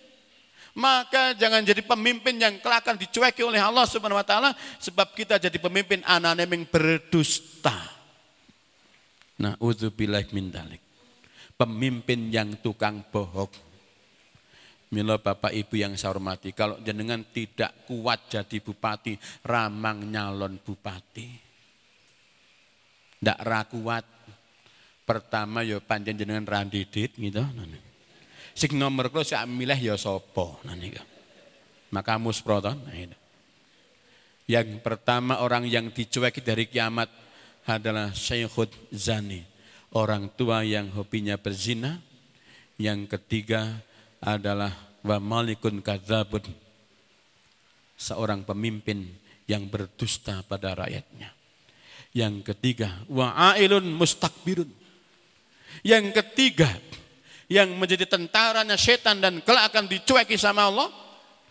Maka 0.72 1.36
jangan 1.36 1.60
jadi 1.60 1.84
pemimpin 1.84 2.40
yang 2.40 2.56
kelak 2.64 2.88
akan 2.88 2.96
dicueki 2.96 3.44
oleh 3.44 3.60
Allah 3.60 3.84
Subhanahu 3.84 4.16
wa 4.16 4.24
taala 4.24 4.56
sebab 4.80 5.12
kita 5.12 5.36
jadi 5.36 5.60
pemimpin 5.60 6.00
anak 6.08 6.40
yang 6.40 6.64
berdusta. 6.64 7.99
Nah, 9.40 9.56
udzubillah 9.56 10.24
min 10.36 10.52
dalik. 10.52 10.82
Pemimpin 11.56 12.28
yang 12.28 12.60
tukang 12.60 13.04
bohong. 13.08 13.48
Mila 14.90 15.22
Bapak 15.22 15.54
Ibu 15.54 15.78
yang 15.78 15.94
saya 15.94 16.10
hormati, 16.10 16.50
kalau 16.50 16.82
jenengan 16.82 17.22
tidak 17.30 17.86
kuat 17.86 18.26
jadi 18.26 18.58
bupati, 18.58 19.14
ramang 19.46 20.02
nyalon 20.10 20.58
bupati. 20.58 21.28
Tidak 23.16 23.38
rakuat. 23.38 24.04
Pertama 25.06 25.62
ya 25.62 25.78
panjen 25.78 26.18
jenengan 26.18 26.46
randidit 26.46 27.14
gitu. 27.14 27.42
Sing 28.54 28.74
nomor 28.74 29.10
kula 29.10 29.22
sak 29.22 29.46
milih 29.46 29.78
ya 29.78 29.94
niku. 30.74 31.02
Maka 31.90 32.18
musproton 32.18 32.78
nah 32.86 32.94
itu. 32.94 33.18
Yang 34.50 34.82
pertama 34.82 35.38
orang 35.42 35.66
yang 35.70 35.94
dicueki 35.94 36.42
dari 36.42 36.66
kiamat 36.66 37.10
adalah 37.76 38.10
Syekhud 38.10 38.70
Zani. 38.90 39.46
Orang 39.94 40.30
tua 40.34 40.62
yang 40.62 40.90
hobinya 40.94 41.38
berzina. 41.38 41.98
Yang 42.80 43.18
ketiga 43.18 43.82
adalah 44.22 44.72
wa 45.04 45.18
malikun 45.20 45.84
kadzabun. 45.84 46.46
Seorang 48.00 48.42
pemimpin 48.48 49.04
yang 49.44 49.68
berdusta 49.68 50.40
pada 50.46 50.72
rakyatnya. 50.72 51.34
Yang 52.10 52.54
ketiga, 52.54 53.02
wa 53.06 53.34
ailun 53.54 53.86
mustakbirun. 53.94 54.70
Yang 55.86 56.16
ketiga, 56.22 56.70
yang 57.50 57.74
menjadi 57.74 58.06
tentaranya 58.06 58.78
setan 58.78 59.18
dan 59.18 59.42
kelak 59.42 59.74
akan 59.74 59.90
dicueki 59.90 60.38
sama 60.38 60.70
Allah? 60.70 60.88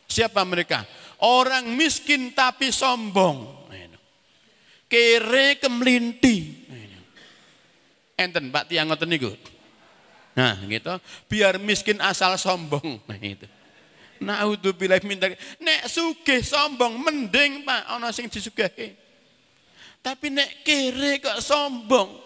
Siapa 0.07 0.41
mereka? 0.47 0.87
Orang 1.19 1.75
miskin 1.75 2.31
tapi 2.31 2.71
sombong. 2.71 3.58
Kere 4.89 5.61
kemelinti. 5.61 6.65
Enten 8.19 8.51
Pak 8.51 8.67
tiang 8.67 8.89
ngoten 8.89 9.07
niku. 9.07 9.31
Nah, 10.35 10.57
gitu. 10.65 10.91
Biar 11.29 11.61
miskin 11.61 12.01
asal 12.01 12.35
sombong. 12.35 12.99
Nah, 13.05 13.17
itu. 13.21 13.47
Naudzubillah 14.19 14.99
minta 15.07 15.31
nek 15.63 15.87
sugih 15.87 16.43
sombong 16.43 16.99
mending 16.99 17.63
Pak 17.63 17.87
ana 17.87 18.11
sing 18.11 18.27
disugahi. 18.27 18.91
Tapi 20.03 20.27
nek 20.31 20.63
kere 20.63 21.19
kok 21.19 21.39
sombong, 21.43 22.19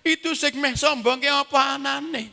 itu 0.00 0.32
sing 0.32 0.56
meh 0.56 0.72
sombong 0.76 1.20
ke 1.20 1.28
apa 1.28 1.76
anane? 1.76 2.32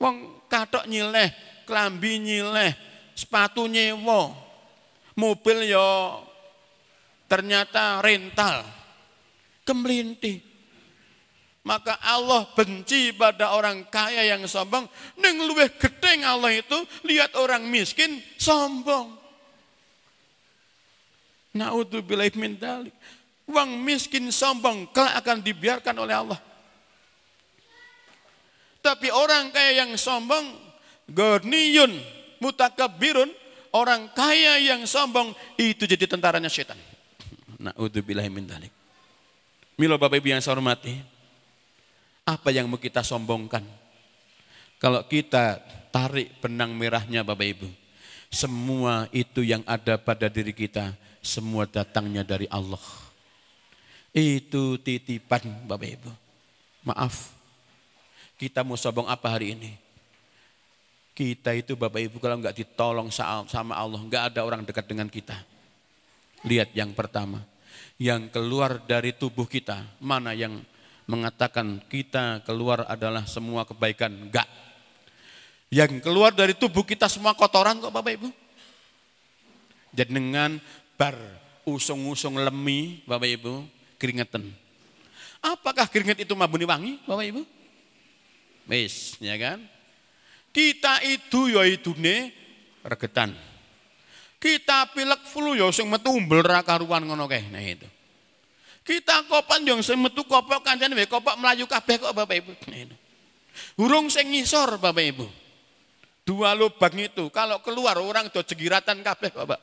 Wong 0.00 0.44
katok 0.48 0.88
nyileh, 0.88 1.32
klambi 1.68 2.16
nyileh, 2.20 2.72
sepatu 3.12 3.68
nyewa, 3.68 4.32
mobil 5.16 5.68
yo 5.68 6.20
ternyata 7.26 8.00
rental, 8.02 8.64
kemelinti. 9.66 10.42
Maka 11.66 11.98
Allah 11.98 12.46
benci 12.54 13.10
pada 13.10 13.50
orang 13.58 13.82
kaya 13.90 14.22
yang 14.22 14.46
sombong. 14.46 14.86
Neng 15.18 15.50
luweh 15.50 15.66
gedeng 15.74 16.22
Allah 16.22 16.62
itu 16.62 16.78
lihat 17.02 17.34
orang 17.34 17.66
miskin 17.66 18.22
sombong. 18.38 19.18
Naudzubillah 21.58 22.30
min 22.38 22.54
dalik. 22.54 22.94
Uang 23.50 23.82
miskin 23.82 24.30
sombong 24.30 24.90
kelak 24.94 25.18
akan 25.18 25.42
dibiarkan 25.42 25.96
oleh 25.98 26.14
Allah. 26.14 26.38
Tapi 28.78 29.10
orang 29.10 29.50
kaya 29.50 29.82
yang 29.82 29.98
sombong, 29.98 30.46
gorniyun, 31.10 31.90
mutakabirun, 32.38 33.34
orang 33.74 34.06
kaya 34.14 34.62
yang 34.62 34.86
sombong, 34.86 35.34
itu 35.58 35.82
jadi 35.82 36.06
tentaranya 36.06 36.46
setan. 36.46 36.78
Na'udzubillahi 37.70 38.30
min 38.30 38.46
dalik. 38.46 38.72
Milo 39.76 39.98
Bapak 40.00 40.22
Ibu 40.22 40.32
yang 40.32 40.40
saya 40.40 40.56
hormati, 40.56 40.96
apa 42.24 42.48
yang 42.54 42.70
mau 42.70 42.80
kita 42.80 43.04
sombongkan? 43.04 43.66
Kalau 44.80 45.04
kita 45.04 45.60
tarik 45.92 46.36
benang 46.40 46.72
merahnya 46.76 47.24
Bapak 47.24 47.46
Ibu. 47.56 47.68
Semua 48.26 49.06
itu 49.14 49.46
yang 49.46 49.62
ada 49.64 49.96
pada 49.96 50.26
diri 50.26 50.50
kita, 50.50 50.92
semua 51.22 51.64
datangnya 51.64 52.26
dari 52.26 52.44
Allah. 52.50 52.82
Itu 54.16 54.80
titipan 54.80 55.68
Bapak 55.68 55.88
Ibu. 56.00 56.10
Maaf, 56.88 57.32
kita 58.40 58.64
mau 58.66 58.76
sombong 58.76 59.08
apa 59.08 59.28
hari 59.28 59.56
ini? 59.56 59.72
Kita 61.16 61.56
itu 61.56 61.72
Bapak 61.76 62.00
Ibu 62.00 62.20
kalau 62.20 62.36
nggak 62.40 62.56
ditolong 62.60 63.08
sama 63.08 63.72
Allah, 63.72 64.00
nggak 64.04 64.34
ada 64.34 64.40
orang 64.44 64.64
dekat 64.64 64.84
dengan 64.84 65.08
kita. 65.08 65.36
Lihat 66.44 66.76
yang 66.76 66.92
pertama, 66.92 67.40
yang 67.96 68.28
keluar 68.28 68.80
dari 68.84 69.16
tubuh 69.16 69.48
kita, 69.48 69.80
mana 70.00 70.36
yang 70.36 70.60
mengatakan 71.08 71.80
kita 71.88 72.44
keluar 72.44 72.84
adalah 72.84 73.24
semua 73.24 73.64
kebaikan? 73.64 74.12
Enggak. 74.12 74.48
Yang 75.72 76.04
keluar 76.04 76.30
dari 76.30 76.54
tubuh 76.54 76.86
kita 76.86 77.08
semua 77.10 77.34
kotoran 77.34 77.80
kok 77.80 77.90
Bapak 77.90 78.12
Ibu. 78.20 78.28
Jadi 79.96 80.12
dengan 80.12 80.60
bar 80.94 81.16
usung-usung 81.64 82.36
lemi 82.36 83.02
Bapak 83.08 83.28
Ibu, 83.40 83.54
keringetan. 83.96 84.44
Apakah 85.40 85.88
keringet 85.88 86.28
itu 86.28 86.36
mabuni 86.36 86.68
wangi 86.68 87.00
Bapak 87.08 87.24
Ibu? 87.32 87.42
Wis, 88.66 89.16
ya 89.22 89.34
kan? 89.38 89.62
Kita 90.50 91.04
itu 91.04 91.52
ya 91.52 91.64
idune 91.64 92.32
regetan. 92.82 93.34
Kita 94.46 94.86
pilek 94.94 95.26
flu 95.26 95.58
ya 95.58 95.66
sing 95.74 95.90
metu 95.90 96.14
umbel 96.14 96.46
karuan 96.62 97.02
ngono 97.02 97.26
kae. 97.26 97.50
Nah 97.50 97.58
itu. 97.58 97.82
Kita 98.86 99.26
kopan 99.26 99.66
yang 99.66 99.82
sing 99.82 99.98
metu 99.98 100.22
kopok 100.22 100.62
kancane 100.62 100.94
wae 100.94 101.10
kopok 101.10 101.34
melayu 101.34 101.66
kabeh 101.66 101.98
kok 101.98 102.14
Bapak 102.14 102.38
Ibu. 102.38 102.52
Nah 102.70 102.78
itu. 102.78 102.94
Hurung 103.74 104.06
sing 104.06 104.30
ngisor 104.30 104.78
Bapak 104.78 105.02
Ibu. 105.02 105.26
Dua 106.22 106.54
lubang 106.54 106.94
itu 106.94 107.26
kalau 107.34 107.58
keluar 107.58 107.98
orang 107.98 108.30
do 108.30 108.38
jegiratan 108.38 109.02
kabeh 109.02 109.34
Bapak. 109.34 109.58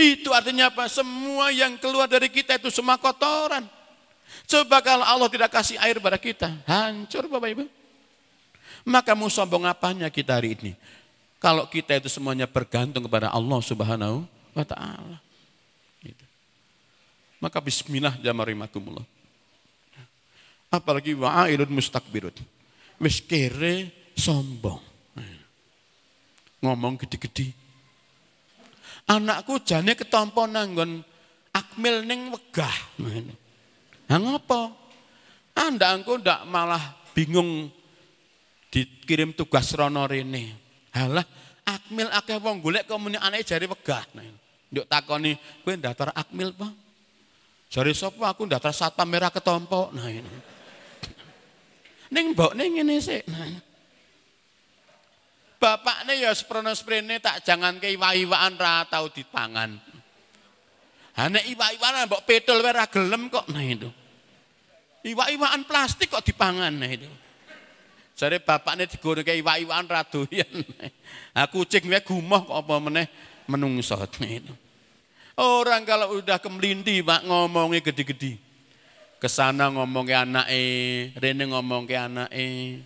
Itu 0.00 0.32
artinya 0.32 0.72
apa? 0.72 0.88
Semua 0.88 1.52
yang 1.52 1.76
keluar 1.76 2.08
dari 2.08 2.32
kita 2.32 2.56
itu 2.56 2.72
semua 2.72 2.96
kotoran. 2.96 3.68
Coba 4.48 4.80
kalau 4.80 5.04
Allah 5.04 5.28
tidak 5.28 5.52
kasih 5.52 5.76
air 5.84 6.00
pada 6.00 6.16
kita, 6.16 6.48
hancur 6.64 7.28
Bapak 7.28 7.48
Ibu. 7.52 7.64
Maka 8.88 9.12
mau 9.12 9.28
sombong 9.28 9.68
apanya 9.68 10.08
kita 10.08 10.40
hari 10.40 10.56
ini? 10.56 10.72
Kalau 11.36 11.68
kita 11.68 12.00
itu 12.00 12.08
semuanya 12.08 12.48
bergantung 12.48 13.04
kepada 13.04 13.28
Allah 13.28 13.60
Subhanahu 13.60 14.24
wa 14.56 14.64
taala. 14.64 15.20
Gitu. 16.00 16.24
Maka 17.38 17.60
bismillah 17.60 18.16
jamarimakumullah. 18.18 19.04
Apalagi 20.72 21.12
wa'ailun 21.12 21.70
mustakbirun. 21.70 22.34
Wis 22.98 23.20
kere 23.20 23.92
sombong. 24.16 24.80
Ngomong 26.64 26.96
gede-gede. 27.04 27.52
Anakku 29.06 29.62
jane 29.62 29.94
ketompo 29.94 30.48
nanggon 30.50 31.04
akmil 31.54 32.02
ning 32.02 32.32
wegah. 32.32 32.74
Nah, 34.10 34.18
ngapa? 34.18 34.72
Anda 35.56 35.94
engko 35.94 36.18
ndak 36.18 36.42
malah 36.48 36.82
bingung 37.14 37.70
dikirim 38.72 39.32
tugas 39.36 39.70
rono 39.78 40.04
rene. 40.04 40.65
Halah, 40.96 41.26
akmil 41.68 42.08
akeh 42.08 42.40
wong 42.40 42.64
golek 42.64 42.88
kok 42.88 42.96
muni 42.96 43.20
anake 43.20 43.44
jari 43.44 43.68
wegah. 43.68 44.00
Nduk 44.72 44.88
takoni, 44.88 45.36
kowe 45.60 45.76
daftar 45.76 46.08
akmil, 46.16 46.56
Pak? 46.56 46.72
Jari 47.68 47.92
sapa 47.92 48.32
aku 48.32 48.48
daftar 48.48 48.72
satpam 48.72 49.04
merah 49.10 49.28
ketompo. 49.28 49.92
Nah 49.92 50.08
ini. 50.08 50.32
Ning 52.14 52.32
mbok 52.32 52.54
ning 52.54 52.78
ngene 52.78 52.96
sik. 53.02 53.26
Nah. 53.26 53.50
Bapakne 55.56 56.14
ya 56.20 56.30
sprono-sprene 56.30 57.18
tak 57.18 57.42
jangan 57.42 57.82
ke 57.82 57.90
iwa-iwaan 57.98 58.54
ra 58.54 58.86
tau 58.86 59.10
dipangan. 59.10 59.74
Ha 61.18 61.26
nek 61.26 61.44
iwa-iwaan 61.48 62.06
mbok 62.06 62.22
petul 62.22 62.62
wae 62.62 62.72
ra 62.72 62.86
gelem 62.86 63.26
kok 63.26 63.50
nah 63.50 63.64
itu. 63.64 63.90
Iwa-iwaan 65.02 65.66
plastik 65.66 66.14
kok 66.14 66.22
dipangan 66.22 66.70
nah 66.70 66.86
itu. 66.86 67.10
Jare 68.16 68.40
bapakne 68.40 68.88
digoreng 68.88 69.28
iwak-iwakan 69.28 69.84
ra 69.92 70.00
doyan. 70.00 70.48
Wae 71.36 72.00
gumoh 72.00 72.48
kok 72.48 72.56
apa 72.56 72.74
meneh 72.80 73.06
menungso. 73.44 73.92
Orang 75.36 75.84
kalau 75.84 76.16
udah 76.16 76.40
kemelinti 76.40 77.04
Pak 77.04 77.28
ngomongnya 77.28 77.84
gede-gede. 77.84 78.40
Ke 79.20 79.28
sana 79.28 79.68
ngomongnya 79.68 80.24
anake, 80.24 80.64
rene 81.20 81.44
ngomongnya 81.44 82.08
anake. 82.08 82.80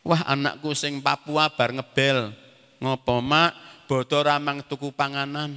Wah 0.00 0.24
anakku 0.24 0.72
sing 0.72 1.04
Papua 1.04 1.52
bar 1.52 1.76
ngebel. 1.76 2.32
Ngopo 2.80 3.20
mak, 3.20 3.84
bodo 3.84 4.24
ramang 4.24 4.64
tuku 4.64 4.88
panganan. 4.96 5.52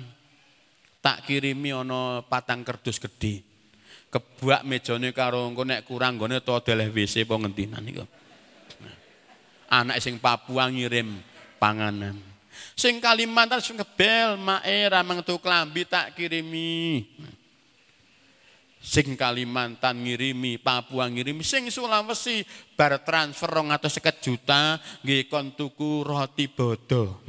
Tak 1.00 1.24
kirimi 1.24 1.72
ono 1.72 2.20
patang 2.28 2.68
kerdus 2.68 3.00
gede. 3.00 3.48
Kebuak 4.12 4.68
mejane 4.68 5.16
karo 5.16 5.48
engko 5.48 5.64
nek 5.64 5.88
kurang 5.88 6.20
gone 6.20 6.44
to 6.44 6.56
deleh 6.68 6.92
WC 6.92 7.24
apa 7.24 7.36
ngentinan 7.40 7.84
iku 7.88 8.04
anak 9.70 9.98
sing 10.02 10.22
Papua 10.22 10.70
ngirim 10.70 11.20
panganan. 11.58 12.18
Sing 12.76 13.00
Kalimantan 13.00 13.64
sing 13.64 13.80
ngebel 13.80 14.36
mae 14.40 14.88
ramang 14.92 15.24
tu 15.24 15.40
klambi 15.40 15.88
tak 15.88 16.16
kirimi. 16.16 17.04
Sing 18.86 19.18
Kalimantan 19.18 20.06
ngirimi, 20.06 20.62
Papua 20.62 21.10
ngirimi, 21.10 21.42
sing 21.42 21.66
Sulawesi 21.74 22.46
bar 22.78 23.02
transfer 23.02 23.50
rong 23.50 23.74
atau 23.74 23.90
seket 23.90 24.22
juta 24.22 24.78
nggih 25.02 25.26
kon 25.26 25.58
tuku 25.58 26.06
roti 26.06 26.46
bodo. 26.46 27.26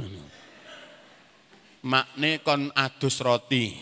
Makne 1.86 2.44
kon 2.44 2.68
adus 2.76 3.24
roti. 3.24 3.72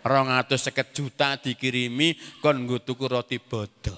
Rong 0.00 0.32
atau 0.32 0.56
seket 0.56 0.94
juta 0.94 1.34
dikirimi 1.34 2.14
kon 2.38 2.62
nggo 2.62 2.86
tuku 2.86 3.04
roti 3.10 3.42
bodo. 3.42 3.96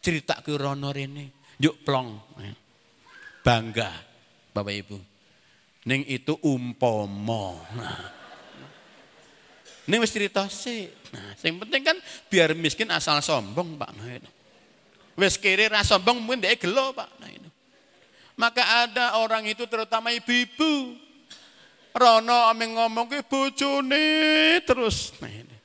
Cerita 0.00 0.40
ke 0.40 0.56
rono 0.56 0.94
rene, 0.94 1.52
yuk 1.60 1.84
plong 1.84 2.08
bangga 3.48 3.88
Bapak 4.52 4.74
Ibu. 4.76 4.98
Ning 5.88 6.04
itu 6.04 6.36
umpomo. 6.44 7.56
Nah. 7.72 8.12
Ning 9.88 10.04
wis 10.04 10.12
cerita 10.12 10.44
sih. 10.52 10.92
Nah, 11.08 11.32
sing 11.40 11.56
penting 11.56 11.80
kan 11.80 11.96
biar 12.28 12.52
miskin 12.52 12.92
asal 12.92 13.24
sombong, 13.24 13.80
Pak. 13.80 13.90
Nah, 13.96 14.08
itu. 14.12 14.30
Wis 15.16 15.40
kiri 15.40 15.64
ra 15.64 15.80
sombong 15.80 16.20
mungkin 16.20 16.44
dia 16.44 16.60
gelo, 16.60 16.92
Pak. 16.92 17.08
Nah, 17.24 17.30
itu. 17.32 17.48
Maka 18.36 18.84
ada 18.84 19.16
orang 19.24 19.48
itu 19.48 19.64
terutama 19.64 20.12
ibu-ibu. 20.12 20.98
Rono 21.96 22.52
ameng 22.52 22.76
ngomong 22.76 23.08
ke 23.08 23.24
bojone 23.24 24.60
terus. 24.68 25.16
Nah, 25.24 25.32
ini. 25.32 25.56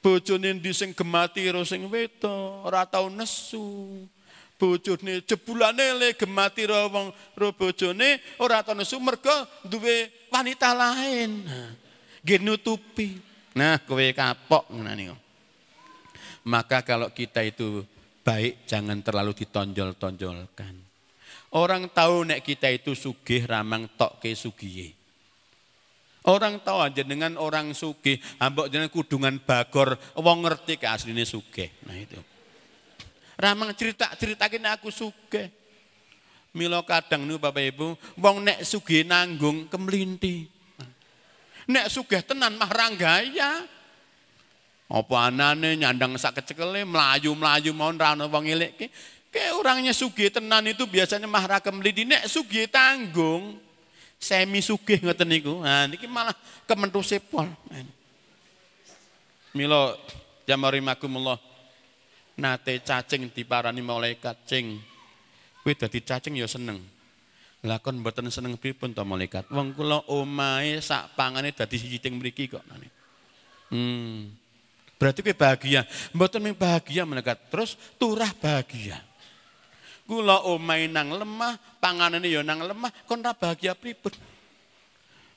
Bojone 0.00 0.56
di 0.56 0.72
sing 0.72 0.96
gemati 0.96 1.44
sing 1.68 1.84
wedo, 1.92 2.64
ora 2.64 2.88
tau 2.88 3.12
nesu 3.12 4.08
bojone 4.60 5.24
jebulane 5.24 5.96
le 5.96 6.12
gemati 6.12 6.68
wong 6.68 7.08
ro 7.40 7.48
bojone 7.56 8.20
ora 8.44 8.60
ana 8.60 8.84
mergo 9.00 9.36
duwe 9.64 10.28
wanita 10.28 10.76
lain. 10.76 11.48
Nggih 12.20 12.40
nutupi. 12.44 13.16
Nah, 13.56 13.80
kowe 13.82 14.04
kapok 14.12 14.68
ngono 14.70 15.16
Maka 16.46 16.84
kalau 16.84 17.12
kita 17.12 17.40
itu 17.40 17.84
baik 18.20 18.68
jangan 18.68 19.00
terlalu 19.00 19.32
ditonjol-tonjolkan. 19.32 20.74
Orang 21.50 21.90
tahu 21.90 22.30
nek 22.30 22.46
kita 22.46 22.70
itu 22.70 22.94
sugih 22.94 23.42
ramang 23.48 23.90
tok 23.98 24.22
ke 24.22 24.32
sugiye. 24.38 24.94
Orang 26.28 26.60
tahu 26.60 26.84
aja 26.84 27.00
dengan 27.00 27.40
orang 27.40 27.72
sugih, 27.72 28.20
ambok 28.38 28.68
jeneng 28.68 28.92
kudungan 28.92 29.40
bagor, 29.40 29.96
wong 30.20 30.44
ngerti 30.44 30.76
ke 30.76 30.86
asline 30.86 31.24
sugih. 31.24 31.72
Nah 31.88 31.96
itu. 31.96 32.20
Ramang 33.40 33.72
cerita 33.72 34.12
cerita 34.20 34.52
kini 34.52 34.68
aku 34.68 34.92
suge. 34.92 35.48
Milo 36.52 36.84
kadang 36.84 37.24
nu 37.24 37.40
Bapak 37.40 37.62
Ibu, 37.72 37.96
wong 38.20 38.44
nek 38.44 38.60
suge 38.68 39.00
nanggung 39.00 39.64
kemlinti. 39.72 40.44
Nek 41.70 41.88
suge 41.88 42.20
tenan 42.20 42.60
mah 42.60 42.68
ranggaya. 42.68 43.64
Apa 44.90 45.30
anane 45.30 45.78
nyandang 45.78 46.18
sak 46.20 46.42
kecekele 46.42 46.84
melayu-melayu 46.84 47.70
mau 47.72 47.88
rano 47.94 48.28
wong 48.28 48.44
elek 48.44 48.76
ke. 48.76 48.86
Orangnya 49.56 49.96
suge 49.96 50.28
tenan 50.28 50.68
itu 50.68 50.84
biasanya 50.84 51.24
mah 51.24 51.46
ra 51.48 51.58
kemlinti. 51.64 52.04
Nek 52.04 52.28
suge 52.28 52.68
tanggung, 52.68 53.56
semi 54.20 54.60
sugih 54.60 55.00
ngoten 55.00 55.24
niku. 55.32 55.64
Nah 55.64 55.88
niki 55.88 56.04
malah 56.04 56.36
kementu 56.68 57.00
sepol. 57.00 57.48
Milo 59.56 59.96
jamarimakumullah 60.44 61.49
nate 62.40 62.80
cacing 62.80 63.28
diparani 63.28 63.84
malaikat 63.84 64.48
cing. 64.48 64.80
Kowe 65.60 65.76
dadi 65.76 66.00
cacing 66.00 66.40
ya 66.40 66.48
seneng. 66.48 66.80
Lah 67.60 67.76
kon 67.76 68.00
mboten 68.00 68.32
seneng 68.32 68.56
pripun 68.56 68.96
to 68.96 69.04
malaikat? 69.04 69.44
Wong 69.52 69.76
kula 69.76 70.00
omahe 70.08 70.80
sak 70.80 71.12
pangane 71.12 71.52
dadi 71.52 71.76
siji 71.76 72.00
ting 72.00 72.16
mriki 72.16 72.48
kok. 72.48 72.64
Hmm. 73.68 74.32
Berarti 74.96 75.20
kowe 75.20 75.36
bahagia. 75.36 75.84
Mboten 76.16 76.40
mung 76.40 76.56
bahagia 76.56 77.04
malaikat, 77.04 77.52
terus 77.52 77.76
turah 78.00 78.32
bahagia. 78.32 79.04
Kula 80.08 80.42
omahe 80.48 80.88
nang 80.88 81.12
lemah, 81.12 81.60
panganane 81.78 82.24
ya 82.26 82.40
nang 82.40 82.64
lemah, 82.64 82.90
kon 83.04 83.20
ra 83.20 83.36
bahagia 83.36 83.76
pripun? 83.76 84.16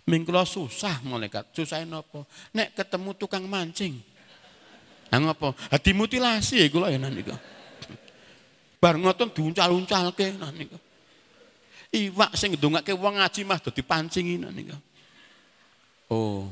Ming 0.04 0.28
kula 0.28 0.43
susah 0.43 0.99
malaikat. 1.04 1.47
Susahe 1.56 1.88
napa? 1.88 2.28
Nek 2.51 2.76
ketemu 2.76 3.16
tukang 3.16 3.47
mancing. 3.47 4.12
Lah 5.14 5.22
ngopo? 5.22 5.53
Ha 5.70 5.78
dimutilasi 5.78 6.74
kula 6.74 6.89
ya 6.89 6.97
niku. 6.97 7.38
Bar 8.82 8.97
ngoten 8.97 9.30
diuncal-uncalke 9.30 10.34
niku. 10.57 10.74
Iwak 11.93 12.34
sing 12.34 12.57
ndongake 12.57 12.97
wong 12.97 13.22
ngaji 13.22 13.45
mah 13.45 13.61
dadi 13.61 13.86
pancingi 13.86 14.41
niku. 14.41 14.74
Oh. 16.09 16.49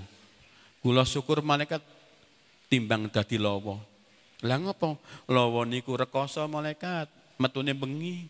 Kula 0.85 1.01
syukur 1.09 1.41
malaikat 1.41 1.81
timbang 2.69 3.09
dadi 3.09 3.41
lawa. 3.41 3.81
Lah 4.45 4.61
ngopo? 4.61 5.01
Lawa 5.25 5.65
niku 5.65 5.97
rekoso 5.97 6.45
malaikat, 6.45 7.09
metune 7.41 7.73
bengi. 7.73 8.29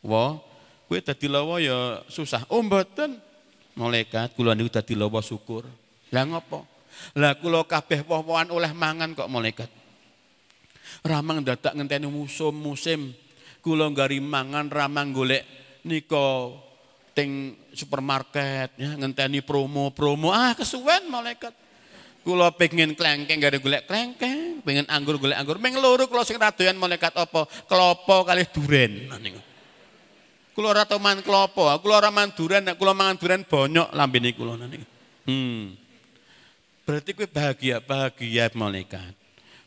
Wah, 0.00 0.40
kowe 0.88 0.96
dadi 0.96 1.28
lawa 1.28 1.60
ya 1.60 2.00
susah. 2.08 2.48
Oh 2.48 2.64
mboten. 2.64 3.20
Malaikat 3.76 4.32
kula 4.32 4.56
niku 4.56 4.72
dadi 4.72 4.96
lawa 4.96 5.20
syukur. 5.20 5.68
Lah 6.08 6.24
ngopo? 6.24 6.77
Lah 7.16 7.34
kula 7.38 7.64
kabeh 7.64 8.04
woh-wohan 8.04 8.48
oleh 8.52 8.70
mangan 8.74 9.14
kok 9.14 9.30
malaikat. 9.30 9.70
Ramang 11.04 11.44
dadak 11.44 11.74
ngenteni 11.76 12.10
musim 12.10 12.54
musim. 12.54 13.14
Kula 13.62 13.90
gari 13.90 14.22
mangan 14.22 14.70
ramang 14.70 15.10
golek 15.12 15.42
nika 15.84 16.52
ting 17.16 17.58
supermarket 17.74 18.74
ya 18.78 18.94
ngenteni 18.94 19.42
promo-promo. 19.42 20.30
Ah 20.30 20.54
kesuwen 20.54 21.10
malaikat. 21.10 21.54
Kula 22.26 22.52
pengen 22.52 22.92
klengkeng 22.92 23.40
ada 23.40 23.56
golek 23.56 23.88
klengkeng, 23.88 24.60
pengen 24.60 24.84
anggur 24.92 25.16
golek 25.16 25.38
anggur. 25.38 25.56
Meng 25.56 25.80
loro 25.80 26.04
kula 26.10 26.26
sing 26.28 26.36
radoyan 26.36 26.76
malaikat 26.76 27.14
apa? 27.16 27.48
Klopo 27.64 28.26
kali 28.26 28.44
duren. 28.52 29.08
Kula 30.52 30.74
ora 30.74 30.82
tau 30.82 30.98
mangan 30.98 31.22
klopo, 31.22 31.70
kula 31.80 32.02
ora 32.02 32.10
mangan 32.10 32.34
duren, 32.34 32.62
kula 32.74 32.90
mangan 32.90 33.16
duren 33.16 33.42
bonyok 33.46 33.94
lambene 33.94 34.34
kula 34.34 34.58
niku. 34.58 34.86
Hmm. 35.24 35.87
Berarti 36.88 37.12
kowe 37.12 37.28
bahagia, 37.28 37.84
bahagia 37.84 38.48
malaikat. 38.56 39.12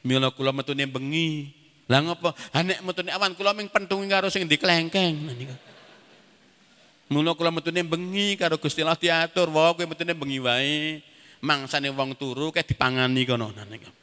Mila 0.01 0.34
kula 0.34 0.49
metune 0.49 0.89
bengi. 0.89 1.53
Lah 1.86 2.01
ngopo? 2.01 2.34
Ha 2.34 2.65
nek 2.65 2.82
metune 2.82 3.13
awan 3.13 3.38
kula 3.38 3.53
ming 3.53 3.69
pentungi 3.69 4.09
karo 4.09 4.26
sing 4.34 4.49
diklengkeng 4.49 5.30
niku. 5.38 5.53
Mula 7.13 7.38
kula 7.38 7.53
metune 7.53 7.86
bengi 7.86 8.34
karo 8.41 8.57
Gusti 8.57 8.82
Allah 8.82 8.97
diatur, 8.97 9.53
wae 9.53 9.69
kowe 9.78 9.86
metune 9.86 10.17
bengi 10.17 10.41
wae. 10.41 11.05
Mangsane 11.45 11.93
wong 11.93 12.17
turu 12.17 12.49
kayak 12.49 12.74
dipangani 12.74 13.22
kono 13.30 13.53
niku. 13.69 13.93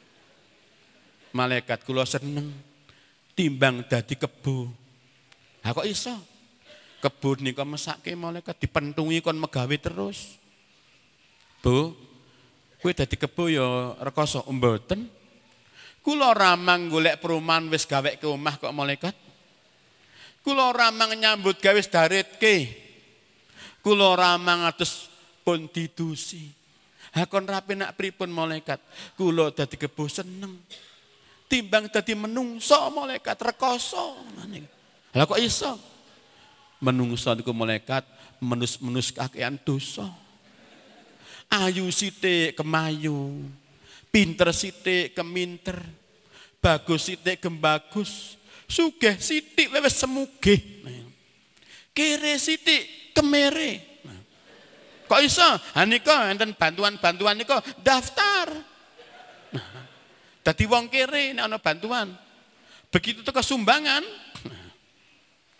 Malaikat 1.35 1.83
kula 1.83 2.07
seneng 2.07 2.55
timbang 3.35 3.83
dadi 3.83 4.15
kebo. 4.15 4.71
Ha 5.67 5.75
kok 5.75 5.83
iso? 5.83 6.15
Kebun 7.03 7.43
nika 7.43 7.67
mesake 7.67 8.15
malaikat 8.15 8.55
dipentungi 8.63 9.19
kon 9.19 9.35
megawe 9.35 9.75
terus. 9.75 10.39
Bu, 11.59 11.91
kowe 12.79 12.91
dadi 12.95 13.15
kebo 13.19 13.51
ya 13.51 13.93
rekoso 13.99 14.43
mboten. 14.49 15.05
Kula 15.99 16.31
ramang 16.31 16.87
golek 16.87 17.19
perumahan 17.19 17.67
wis 17.67 17.83
gawe 17.83 18.15
ke 18.15 18.25
omah 18.25 18.55
kok 18.55 18.71
malaikat. 18.71 19.13
Kula 20.41 20.71
ramang 20.71 21.11
nyambut 21.13 21.59
gawe 21.59 21.75
wis 21.75 21.91
daretke. 21.91 22.55
Kula 23.83 24.15
ramang 24.15 24.65
atus 24.65 25.11
pun 25.43 25.67
didusi. 25.69 26.49
Hakon 27.13 27.45
rapi 27.45 27.75
nak 27.75 27.99
pripun 27.99 28.31
malaikat. 28.31 28.79
Kula 29.19 29.51
dadi 29.51 29.75
kebo 29.75 30.07
seneng. 30.07 30.55
Timbang 31.51 31.91
dadi 31.91 32.15
menungso 32.15 32.79
malaikat 32.89 33.35
rekoso. 33.43 34.23
Lah 35.13 35.25
kok 35.27 35.41
iso? 35.41 35.99
menungso 36.79 37.35
niku 37.35 37.51
malaikat 37.51 38.07
menus-menus 38.39 39.11
kakean 39.11 39.59
dosa. 39.61 40.07
Ayu 41.49 41.89
sithik 41.89 42.53
kemayu, 42.61 43.41
pinter 44.13 44.53
sithik 44.53 45.17
keminter, 45.17 45.81
bagus 46.61 47.09
sithik 47.09 47.41
gembagus, 47.41 48.37
sugih 48.69 49.17
sithik 49.17 49.73
wis 49.73 49.97
semugih. 49.97 50.61
Kere 51.89 52.37
sithik 52.37 53.13
kemere. 53.17 53.81
Kok 55.09 55.21
iso? 55.25 55.41
Ha 55.73 55.89
nika 55.89 56.29
enten 56.29 56.53
bantuan-bantuan 56.53 57.33
nika 57.33 57.57
daftar. 57.81 58.53
Dadi 60.45 60.63
wong 60.69 60.85
kere 60.85 61.33
nek 61.33 61.49
ana 61.49 61.57
bantuan. 61.57 62.13
Begitu 62.93 63.25
teko 63.25 63.41
sumbangan, 63.41 64.05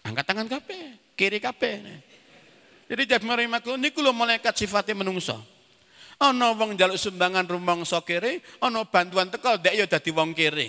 angkat 0.06 0.26
tangan 0.26 0.46
kabeh 0.46 1.14
kiri 1.18 1.42
kabeh. 1.42 1.82
Jadi 2.90 3.04
jadi 3.10 3.26
marimaku 3.26 3.74
niku 3.74 4.06
lho 4.06 4.14
malaikat 4.14 4.54
sifatnya 4.54 5.02
menungso. 5.02 5.38
Ana 6.20 6.52
wong 6.52 6.76
njaluk 6.76 7.00
sumbangan 7.00 7.48
rumangsa 7.48 8.04
kiri, 8.04 8.44
ana 8.60 8.84
bantuan 8.84 9.32
teko 9.32 9.56
dek 9.56 9.72
ya 9.72 9.86
dadi 9.88 10.12
wong 10.12 10.36
kiri. 10.36 10.68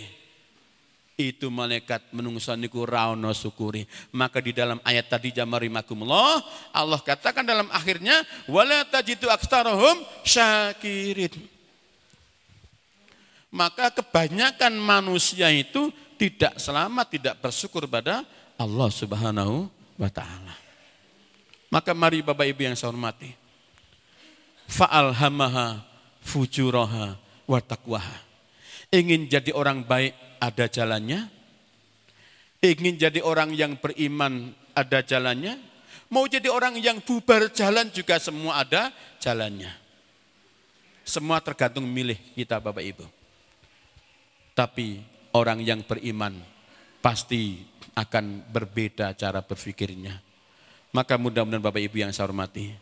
Itu 1.18 1.50
malaikat 1.50 2.14
menungso 2.14 2.54
niku 2.54 2.86
ra 2.86 3.10
ana 3.10 3.34
syukuri. 3.34 3.82
Maka 4.14 4.38
di 4.38 4.54
dalam 4.54 4.78
ayat 4.86 5.10
tadi 5.10 5.34
jamarimakumullah 5.34 6.40
Allah 6.70 7.02
katakan 7.02 7.42
dalam 7.42 7.66
akhirnya 7.74 8.22
wala 8.46 8.86
tajidu 8.86 9.26
aktsarahum 9.26 10.00
syakirin. 10.22 11.34
Maka 13.50 13.90
kebanyakan 13.90 14.78
manusia 14.78 15.50
itu 15.50 15.90
tidak 16.14 16.62
selamat, 16.62 17.06
tidak 17.10 17.34
bersyukur 17.42 17.90
pada 17.90 18.22
Allah 18.54 18.88
Subhanahu 18.94 19.66
wa 19.98 20.06
ta'ala. 20.06 20.54
Maka 21.74 21.90
mari 21.90 22.22
Bapak 22.22 22.46
Ibu 22.46 22.70
yang 22.70 22.78
saya 22.78 22.94
hormati. 22.94 23.39
Fa'alhamaha 24.70 25.82
fujuraha 26.22 27.18
wa. 27.50 28.02
Ingin 28.94 29.26
jadi 29.26 29.50
orang 29.50 29.82
baik 29.82 30.14
ada 30.38 30.70
jalannya. 30.70 31.26
Ingin 32.62 32.94
jadi 33.00 33.20
orang 33.22 33.50
yang 33.54 33.74
beriman 33.82 34.54
ada 34.74 35.02
jalannya. 35.02 35.58
Mau 36.10 36.26
jadi 36.26 36.50
orang 36.50 36.78
yang 36.78 36.98
bubar 37.02 37.50
jalan 37.54 37.90
juga 37.90 38.18
semua 38.18 38.62
ada 38.62 38.90
jalannya. 39.22 39.70
Semua 41.06 41.42
tergantung 41.42 41.86
milih 41.86 42.18
kita 42.34 42.58
Bapak 42.62 42.82
Ibu. 42.82 43.06
Tapi 44.54 45.02
orang 45.34 45.62
yang 45.62 45.82
beriman 45.86 46.34
pasti 46.98 47.62
akan 47.94 48.46
berbeda 48.50 49.14
cara 49.14 49.42
berpikirnya. 49.42 50.18
Maka 50.90 51.14
mudah-mudahan 51.14 51.62
Bapak 51.62 51.82
Ibu 51.86 52.02
yang 52.02 52.10
saya 52.10 52.26
hormati, 52.26 52.74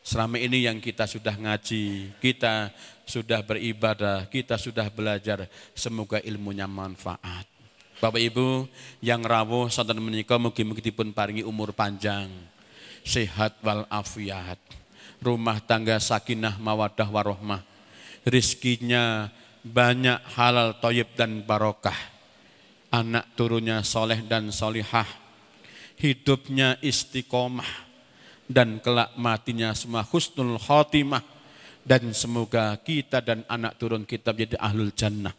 selama 0.00 0.40
ini 0.40 0.64
yang 0.64 0.80
kita 0.80 1.04
sudah 1.04 1.36
ngaji, 1.36 2.14
kita 2.18 2.72
sudah 3.04 3.42
beribadah, 3.42 4.26
kita 4.30 4.56
sudah 4.56 4.86
belajar, 4.88 5.50
semoga 5.76 6.22
ilmunya 6.22 6.70
manfaat. 6.70 7.44
Bapak 8.00 8.22
Ibu 8.22 8.64
yang 9.04 9.20
rawuh 9.20 9.68
sonten 9.68 10.00
menika 10.00 10.40
mugi-mugi 10.40 10.88
dipun 10.88 11.12
paringi 11.12 11.44
umur 11.44 11.76
panjang, 11.76 12.32
sehat 13.04 13.60
wal 13.60 13.84
afiat, 13.92 14.56
rumah 15.20 15.60
tangga 15.60 16.00
sakinah 16.00 16.56
mawadah 16.56 17.04
warohmah, 17.12 17.60
rizkinya 18.24 19.28
banyak 19.60 20.16
halal 20.32 20.80
toyib 20.80 21.12
dan 21.12 21.44
barokah. 21.44 21.96
Anak 22.90 23.36
turunnya 23.38 23.84
soleh 23.86 24.18
dan 24.24 24.50
solihah, 24.50 25.06
hidupnya 26.00 26.80
istiqomah, 26.80 27.89
dan 28.50 28.82
kelak 28.82 29.14
matinya 29.14 29.70
semua 29.70 30.02
husnul 30.02 30.58
khotimah, 30.58 31.22
dan 31.86 32.10
semoga 32.10 32.74
kita 32.82 33.22
dan 33.22 33.46
anak 33.46 33.78
turun 33.78 34.02
kita 34.02 34.34
menjadi 34.34 34.58
ahlul 34.58 34.90
jannah. 34.90 35.32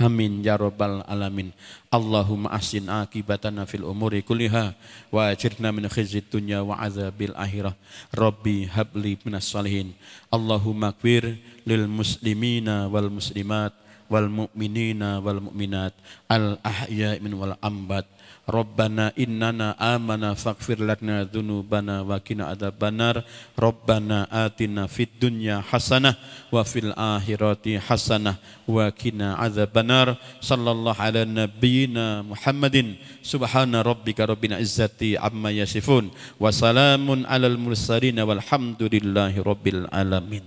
Amin 0.00 0.40
ya 0.40 0.56
rabbal 0.56 1.04
alamin. 1.04 1.52
Allahumma 1.92 2.56
ahsin 2.56 2.88
akibatana 2.88 3.68
fil 3.68 3.84
umuri 3.84 4.24
kulliha 4.24 4.72
wa 5.12 5.28
ajirna 5.28 5.68
min 5.76 5.84
khizyid 5.92 6.24
dunya 6.32 6.64
wa 6.64 6.80
azabil 6.80 7.36
akhirah. 7.36 7.76
Rabbi 8.16 8.64
habli 8.64 9.20
minas 9.28 9.52
salihin. 9.52 9.92
Allahumma 10.32 10.96
kwir 10.96 11.36
lil 11.68 11.84
muslimina 11.84 12.88
wal 12.88 13.12
muslimat 13.12 13.76
wal 14.08 14.26
mu'minina 14.26 15.20
wal 15.20 15.38
mu'minat 15.38 15.92
al 16.32 16.56
ahya 16.64 17.20
min 17.20 17.36
wal 17.36 17.54
ambat 17.60 18.08
Rabbana 18.48 19.12
innana 19.14 19.76
amana 19.78 20.32
faghfir 20.34 20.80
lana 20.80 21.24
dzunubana 21.28 22.02
wa 22.02 22.18
qina 22.18 22.50
adzabannar 22.50 23.22
Rabbana 23.54 24.26
atina 24.30 24.88
fid 24.88 25.12
dunya 25.20 25.60
hasanah 25.60 26.16
wa 26.50 26.64
fil 26.64 26.90
akhirati 26.96 27.78
hasanah 27.78 28.40
wa 28.66 28.90
qina 28.90 29.38
adzabannar 29.38 30.18
sallallahu 30.40 30.98
ala 30.98 31.22
nabiyyina 31.28 32.26
Muhammadin. 32.26 32.98
Subhana 33.20 33.84
rabbika 33.84 34.26
rabbil 34.26 34.56
izzati 34.58 35.14
amma 35.14 35.52
yasifun 35.54 36.10
wa 36.40 36.48
salamun 36.50 37.28
alal 37.28 37.56
mursalin 37.60 38.18
walhamdulillahi 38.18 39.42
rabbil 39.42 39.86
alamin 39.92 40.42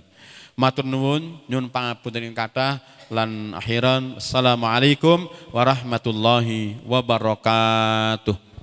Matur 0.54 0.86
nuwun 0.86 1.42
nyun 1.50 1.66
pangapunten 1.66 2.30
kathah 2.30 2.78
lan 3.10 3.58
akhiran. 3.58 4.22
Assalamualaikum 4.22 5.26
warahmatullahi 5.50 6.78
wabarakatuh 6.86 8.53